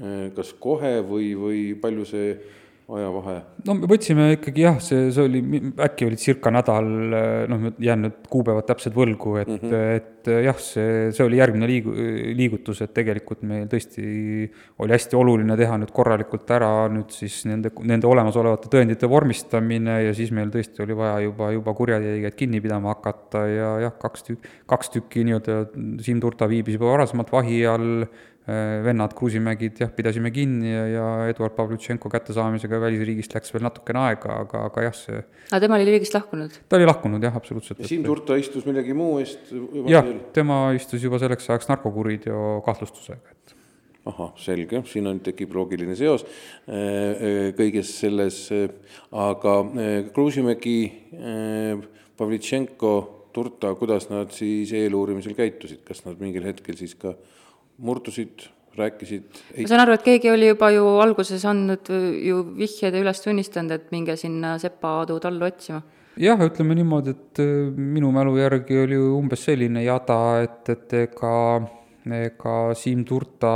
eh, 0.00 0.30
kas 0.36 0.54
kohe 0.60 1.00
või, 1.04 1.34
või 1.36 1.60
palju 1.80 2.06
see 2.08 2.30
ajavahe? 2.86 3.36
no 3.66 3.74
me 3.80 3.88
võtsime 3.90 4.28
ikkagi 4.36 4.62
jah, 4.62 4.76
see, 4.82 5.08
see 5.14 5.24
oli, 5.26 5.40
äkki 5.82 6.06
oli 6.06 6.18
circa 6.20 6.52
nädal, 6.54 6.86
noh, 7.50 7.64
jään 7.82 8.04
nüüd 8.06 8.28
kuupäevad 8.30 8.68
täpselt 8.68 8.94
võlgu, 8.94 9.32
et 9.40 9.50
mm, 9.50 9.62
-hmm. 9.64 9.96
et 9.96 10.30
jah, 10.46 10.60
see, 10.62 11.08
see 11.14 11.24
oli 11.26 11.40
järgmine 11.40 11.66
liigu-, 11.70 11.94
liigutus, 12.38 12.82
et 12.84 12.94
tegelikult 12.94 13.42
meil 13.46 13.66
tõesti 13.70 14.04
oli 14.82 14.94
hästi 14.94 15.18
oluline 15.18 15.56
teha 15.58 15.80
nüüd 15.82 15.90
korralikult 15.96 16.50
ära 16.54 16.70
nüüd 16.92 17.10
siis 17.14 17.40
nende, 17.50 17.72
nende 17.82 18.06
olemasolevate 18.06 18.70
tõendite 18.70 19.10
vormistamine 19.10 19.98
ja 20.06 20.14
siis 20.14 20.30
meil 20.34 20.54
tõesti 20.54 20.84
oli 20.86 20.98
vaja 20.98 21.18
juba, 21.26 21.50
juba 21.56 21.74
kurjategijaid 21.74 22.38
kinni 22.38 22.62
pidama 22.62 22.94
hakata 22.94 23.46
ja 23.50 23.74
jah, 23.88 23.98
kaks 23.98 24.30
tükki, 24.30 24.54
kaks 24.70 24.94
tükki 24.94 25.26
nii-öelda, 25.26 25.58
Siim 26.06 26.22
Turta 26.22 26.46
viibis 26.50 26.78
juba 26.78 26.94
varasemalt 26.94 27.34
vahi 27.34 27.64
all, 27.66 28.06
vennad 28.46 29.14
Kruusimägid 29.18 29.80
jah, 29.82 29.90
pidasime 29.90 30.30
kinni 30.30 30.70
ja, 30.70 30.84
ja 30.86 31.06
Eduard 31.32 31.56
Pavlutšenko 31.56 32.10
kättesaamisega 32.12 32.78
välisriigist 32.78 33.34
läks 33.34 33.50
veel 33.50 33.64
natukene 33.66 34.04
aega, 34.04 34.36
aga, 34.44 34.60
aga 34.68 34.84
jah, 34.86 34.94
see 34.94 35.16
aga 35.18 35.58
tema 35.64 35.78
oli 35.80 35.88
riigist 35.88 36.14
lahkunud? 36.14 36.54
ta 36.70 36.78
oli 36.78 36.86
lahkunud 36.86 37.26
jah, 37.26 37.34
absoluutselt. 37.34 37.82
Siim 37.90 38.04
Turta 38.06 38.38
istus 38.38 38.68
millegi 38.68 38.94
muu 38.94 39.18
eest? 39.18 39.50
jah, 39.90 40.06
tema 40.36 40.60
istus 40.78 41.02
juba 41.02 41.18
selleks 41.22 41.50
ajaks 41.50 41.66
narkokuriteo 41.72 42.60
kahtlustusega, 42.68 43.34
et 43.34 43.56
ahah, 44.06 44.30
selge, 44.38 44.84
siin 44.92 45.10
on, 45.10 45.18
tekib 45.26 45.56
loogiline 45.58 45.98
seos 45.98 46.22
äh, 46.22 46.70
äh, 46.70 47.38
kõiges 47.58 47.90
selles, 47.98 48.44
aga 49.10 49.56
Kruusimägi, 50.14 50.80
Pavlitšenko, 52.16 52.94
Turta, 53.34 53.74
kuidas 53.76 54.06
nad 54.08 54.30
siis 54.32 54.70
eeluurimisel 54.72 55.34
käitusid, 55.36 55.82
kas 55.84 56.06
nad 56.06 56.22
mingil 56.22 56.46
hetkel 56.46 56.78
siis 56.78 56.94
ka 56.96 57.10
äh, 57.10 57.34
murdusid, 57.78 58.48
rääkisid 58.76 59.40
ei... 59.54 59.64
ma 59.64 59.70
saan 59.70 59.84
aru, 59.84 59.96
et 59.96 60.06
keegi 60.06 60.30
oli 60.32 60.50
juba 60.50 60.70
ju 60.74 60.84
alguses 61.04 61.44
andnud 61.48 61.90
ju 61.90 62.42
vihjeid 62.56 62.96
ja 62.96 63.04
üles 63.04 63.22
tunnistanud, 63.24 63.76
et 63.76 63.92
minge 63.94 64.16
sinna 64.20 64.56
Sepa 64.62 64.98
Aadu 65.00 65.18
tallu 65.22 65.48
otsima. 65.48 65.82
jah, 66.20 66.44
ütleme 66.48 66.76
niimoodi, 66.78 67.16
et 67.16 67.42
äh, 67.44 67.72
minu 67.76 68.12
mälu 68.14 68.36
järgi 68.40 68.84
oli 68.84 69.00
umbes 69.00 69.44
selline 69.48 69.84
jada, 69.84 70.20
et, 70.44 70.62
et 70.72 70.96
ega 71.06 71.34
ega 72.14 72.74
Siim 72.78 73.02
Turta 73.04 73.50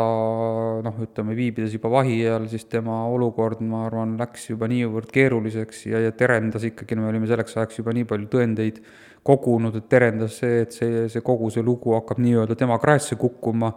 noh, 0.82 0.96
ütleme 1.04 1.36
viibides 1.38 1.76
juba 1.76 1.90
vahi 1.92 2.16
all, 2.26 2.48
siis 2.50 2.64
tema 2.70 3.04
olukord, 3.06 3.60
ma 3.62 3.84
arvan, 3.86 4.16
läks 4.18 4.48
juba 4.50 4.66
niivõrd 4.70 5.12
keeruliseks 5.14 5.84
ja, 5.92 6.00
ja 6.02 6.10
terendas 6.16 6.66
ikkagi, 6.66 6.98
me 6.98 7.06
olime 7.10 7.30
selleks 7.30 7.56
ajaks 7.56 7.78
juba 7.78 7.94
nii 7.94 8.08
palju 8.10 8.26
tõendeid 8.32 8.82
kogunud, 9.26 9.76
et 9.76 9.88
terendas 9.92 10.40
see, 10.40 10.64
et 10.64 10.74
see, 10.74 11.06
see 11.12 11.22
kogu 11.22 11.50
see 11.54 11.62
lugu 11.62 11.94
hakkab 11.94 12.18
nii-öelda 12.22 12.56
tema 12.58 12.78
kraesse 12.82 13.18
kukkuma 13.20 13.70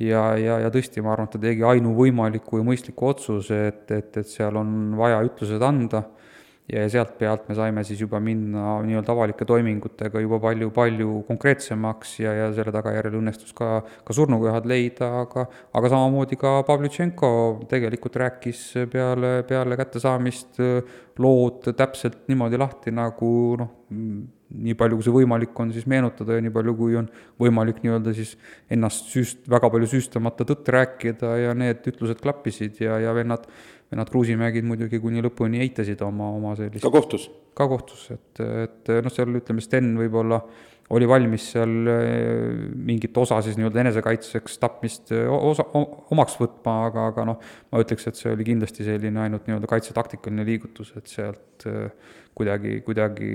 ja, 0.00 0.24
ja, 0.38 0.58
ja 0.64 0.72
tõesti, 0.72 1.02
ma 1.04 1.12
arvan, 1.14 1.28
et 1.28 1.36
ta 1.36 1.42
tegi 1.42 1.64
ainuvõimaliku 1.66 2.60
ja 2.60 2.66
mõistliku 2.66 3.12
otsuse, 3.12 3.60
et, 3.72 3.84
et, 3.90 4.18
et 4.22 4.28
seal 4.28 4.56
on 4.60 4.96
vaja 4.98 5.22
ütlused 5.26 5.62
anda. 5.66 6.06
Ja 6.70 6.84
sealt 6.88 7.16
pealt 7.18 7.48
me 7.50 7.56
saime 7.58 7.82
siis 7.84 7.98
juba 8.00 8.20
minna 8.22 8.76
nii-öelda 8.86 9.10
avalike 9.12 9.44
toimingutega 9.44 10.20
juba 10.22 10.38
palju-palju 10.40 11.16
konkreetsemaks 11.26 12.12
ja, 12.22 12.32
ja 12.38 12.44
selle 12.54 12.70
tagajärjel 12.72 13.16
õnnestus 13.18 13.50
ka, 13.58 13.80
ka 14.06 14.14
surnukehad 14.16 14.68
leida, 14.70 15.08
aga 15.24 15.48
aga 15.74 15.90
samamoodi 15.90 16.38
ka 16.40 16.52
Pavlitšenko 16.68 17.32
tegelikult 17.68 18.20
rääkis 18.22 18.62
peale, 18.94 19.32
peale 19.50 19.76
kättesaamist 19.82 20.62
lood 21.20 21.66
täpselt 21.76 22.22
niimoodi 22.30 22.62
lahti, 22.62 22.94
nagu 22.94 23.32
noh, 23.58 23.74
nii 24.52 24.76
palju, 24.78 24.98
kui 24.98 25.06
see 25.06 25.14
võimalik 25.14 25.60
on, 25.62 25.72
siis 25.74 25.86
meenutada 25.90 26.36
ja 26.36 26.44
nii 26.44 26.54
palju, 26.54 26.74
kui 26.78 26.96
on 27.00 27.08
võimalik 27.40 27.82
nii-öelda 27.84 28.14
siis 28.16 28.34
ennast 28.72 29.12
süüst-, 29.12 29.46
väga 29.50 29.70
palju 29.72 29.90
süüstamata 29.94 30.46
tõtt 30.48 30.68
rääkida 30.74 31.36
ja 31.40 31.54
need 31.58 31.86
ütlused 31.92 32.20
klappisid 32.22 32.82
ja, 32.84 32.98
ja 33.02 33.14
vennad, 33.16 33.46
vennad 33.92 34.12
Kruusimägid 34.12 34.66
muidugi 34.68 35.00
kuni 35.02 35.24
lõpuni 35.24 35.62
eitasid 35.64 36.02
oma, 36.04 36.32
oma 36.36 36.56
sellist 36.58 36.84
ka 36.84 36.92
kohtus? 36.92 37.30
ka 37.56 37.68
kohtus, 37.68 38.06
et, 38.14 38.44
et 38.66 38.92
noh, 39.04 39.12
seal 39.12 39.40
ütleme, 39.40 39.64
Sten 39.64 39.92
võib-olla 39.98 40.40
oli 40.92 41.08
valmis 41.08 41.44
seal 41.54 41.72
eh, 41.88 42.52
mingit 42.76 43.16
osa 43.16 43.38
siis 43.44 43.56
nii-öelda 43.56 43.80
enesekaitseks 43.86 44.58
tapmist 44.60 45.12
eh, 45.14 45.28
osa, 45.30 45.64
omaks 46.12 46.36
võtma, 46.40 46.76
aga, 46.88 47.06
aga 47.12 47.26
noh, 47.30 47.52
ma 47.72 47.80
ütleks, 47.84 48.08
et 48.10 48.18
see 48.18 48.32
oli 48.34 48.46
kindlasti 48.48 48.84
selline 48.86 49.24
ainult 49.24 49.48
nii-öelda 49.48 49.70
kaitsetaktikaline 49.70 50.44
liigutus, 50.48 50.92
et 50.98 51.08
sealt 51.12 51.68
eh, 51.70 51.88
kuidagi, 52.36 52.80
kuidagi 52.84 53.32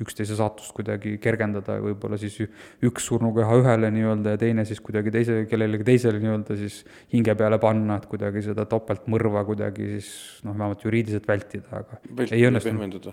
üksteise 0.00 0.36
saatust 0.38 0.74
kuidagi 0.74 1.16
kergendada 1.22 1.78
ja 1.78 1.82
võib-olla 1.84 2.18
siis 2.18 2.36
üks 2.84 3.06
surnukeha 3.08 3.58
ühele 3.60 3.90
nii-öelda 3.94 4.34
ja 4.34 4.40
teine 4.40 4.64
siis 4.66 4.80
kuidagi 4.82 5.12
teise, 5.14 5.36
kellelegi 5.50 5.86
teisele 5.86 6.18
nii-öelda 6.22 6.56
siis 6.58 6.80
hinge 7.12 7.36
peale 7.38 7.60
panna, 7.62 8.00
et 8.00 8.08
kuidagi 8.10 8.42
seda 8.44 8.66
topeltmõrva 8.70 9.44
kuidagi 9.46 9.92
siis 9.94 10.10
noh, 10.46 10.56
vähemalt 10.56 10.84
juriidiliselt 10.86 11.28
vältida, 11.30 11.70
aga 11.70 12.00
Vältida 12.10 12.38
ei 12.38 12.46
õnnestunud. 12.50 13.10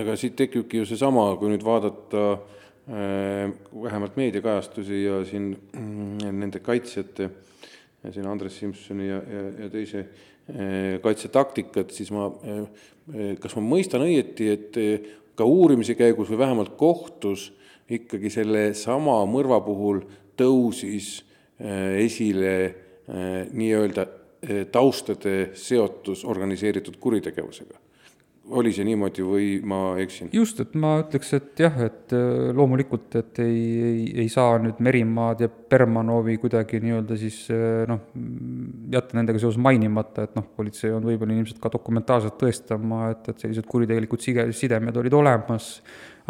aga 0.00 0.18
siit 0.20 0.36
tekibki 0.40 0.80
ju 0.80 0.88
seesama, 0.88 1.26
kui 1.40 1.52
nüüd 1.52 1.64
vaadata 1.66 2.22
äh, 2.34 3.52
vähemalt 3.84 4.16
meediakajastusi 4.20 5.02
ja 5.04 5.20
siin 5.28 5.52
äh, 5.76 6.30
nende 6.30 6.62
kaitsjate, 6.64 7.28
siin 8.08 8.28
Andres 8.28 8.56
Simsoni 8.60 9.10
ja, 9.10 9.20
ja, 9.20 9.44
ja 9.64 9.68
teise 9.72 10.06
äh, 10.06 10.96
kaitsetaktikat, 11.04 11.92
siis 11.92 12.08
ma 12.14 12.30
äh,, 12.32 12.64
äh 13.12 13.36
kas 13.36 13.52
ma 13.58 13.66
mõistan 13.68 14.06
õieti, 14.06 14.48
et 14.48 14.80
ka 15.34 15.44
uurimise 15.44 15.94
käigus 15.98 16.30
või 16.30 16.38
vähemalt 16.38 16.74
kohtus 16.78 17.52
ikkagi 17.90 18.30
sellesama 18.32 19.20
mõrva 19.28 19.60
puhul 19.64 20.02
tõusis 20.38 21.18
äh, 21.60 22.00
esile 22.04 22.54
äh, 22.64 23.46
nii-öelda 23.52 24.06
äh, 24.06 24.64
taustade 24.72 25.50
seotus 25.58 26.24
organiseeritud 26.24 26.96
kuritegevusega 27.00 27.83
oli 28.50 28.72
see 28.76 28.84
niimoodi 28.84 29.24
või 29.24 29.48
ma 29.66 29.80
eksin? 30.02 30.28
just, 30.36 30.60
et 30.60 30.74
ma 30.78 30.98
ütleks, 31.00 31.32
et 31.36 31.62
jah, 31.64 31.76
et 31.86 32.14
loomulikult, 32.56 33.14
et 33.20 33.40
ei, 33.44 33.60
ei, 33.88 34.06
ei 34.24 34.32
saa 34.32 34.58
nüüd 34.62 34.82
Merimaad 34.84 35.44
ja 35.44 35.48
Bermanovi 35.48 36.36
kuidagi 36.42 36.80
nii-öelda 36.84 37.18
siis 37.20 37.38
noh, 37.88 38.02
jätta 38.92 39.18
nendega 39.18 39.40
seoses 39.40 39.60
mainimata, 39.64 40.28
et 40.28 40.36
noh, 40.36 40.48
politsei 40.56 40.92
on 40.94 41.06
võib-olla 41.08 41.36
inimesed 41.36 41.60
ka 41.62 41.72
dokumentaalselt 41.72 42.36
tõestama, 42.40 43.06
et, 43.14 43.30
et 43.32 43.46
sellised 43.46 43.68
kuritegelikud 43.70 44.24
sige, 44.24 44.50
sidemed 44.56 45.00
olid 45.00 45.16
olemas 45.22 45.78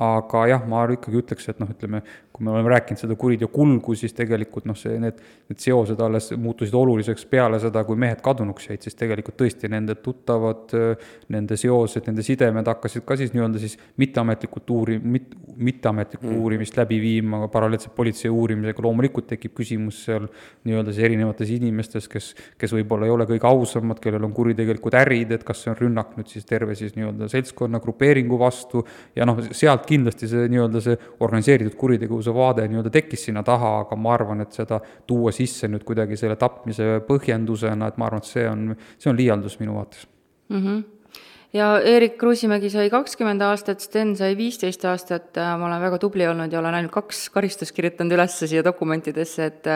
aga 0.00 0.46
jah, 0.50 0.62
ma 0.66 0.82
ikkagi 0.90 1.20
ütleks, 1.20 1.46
et 1.52 1.60
noh, 1.62 1.70
ütleme, 1.70 2.00
kui 2.34 2.42
me 2.42 2.50
oleme 2.50 2.70
rääkinud 2.72 2.98
seda 2.98 3.14
kuriteo 3.14 3.46
kulgu, 3.54 3.94
siis 3.94 4.10
tegelikult 4.16 4.64
noh, 4.66 4.74
see, 4.74 4.96
need, 4.98 5.20
need 5.46 5.60
seosed 5.62 6.00
alles 6.02 6.32
muutusid 6.34 6.74
oluliseks 6.74 7.28
peale 7.30 7.60
seda, 7.62 7.84
kui 7.86 7.94
mehed 8.00 8.18
kadunuks 8.24 8.66
jäid, 8.66 8.82
siis 8.82 8.98
tegelikult 8.98 9.36
tõesti 9.38 9.70
nende 9.70 9.94
tuttavad, 10.02 10.74
nende 11.30 11.58
seosed, 11.60 12.08
nende 12.10 12.24
sidemed 12.26 12.66
hakkasid 12.72 13.04
ka 13.06 13.14
siis 13.20 13.30
nii-öelda 13.36 13.62
siis 13.62 13.76
mitteametlikult 14.02 14.72
uuri-, 14.74 14.98
mit-, 14.98 15.36
mitteametlikku 15.54 16.26
mm. 16.26 16.40
uurimist 16.42 16.80
läbi 16.80 16.98
viima 17.04 17.44
paralleelselt 17.54 17.94
politsei 17.94 18.32
uurimisega, 18.34 18.82
loomulikult 18.82 19.30
tekib 19.30 19.54
küsimus 19.60 20.02
seal 20.08 20.26
nii-öelda 20.66 20.90
siis 20.90 21.06
erinevates 21.06 21.54
inimestes, 21.54 22.10
kes, 22.10 22.32
kes 22.58 22.74
võib-olla 22.74 23.06
ei 23.06 23.14
ole 23.14 23.28
kõige 23.30 23.46
ausamad, 23.46 24.02
kellel 24.02 24.26
on 24.26 24.34
kuritegelikud 24.34 24.98
ärid, 25.04 25.36
et 25.38 25.46
kas 25.46 25.62
see 25.62 25.70
on 25.70 25.78
rünnak 25.84 26.18
nüüd 26.18 26.34
siis 26.34 26.50
terve 26.50 26.74
siis 26.74 26.98
nii-öelda 26.98 27.30
seltskonna, 27.30 27.78
grupeeringu 27.84 28.42
vastu 28.42 28.82
ja 29.14 29.30
noh, 29.30 29.38
sealt 29.54 29.86
kindlasti 29.86 30.34
see 30.34 30.50
nii-öelda 30.50 30.82
see 30.82 30.98
organiseeritud 31.22 31.78
kuritegevuse 32.24 32.34
vaade 32.34 32.68
nii-öelda 32.68 32.90
tekkis 32.90 33.26
sinna 33.26 33.42
taha, 33.42 33.80
aga 33.84 33.96
ma 33.96 34.14
arvan, 34.14 34.40
et 34.40 34.52
seda 34.52 34.80
tuua 35.06 35.32
sisse 35.32 35.68
nüüd 35.68 35.84
kuidagi 35.84 36.16
selle 36.16 36.36
tapmise 36.36 37.00
põhjendusena, 37.06 37.88
et 37.88 37.96
ma 37.98 38.06
arvan, 38.06 38.22
et 38.22 38.28
see 38.28 38.48
on, 38.48 38.74
see 38.98 39.10
on 39.10 39.16
liialdus 39.16 39.58
minu 39.60 39.74
vaates 39.74 40.06
mm. 40.48 40.60
-hmm 40.60 40.82
ja 41.54 41.70
Eerik 41.84 42.18
Kruusimägi 42.20 42.70
sai 42.72 42.90
kakskümmend 42.92 43.42
aastat, 43.46 43.82
Sten 43.84 44.14
sai 44.18 44.34
viisteist 44.38 44.84
aastat, 44.90 45.32
ma 45.38 45.68
olen 45.68 45.82
väga 45.82 46.00
tubli 46.02 46.26
olnud 46.28 46.52
ja 46.52 46.60
olen 46.60 46.80
ainult 46.80 46.94
kaks 46.94 47.28
karistust 47.34 47.74
kirjutanud 47.76 48.16
üles 48.16 48.38
siia 48.42 48.64
dokumentidesse, 48.66 49.50
et 49.50 49.68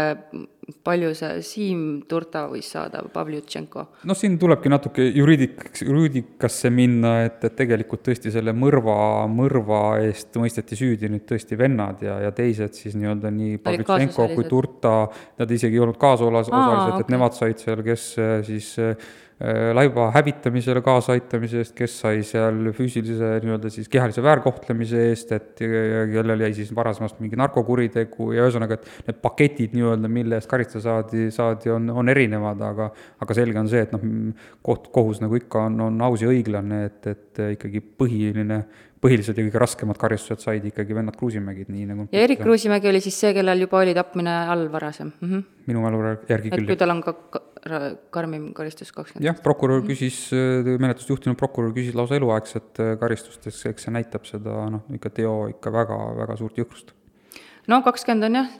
palju 0.84 1.14
see 1.16 1.38
Siim 1.46 1.84
Turta 2.08 2.44
võis 2.50 2.68
saada, 2.74 3.00
Pavljutšenko? 3.12 3.84
noh, 4.10 4.18
siin 4.18 4.36
tulebki 4.40 4.72
natuke 4.72 5.06
juriidikaks, 5.06 5.84
juriidikasse 5.86 6.72
minna, 6.74 7.14
et, 7.28 7.38
et 7.46 7.56
tegelikult 7.56 8.04
tõesti 8.10 8.32
selle 8.34 8.52
mõrva, 8.56 9.24
mõrva 9.32 9.82
eest 10.04 10.36
mõisteti 10.40 10.76
süüdi 10.78 11.08
nüüd 11.12 11.24
tõesti 11.30 11.56
vennad 11.58 12.04
ja, 12.04 12.18
ja 12.26 12.34
teised 12.36 12.76
siis 12.76 12.98
nii-öelda 12.98 13.32
nii 13.32 13.62
Pavljutšenko 13.64 14.28
kui 14.34 14.50
Turta, 14.50 14.98
nad 15.40 15.56
isegi 15.56 15.78
ei 15.78 15.86
olnud 15.86 16.00
kaasosalised, 16.00 16.52
okay. 16.52 17.00
et 17.00 17.16
nemad 17.16 17.38
said 17.38 17.62
seal, 17.62 17.86
kes 17.86 18.10
siis 18.48 18.74
Äh, 18.78 18.96
laiva 19.38 20.08
hävitamisele 20.10 20.80
kaasaaitamise 20.82 21.60
eest, 21.62 21.74
kes 21.78 21.92
sai 22.02 22.24
seal 22.26 22.72
füüsilise 22.74 23.36
nii-öelda 23.44 23.70
siis 23.70 23.86
kehalise 23.92 24.22
väärkohtlemise 24.26 25.04
eest, 25.12 25.30
et 25.36 25.62
kellel 25.62 26.42
jäi 26.42 26.56
siis 26.56 26.72
varasemast 26.74 27.20
mingi 27.22 27.38
narkokuritegu 27.38 28.32
ja 28.34 28.48
ühesõnaga, 28.48 28.80
et 28.80 29.06
need 29.06 29.20
paketid 29.22 29.76
nii-öelda, 29.78 30.10
mille 30.10 30.40
eest 30.40 30.50
karistada 30.50 30.82
saadi, 30.88 31.28
saadi, 31.34 31.70
on, 31.70 31.86
on 32.02 32.10
erinevad, 32.10 32.64
aga 32.66 32.90
aga 33.22 33.38
selge 33.38 33.62
on 33.62 33.70
see, 33.70 33.84
et 33.86 33.94
noh, 33.94 34.02
koht, 34.66 34.90
kohus 34.94 35.22
nagu 35.22 35.38
ikka 35.38 35.68
on, 35.68 35.78
on 35.86 36.02
aus 36.08 36.26
ja 36.26 36.34
õiglane, 36.34 36.82
et, 36.90 37.10
et 37.14 37.44
ikkagi 37.54 37.84
põhiline 38.02 38.62
põhilised 39.02 39.36
ja 39.36 39.44
kõige 39.46 39.60
raskemad 39.62 39.98
karistused 40.00 40.42
said 40.42 40.64
ikkagi 40.68 40.96
vennad 40.96 41.16
Kruusimägid, 41.18 41.70
nii 41.70 41.86
nagu 41.88 42.06
ja 42.14 42.24
Erik 42.26 42.42
Kruusimägi 42.42 42.90
oli 42.90 43.00
siis 43.04 43.18
see, 43.20 43.30
kellel 43.36 43.62
juba 43.64 43.82
oli 43.84 43.94
tapmine 43.96 44.34
all 44.50 44.66
varasem 44.72 45.12
mm? 45.12 45.28
-hmm. 45.30 45.44
minu 45.70 45.84
mälu 45.84 46.00
järgi 46.28 46.50
küll. 46.50 46.64
et 46.64 46.70
kui 46.72 46.78
tal 46.80 46.94
on 46.94 47.02
ka 47.04 47.14
karmim 48.14 48.50
karistus 48.56 48.92
kakskümmend 48.94 49.26
jah, 49.28 49.38
prokurör 49.44 49.82
mhm. 49.82 49.90
küsis 49.90 50.20
mm, 50.32 50.38
-hmm. 50.38 50.84
menetlust 50.84 51.10
juhtinud 51.12 51.38
prokurör 51.40 51.74
küsis 51.76 51.96
lausa 51.98 52.16
eluaegset 52.16 52.80
äh, 52.80 52.94
karistust, 53.00 53.46
eks 53.46 53.86
see 53.86 53.94
näitab 53.94 54.26
seda 54.28 54.68
noh, 54.70 54.86
ikka 54.94 55.10
teo 55.20 55.34
ikka 55.54 55.72
väga, 55.72 55.98
väga 56.22 56.36
suurt 56.40 56.58
jõhkrust. 56.58 56.94
no 57.68 57.82
kakskümmend 57.82 58.28
on 58.30 58.40
jah, 58.42 58.52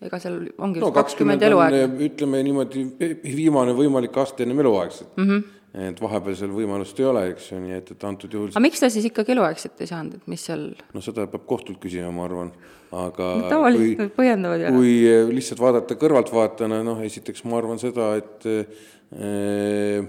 ega 0.00 0.18
seal 0.18 0.42
ongi 0.58 0.80
no, 0.80 0.92
kakskümmend 0.96 1.42
eluaega. 1.42 1.86
ütleme 2.10 2.42
niimoodi, 2.46 2.84
viimane 3.24 3.76
võimalik 3.76 4.16
aste 4.16 4.46
ennem 4.46 4.60
eluaegset 4.66 5.16
mm. 5.16 5.26
-hmm 5.30 5.59
et 5.70 6.00
vahepealsel 6.02 6.50
võimalust 6.54 6.98
ei 6.98 7.06
ole, 7.06 7.24
eks 7.30 7.52
ju, 7.52 7.60
nii 7.62 7.76
et, 7.76 7.92
et 7.94 8.06
antud 8.08 8.32
juhul 8.34 8.50
aga 8.50 8.62
miks 8.64 8.82
ta 8.82 8.90
siis 8.90 9.06
ikkagi 9.10 9.36
eluaegset 9.36 9.84
ei 9.84 9.90
saanud, 9.90 10.18
et 10.18 10.30
mis 10.30 10.46
seal 10.48 10.64
no 10.94 11.04
seda 11.04 11.28
peab 11.30 11.44
kohtult 11.50 11.78
küsima, 11.82 12.10
ma 12.14 12.26
arvan, 12.26 12.50
aga 12.90 13.28
no, 13.42 13.52
tavaliselt 13.52 14.02
nad 14.02 14.16
põhjendavad 14.16 14.64
ju. 14.64 14.72
kui 14.78 14.96
lihtsalt 15.36 15.62
vaadata 15.62 15.98
kõrvaltvaatajana, 16.00 16.82
noh 16.86 17.04
esiteks 17.06 17.46
ma 17.46 17.60
arvan 17.60 17.78
seda, 17.82 18.10
et 18.18 18.48
äh, 18.50 20.02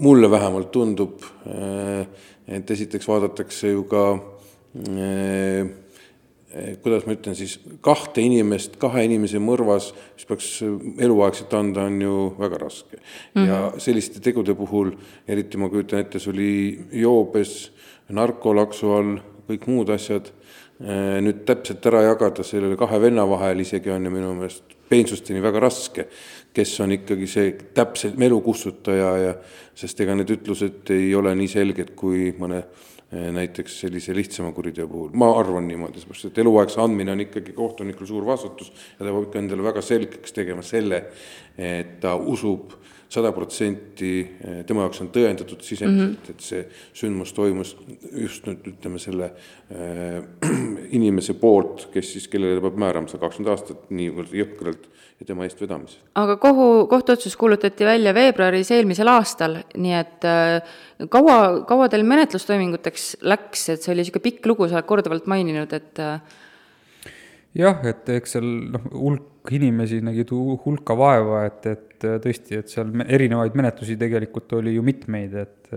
mulle 0.00 0.30
vähemalt 0.32 0.74
tundub 0.74 1.22
äh,, 1.46 2.04
et 2.50 2.70
esiteks 2.74 3.06
vaadatakse 3.06 3.70
ju 3.70 3.86
ka 3.86 4.04
äh, 4.16 4.28
Eh, 4.70 5.66
kuidas 6.82 7.04
ma 7.06 7.14
ütlen 7.14 7.36
siis, 7.38 7.58
kahte 7.84 8.22
inimest 8.24 8.74
kahe 8.82 9.04
inimese 9.06 9.38
mõrvas, 9.42 9.90
mis 10.16 10.26
peaks 10.26 10.48
eluaegselt 11.06 11.54
anda, 11.54 11.84
on 11.86 12.00
ju 12.02 12.16
väga 12.38 12.58
raske 12.64 12.96
mm. 12.96 13.04
-hmm. 13.34 13.46
ja 13.46 13.72
selliste 13.78 14.20
tegude 14.20 14.54
puhul, 14.58 14.90
eriti 15.28 15.58
ma 15.58 15.68
kujutan 15.68 16.00
ette, 16.00 16.18
see 16.18 16.32
oli 16.32 16.52
joobes, 17.02 17.70
narkolaksu 18.08 18.92
all, 18.92 19.14
kõik 19.48 19.66
muud 19.70 19.94
asjad, 19.94 20.32
eh, 20.82 21.20
nüüd 21.22 21.46
täpselt 21.46 21.86
ära 21.86 22.02
jagada 22.02 22.42
sellele 22.42 22.76
kahe 22.76 23.00
venna 23.00 23.28
vahel 23.28 23.60
isegi 23.60 23.90
on 23.90 24.04
ju 24.04 24.10
minu 24.10 24.34
meelest 24.34 24.76
peensusteni 24.90 25.42
väga 25.42 25.60
raske, 25.60 26.08
kes 26.52 26.80
on 26.80 26.92
ikkagi 26.92 27.26
see 27.26 27.52
täpselt 27.74 28.16
melu 28.18 28.40
kustutaja 28.40 29.16
ja 29.18 29.34
sest 29.74 30.00
ega 30.00 30.14
need 30.14 30.30
ütlused 30.30 30.90
ei 30.90 31.14
ole 31.14 31.34
nii 31.34 31.48
selged 31.48 31.94
kui 31.94 32.34
mõne 32.38 32.64
Eh, 32.64 32.99
näiteks 33.10 33.80
sellise 33.80 34.14
lihtsama 34.14 34.52
kuriteo 34.54 34.86
puhul, 34.88 35.08
ma 35.18 35.32
arvan 35.34 35.66
niimoodi, 35.66 35.98
sellepärast 35.98 36.28
et 36.28 36.38
eluaegse 36.38 36.78
andmine 36.80 37.10
on 37.10 37.24
ikkagi 37.24 37.52
kohtunikul 37.56 38.06
suur 38.06 38.26
vastutus 38.26 38.70
ja 38.70 39.00
ta 39.00 39.08
peab 39.08 39.24
ikka 39.24 39.40
endale 39.42 39.66
väga 39.66 39.82
selgeks 39.82 40.36
tegema 40.36 40.62
selle, 40.62 41.02
et 41.58 41.96
ta 42.04 42.14
usub 42.14 42.76
sada 43.10 43.32
protsenti, 43.34 44.12
eh, 44.22 44.60
tema 44.66 44.84
jaoks 44.84 45.02
on 45.02 45.10
tõendatud 45.10 45.64
sisemiselt 45.66 46.12
mm, 46.12 46.16
-hmm. 46.22 46.30
et 46.30 46.44
see 46.46 46.62
sündmus 46.94 47.32
toimus 47.34 47.74
just 48.12 48.46
nüüd 48.46 48.68
ütleme 48.70 49.02
selle 49.02 49.32
äh, 49.74 50.20
inimese 50.98 51.34
poolt, 51.34 51.88
kes 51.92 52.12
siis, 52.12 52.28
kellele 52.30 52.62
peab 52.62 52.78
määrama 52.78 53.10
seda 53.10 53.24
kakskümmend 53.24 53.50
aastat 53.56 53.90
niivõrd 53.90 54.34
jõhkralt 54.38 54.86
ja 55.20 55.26
tema 55.28 55.44
eestvedamisel. 55.44 56.00
aga 56.16 56.36
kohu, 56.40 56.86
kohtuotsus 56.90 57.36
kuulutati 57.36 57.84
välja 57.84 58.14
veebruaris 58.16 58.70
eelmisel 58.72 59.10
aastal, 59.12 59.58
nii 59.76 59.96
et 59.98 60.28
äh, 60.28 60.76
kaua, 61.12 61.40
kaua 61.68 61.88
teil 61.92 62.06
menetlustoiminguteks 62.08 63.10
läks, 63.28 63.68
et 63.74 63.84
see 63.84 63.92
oli 63.92 64.04
niisugune 64.04 64.26
pikk 64.30 64.48
lugu, 64.48 64.68
sa 64.68 64.80
oled 64.80 64.88
korduvalt 64.88 65.28
maininud, 65.30 65.76
et 65.76 66.00
äh, 66.00 66.40
jah, 67.60 67.84
et 67.90 68.08
eks 68.16 68.38
seal 68.38 68.48
noh, 68.76 68.88
hulk 68.94 69.52
inimesi 69.56 70.00
nägi 70.04 70.24
hulka 70.30 70.96
vaeva, 70.96 71.44
et, 71.48 71.68
et 71.68 71.89
tõesti, 72.02 72.60
et 72.60 72.72
seal 72.72 72.92
erinevaid 73.06 73.56
menetlusi 73.58 73.96
tegelikult 74.00 74.52
oli 74.58 74.76
ju 74.76 74.84
mitmeid, 74.86 75.34
et 75.40 75.72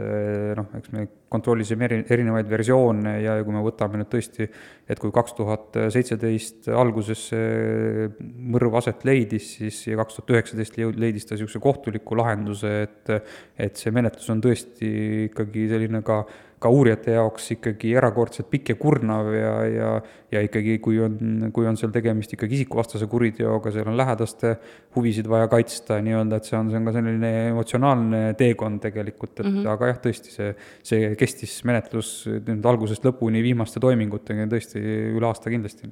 noh, 0.58 0.70
eks 0.80 0.94
me 0.94 1.06
kontrollisime 1.34 1.86
eri, 1.86 2.00
erinevaid 2.14 2.48
versioone 2.50 3.16
ja, 3.22 3.36
ja 3.40 3.46
kui 3.46 3.54
me 3.56 3.62
võtame 3.66 4.00
nüüd 4.00 4.10
tõesti, 4.10 4.48
et 4.90 5.02
kui 5.02 5.14
kaks 5.14 5.36
tuhat 5.38 5.78
seitseteist 5.94 6.70
alguses 6.74 7.28
see 7.32 8.08
mõrv 8.54 8.80
aset 8.82 9.06
leidis, 9.08 9.52
siis 9.60 9.82
ja 9.90 10.00
kaks 10.02 10.20
tuhat 10.20 10.34
üheksateist 10.36 10.80
leidis 10.98 11.30
ta 11.30 11.38
niisuguse 11.38 11.62
kohtuliku 11.64 12.18
lahenduse, 12.20 12.74
et 12.88 13.14
et 13.14 13.78
see 13.78 13.94
menetlus 13.94 14.30
on 14.34 14.42
tõesti 14.42 14.90
ikkagi 15.28 15.68
selline 15.72 16.02
ka 16.06 16.24
ka 16.64 16.72
uurijate 16.72 17.18
jaoks 17.18 17.50
ikkagi 17.58 17.92
erakordselt 18.00 18.48
pikk 18.52 18.72
ja 18.72 18.78
kurnav 18.80 19.30
ja, 19.36 19.54
ja, 19.68 19.90
ja 20.32 20.44
ikkagi, 20.46 20.78
kui 20.84 21.00
on, 21.04 21.50
kui 21.56 21.68
on 21.68 21.76
seal 21.80 21.92
tegemist 21.96 22.36
ikkagi 22.38 22.62
isikuvastase 22.62 23.10
kuriteoga, 23.12 23.74
seal 23.74 23.90
on 23.92 24.00
lähedaste 24.00 24.56
huvisid 24.96 25.28
vaja 25.32 25.50
kaitsta 25.52 26.00
nii-öelda, 26.14 26.40
et 26.40 26.48
see 26.48 26.58
on, 26.60 26.72
see 26.72 26.80
on 26.80 26.88
ka 26.88 26.96
selline 26.96 27.34
emotsionaalne 27.50 28.24
teekond 28.40 28.82
tegelikult, 28.86 29.36
et 29.40 29.46
mm 29.46 29.58
-hmm. 29.58 29.70
aga 29.74 29.92
jah, 29.92 30.02
tõesti, 30.06 30.34
see, 30.38 30.56
see 30.86 31.14
kestis 31.20 31.60
menetlus 31.68 32.16
nüüd 32.30 32.66
algusest 32.72 33.06
lõpuni 33.10 33.44
viimaste 33.44 33.82
toimingutega 33.84 34.48
tõesti 34.54 34.82
üle 35.18 35.28
aasta 35.28 35.50
kindlasti. 35.54 35.92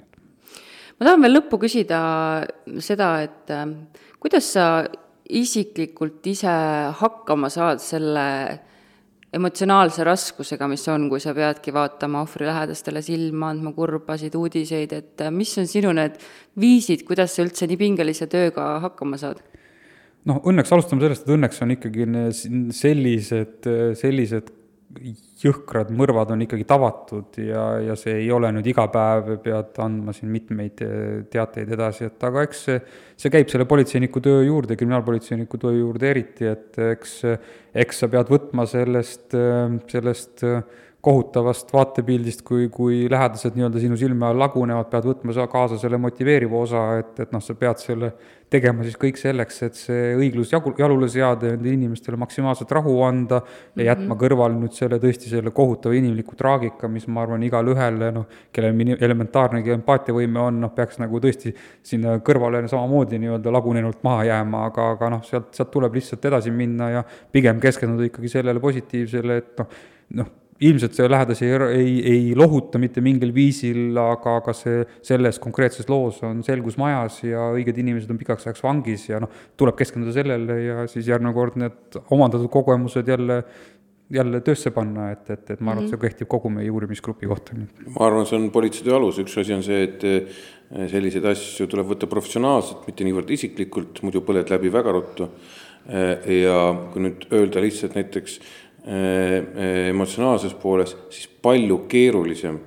ma 0.99 1.05
tahan 1.05 1.22
veel 1.22 1.39
lõppu 1.39 1.61
küsida 1.65 2.01
seda, 2.80 3.13
et 3.26 3.49
äh, 3.49 3.65
kuidas 4.19 4.53
sa 4.53 4.86
isiklikult 5.32 6.26
ise 6.28 6.51
hakkama 6.99 7.49
saad 7.49 7.80
selle 7.80 8.28
emotsionaalse 9.32 10.03
raskusega, 10.03 10.67
mis 10.67 10.84
on, 10.91 11.07
kui 11.11 11.22
sa 11.24 11.34
peadki 11.36 11.72
vaatama 11.74 12.24
ohvri 12.26 12.49
lähedastele 12.49 13.01
silma, 13.05 13.53
andma 13.53 13.72
kurbasid 13.76 14.36
uudiseid, 14.36 14.91
et 14.97 15.24
äh, 15.24 15.32
mis 15.32 15.53
on 15.61 15.69
sinu 15.72 15.93
need 15.95 16.19
viisid, 16.59 17.05
kuidas 17.07 17.38
sa 17.38 17.45
üldse 17.45 17.69
nii 17.69 17.80
pingelise 17.80 18.28
tööga 18.32 18.74
hakkama 18.88 19.19
saad? 19.22 19.39
Noh, 20.30 20.41
õnneks 20.47 20.74
alustame 20.74 21.05
sellest, 21.05 21.26
et 21.26 21.36
õnneks 21.36 21.61
on 21.65 21.76
ikkagi 21.78 22.07
sellised, 22.76 23.69
sellised 23.99 24.51
jõhkrad 25.41 25.91
mõrvad 25.95 26.34
on 26.36 26.43
ikkagi 26.45 26.65
tavatud 26.67 27.38
ja, 27.41 27.63
ja 27.82 27.95
see 27.99 28.17
ei 28.26 28.28
ole 28.34 28.51
nüüd 28.53 28.67
iga 28.74 28.86
päev, 28.91 29.32
pead 29.43 29.80
andma 29.82 30.13
siin 30.15 30.32
mitmeid 30.34 30.84
teateid 31.32 31.72
edasi, 31.78 32.09
et 32.09 32.26
aga 32.28 32.43
eks 32.45 32.63
see, 32.67 32.78
see 33.24 33.34
käib 33.34 33.49
selle 33.51 33.65
politseiniku 33.69 34.22
töö 34.24 34.43
juurde, 34.45 34.78
kriminaalpolitseiniku 34.80 35.61
töö 35.61 35.74
juurde 35.80 36.11
eriti, 36.11 36.49
et 36.51 36.78
eks, 36.91 37.17
eks 37.86 38.03
sa 38.03 38.11
pead 38.11 38.32
võtma 38.32 38.67
sellest, 38.69 39.38
sellest 39.91 40.45
kohutavast 41.02 41.72
vaatepildist, 41.74 42.43
kui, 42.45 42.68
kui 42.70 43.08
lähedased 43.10 43.56
nii-öelda 43.58 43.82
sinu 43.82 43.97
silme 43.97 44.28
all 44.28 44.38
lagunevad, 44.38 44.86
pead 44.91 45.08
võtma 45.10 45.34
sa 45.34 45.47
kaasa 45.49 45.80
selle 45.82 45.97
motiveeriva 45.97 46.60
osa, 46.62 46.84
et, 47.02 47.16
et 47.24 47.32
noh, 47.34 47.41
sa 47.41 47.56
pead 47.58 47.82
selle 47.82 48.12
tegema 48.52 48.84
siis 48.84 48.97
kõik 48.99 49.18
selleks, 49.18 49.62
et 49.66 49.78
see 49.80 50.12
õiglus 50.20 50.52
jagu, 50.52 50.74
jalule 50.78 51.08
seada 51.10 51.47
ja 51.47 51.56
nendele 51.56 51.74
inimestele 51.78 52.20
maksimaalselt 52.22 52.74
rahu 52.76 52.97
anda 53.08 53.39
ja 53.76 53.88
jätma 53.88 54.04
mm 54.04 54.12
-hmm. 54.12 54.20
kõrvale 54.24 54.60
nüüd 54.60 54.76
selle 54.78 54.99
tõesti 55.02 55.32
selle 55.32 55.54
kohutava 55.56 55.95
inimliku 55.95 56.36
traagika, 56.38 56.88
mis 56.88 57.08
ma 57.08 57.24
arvan, 57.24 57.43
igale 57.43 57.72
ühele 57.74 58.12
noh, 58.12 58.28
kellel 58.52 58.97
elementaarnegi 58.99 59.74
empaatiavõime 59.78 60.39
on, 60.39 60.60
noh, 60.62 60.74
peaks 60.76 60.99
nagu 60.99 61.20
tõesti 61.20 61.56
sinna 61.82 62.20
kõrvale 62.20 62.68
samamoodi 62.68 63.18
nii-öelda 63.24 63.52
lagunenult 63.52 64.04
maha 64.04 64.28
jääma, 64.30 64.66
aga, 64.66 64.91
aga 64.91 65.10
noh, 65.16 65.24
sealt, 65.24 65.49
sealt 65.56 65.72
tuleb 65.72 65.95
lihtsalt 65.97 66.26
edasi 66.26 66.52
minna 66.52 66.89
ja 66.89 67.04
pigem 67.32 67.60
keskenduda 67.60 68.06
ikkagi 68.06 68.30
sellele 68.30 68.60
positiivsele, 68.60 69.38
et 69.38 69.58
noh, 69.58 69.68
noh, 70.22 70.32
ilmselt 70.62 70.95
see 70.97 71.09
lähedasi 71.09 71.47
ei, 71.47 71.57
ei, 71.74 71.93
ei 72.12 72.24
lohuta 72.38 72.80
mitte 72.82 73.01
mingil 73.03 73.34
viisil, 73.34 73.97
aga, 73.97 74.38
aga 74.41 74.53
see, 74.55 74.86
selles 75.05 75.39
konkreetses 75.41 75.89
loos 75.89 76.22
on 76.28 76.43
selgus 76.45 76.78
majas 76.82 77.22
ja 77.26 77.49
õiged 77.55 77.82
inimesed 77.82 78.12
on 78.14 78.20
pikaks 78.22 78.47
ajaks 78.47 78.64
vangis 78.66 79.07
ja 79.09 79.22
noh, 79.24 79.32
tuleb 79.57 79.78
keskenduda 79.80 80.14
sellele 80.16 80.57
ja 80.62 80.88
siis 80.91 81.09
järgmine 81.09 81.34
kord 81.38 81.57
need 81.62 82.01
omandatud 82.14 82.51
kogemused 82.53 83.09
jälle 83.09 83.41
jälle 84.12 84.41
töösse 84.43 84.74
panna, 84.76 85.05
et, 85.14 85.30
et, 85.32 85.53
et 85.53 85.62
ma 85.64 85.72
arvan, 85.72 85.86
et 85.86 85.93
see 85.93 85.95
mhm. 85.95 86.03
kehtib 86.03 86.28
kogu 86.32 86.49
meie 86.51 86.68
uurimisgrupi 86.68 87.30
kohta. 87.32 87.55
ma 87.55 88.07
arvan, 88.09 88.26
see 88.28 88.36
on 88.41 88.49
politseitöö 88.51 88.97
alus, 88.97 89.22
üks 89.24 89.38
asi 89.39 89.55
on 89.55 89.64
see, 89.64 89.86
et 89.88 90.03
eh, 90.03 90.41
selliseid 90.91 91.30
asju 91.32 91.70
tuleb 91.72 91.93
võtta 91.93 92.09
professionaalselt, 92.12 92.84
mitte 92.91 93.07
niivõrd 93.07 93.32
isiklikult, 93.32 94.03
muidu 94.03 94.20
põled 94.28 94.51
läbi 94.51 94.72
väga 94.74 94.97
ruttu. 94.97 95.30
Eh, 95.88 96.28
ja 96.43 96.57
kui 96.91 97.07
nüüd 97.07 97.24
öelda 97.34 97.64
lihtsalt 97.64 97.95
näiteks 97.97 98.36
äh, 98.38 98.61
emotsionaalses 98.86 100.54
pooles, 100.58 100.96
siis 101.14 101.28
palju 101.42 101.84
keerulisem 101.90 102.60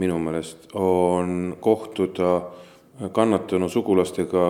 minu 0.00 0.18
meelest 0.18 0.70
on 0.74 1.56
kohtuda 1.60 2.30
kannatanu 3.12 3.68
sugulastega, 3.68 4.46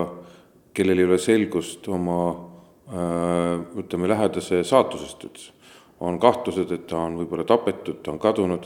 kellel 0.73 1.01
ei 1.01 1.07
ole 1.07 1.17
selgust 1.19 1.87
oma 1.91 2.19
äh, 2.29 3.59
ütleme, 3.79 4.07
lähedase 4.07 4.63
saatusest 4.63 5.27
üldse. 5.27 5.51
on 6.03 6.17
kahtlused, 6.19 6.71
et 6.71 6.87
ta 6.87 6.97
on 6.99 7.13
võib-olla 7.15 7.45
tapetud, 7.47 8.01
ta 8.03 8.11
on 8.11 8.17
kadunud, 8.19 8.65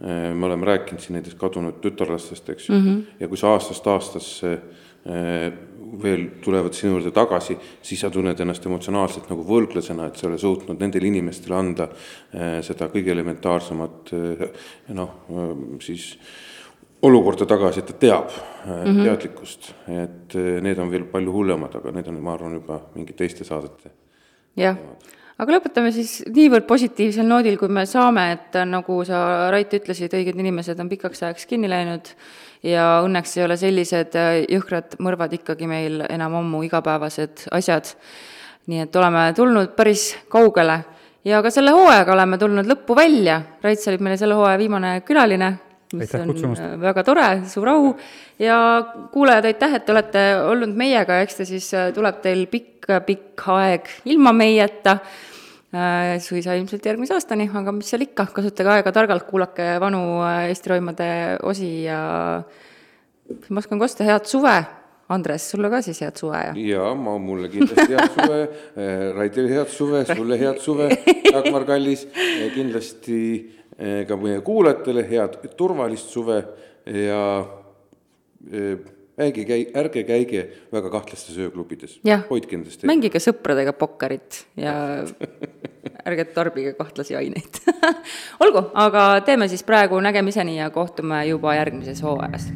me 0.00 0.44
oleme 0.44 0.66
rääkinud 0.68 1.00
siin 1.00 1.14
näiteks 1.16 1.38
kadunud 1.40 1.78
tütarlastest, 1.80 2.50
eks 2.52 2.68
ju 2.68 2.74
mm, 2.74 2.82
-hmm. 2.82 3.20
ja 3.20 3.28
kui 3.28 3.38
sa 3.40 3.54
aastast 3.54 3.86
aastasse 3.86 4.50
veel 6.02 6.26
tulevad 6.42 6.74
sinu 6.76 6.96
juurde 6.96 7.12
tagasi, 7.14 7.56
siis 7.84 8.02
sa 8.02 8.10
tunned 8.12 8.40
ennast 8.40 8.66
emotsionaalselt 8.66 9.30
nagu 9.30 9.44
võlglasena, 9.46 10.08
et 10.08 10.18
sa 10.18 10.26
ei 10.26 10.32
ole 10.32 10.40
suutnud 10.40 10.80
nendele 10.82 11.10
inimestele 11.10 11.56
anda 11.56 11.88
eh, 11.88 12.58
seda 12.66 12.90
kõige 12.92 13.12
elementaarsemat 13.14 14.12
eh, 14.16 14.44
noh, 14.96 15.16
eh, 15.30 15.52
siis 15.84 16.08
olukorda 17.06 17.46
tagasi, 17.48 17.82
et 17.82 17.90
ta 17.92 17.98
teab 18.06 18.30
mm 18.30 18.70
-hmm. 18.72 19.02
teadlikkust, 19.04 19.72
et 19.92 20.34
need 20.64 20.78
on 20.78 20.90
veel 20.90 21.04
palju 21.04 21.32
hullemad, 21.32 21.74
aga 21.76 21.92
need 21.92 22.08
on, 22.08 22.22
ma 22.22 22.32
arvan, 22.34 22.56
juba 22.58 22.80
mingid 22.94 23.16
teiste 23.16 23.44
saadete. 23.44 23.90
jah, 24.56 24.76
aga 25.36 25.56
lõpetame 25.56 25.92
siis 25.92 26.22
niivõrd 26.32 26.66
positiivsel 26.68 27.26
noodil, 27.28 27.58
kui 27.60 27.68
me 27.72 27.84
saame, 27.88 28.26
et 28.36 28.58
nagu 28.68 28.98
sa, 29.08 29.50
Rait, 29.52 29.72
ütlesid, 29.78 30.14
õiged 30.16 30.38
inimesed 30.40 30.80
on 30.80 30.90
pikaks 30.92 31.22
ajaks 31.26 31.48
kinni 31.50 31.68
läinud 31.70 32.08
ja 32.66 32.86
õnneks 33.04 33.36
ei 33.36 33.44
ole 33.44 33.58
sellised 33.60 34.16
äh, 34.16 34.40
jõhkrad 34.50 34.96
mõrvad 35.02 35.36
ikkagi 35.36 35.68
meil 35.70 36.02
enam 36.08 36.40
ammu 36.40 36.62
igapäevased 36.66 37.48
asjad. 37.54 37.94
nii 38.66 38.80
et 38.82 38.96
oleme 38.96 39.28
tulnud 39.36 39.76
päris 39.76 40.16
kaugele. 40.28 40.80
Ja 41.26 41.38
ka 41.42 41.50
selle 41.54 41.70
hooajaga 41.74 42.12
oleme 42.14 42.38
tulnud 42.38 42.66
lõppu 42.66 42.96
välja, 42.98 43.40
Rait, 43.62 43.78
sa 43.78 43.92
olid 43.92 44.02
meil 44.02 44.16
selle 44.18 44.34
hooaja 44.34 44.58
viimane 44.58 45.00
külaline, 45.06 45.52
mis 45.92 46.08
aitäh 46.08 46.22
on 46.22 46.32
kutsumast. 46.32 46.62
Äh, 46.62 46.74
väga 46.80 47.04
tore, 47.06 47.26
suur 47.50 47.70
au, 47.70 47.92
ja 48.42 48.58
kuulajad, 49.12 49.48
aitäh, 49.50 49.78
et 49.78 49.86
te 49.86 49.94
olete 49.94 50.24
olnud 50.46 50.74
meiega, 50.78 51.20
eks 51.24 51.40
ta 51.40 51.48
siis 51.48 51.68
äh, 51.76 51.90
tuleb 51.96 52.20
teil 52.24 52.46
pikk, 52.50 52.90
pikk 53.06 53.46
aeg 53.54 53.90
ilma 54.12 54.34
meieta. 54.36 54.98
Äh, 55.76 56.16
suisa 56.22 56.54
ilmselt 56.56 56.86
järgmise 56.86 57.16
aastani, 57.16 57.48
aga 57.52 57.74
mis 57.74 57.90
seal 57.90 58.06
ikka, 58.06 58.28
kasutage 58.34 58.72
aega 58.76 58.94
targalt, 58.94 59.26
kuulake 59.28 59.74
vanu 59.82 60.22
Eesti 60.24 60.72
Roimade 60.72 61.10
osi 61.46 61.70
ja 61.84 62.00
ma 63.50 63.62
oskan 63.62 63.82
kosta, 63.82 64.06
head 64.06 64.30
suve, 64.30 64.56
Andres, 65.12 65.44
sulle 65.52 65.68
ka 65.70 65.78
siis 65.86 66.00
head 66.02 66.16
suve 66.18 66.38
ja? 66.38 66.54
jaa, 66.58 66.94
ma, 66.98 67.12
mulle 67.22 67.50
kindlasti 67.50 67.92
head 67.92 68.14
suve, 68.14 68.38
Raidile 69.18 69.52
head 69.52 69.74
suve, 69.74 70.00
sulle 70.08 70.38
head 70.40 70.62
suve, 70.62 70.88
Dagmar 71.34 71.66
Kallis, 71.68 72.06
kindlasti 72.54 73.20
ka 74.08 74.16
meie 74.16 74.40
kuulajatele 74.40 75.02
head 75.10 75.36
turvalist 75.56 76.08
suve 76.08 76.38
ja 76.86 77.22
ärge 79.18 79.44
käi-, 79.44 79.70
ärge 79.74 80.04
käige 80.04 80.44
väga 80.72 80.90
kahtlastes 80.90 81.38
ööklubides. 81.38 82.00
hoidke 82.30 82.56
endast 82.56 82.82
eemale. 82.82 82.96
mängige 82.96 83.20
sõpradega 83.22 83.72
pokkerit 83.72 84.44
ja 84.56 84.74
ärge 86.08 86.24
tarbige 86.34 86.74
kahtlasi 86.78 87.16
aineid 87.16 87.60
olgu, 88.44 88.66
aga 88.74 89.20
teeme 89.24 89.48
siis 89.48 89.64
praegu 89.64 90.00
nägemiseni 90.00 90.58
ja 90.58 90.70
kohtume 90.70 91.24
juba 91.26 91.54
järgmises 91.54 92.02
hooajas. 92.02 92.50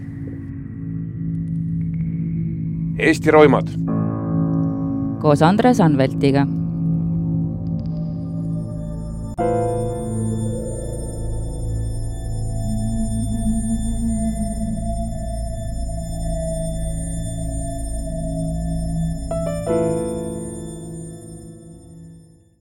Eesti 3.00 3.30
roimad. 3.30 3.68
koos 5.20 5.42
Andres 5.42 5.80
Anveltiga 5.80 6.46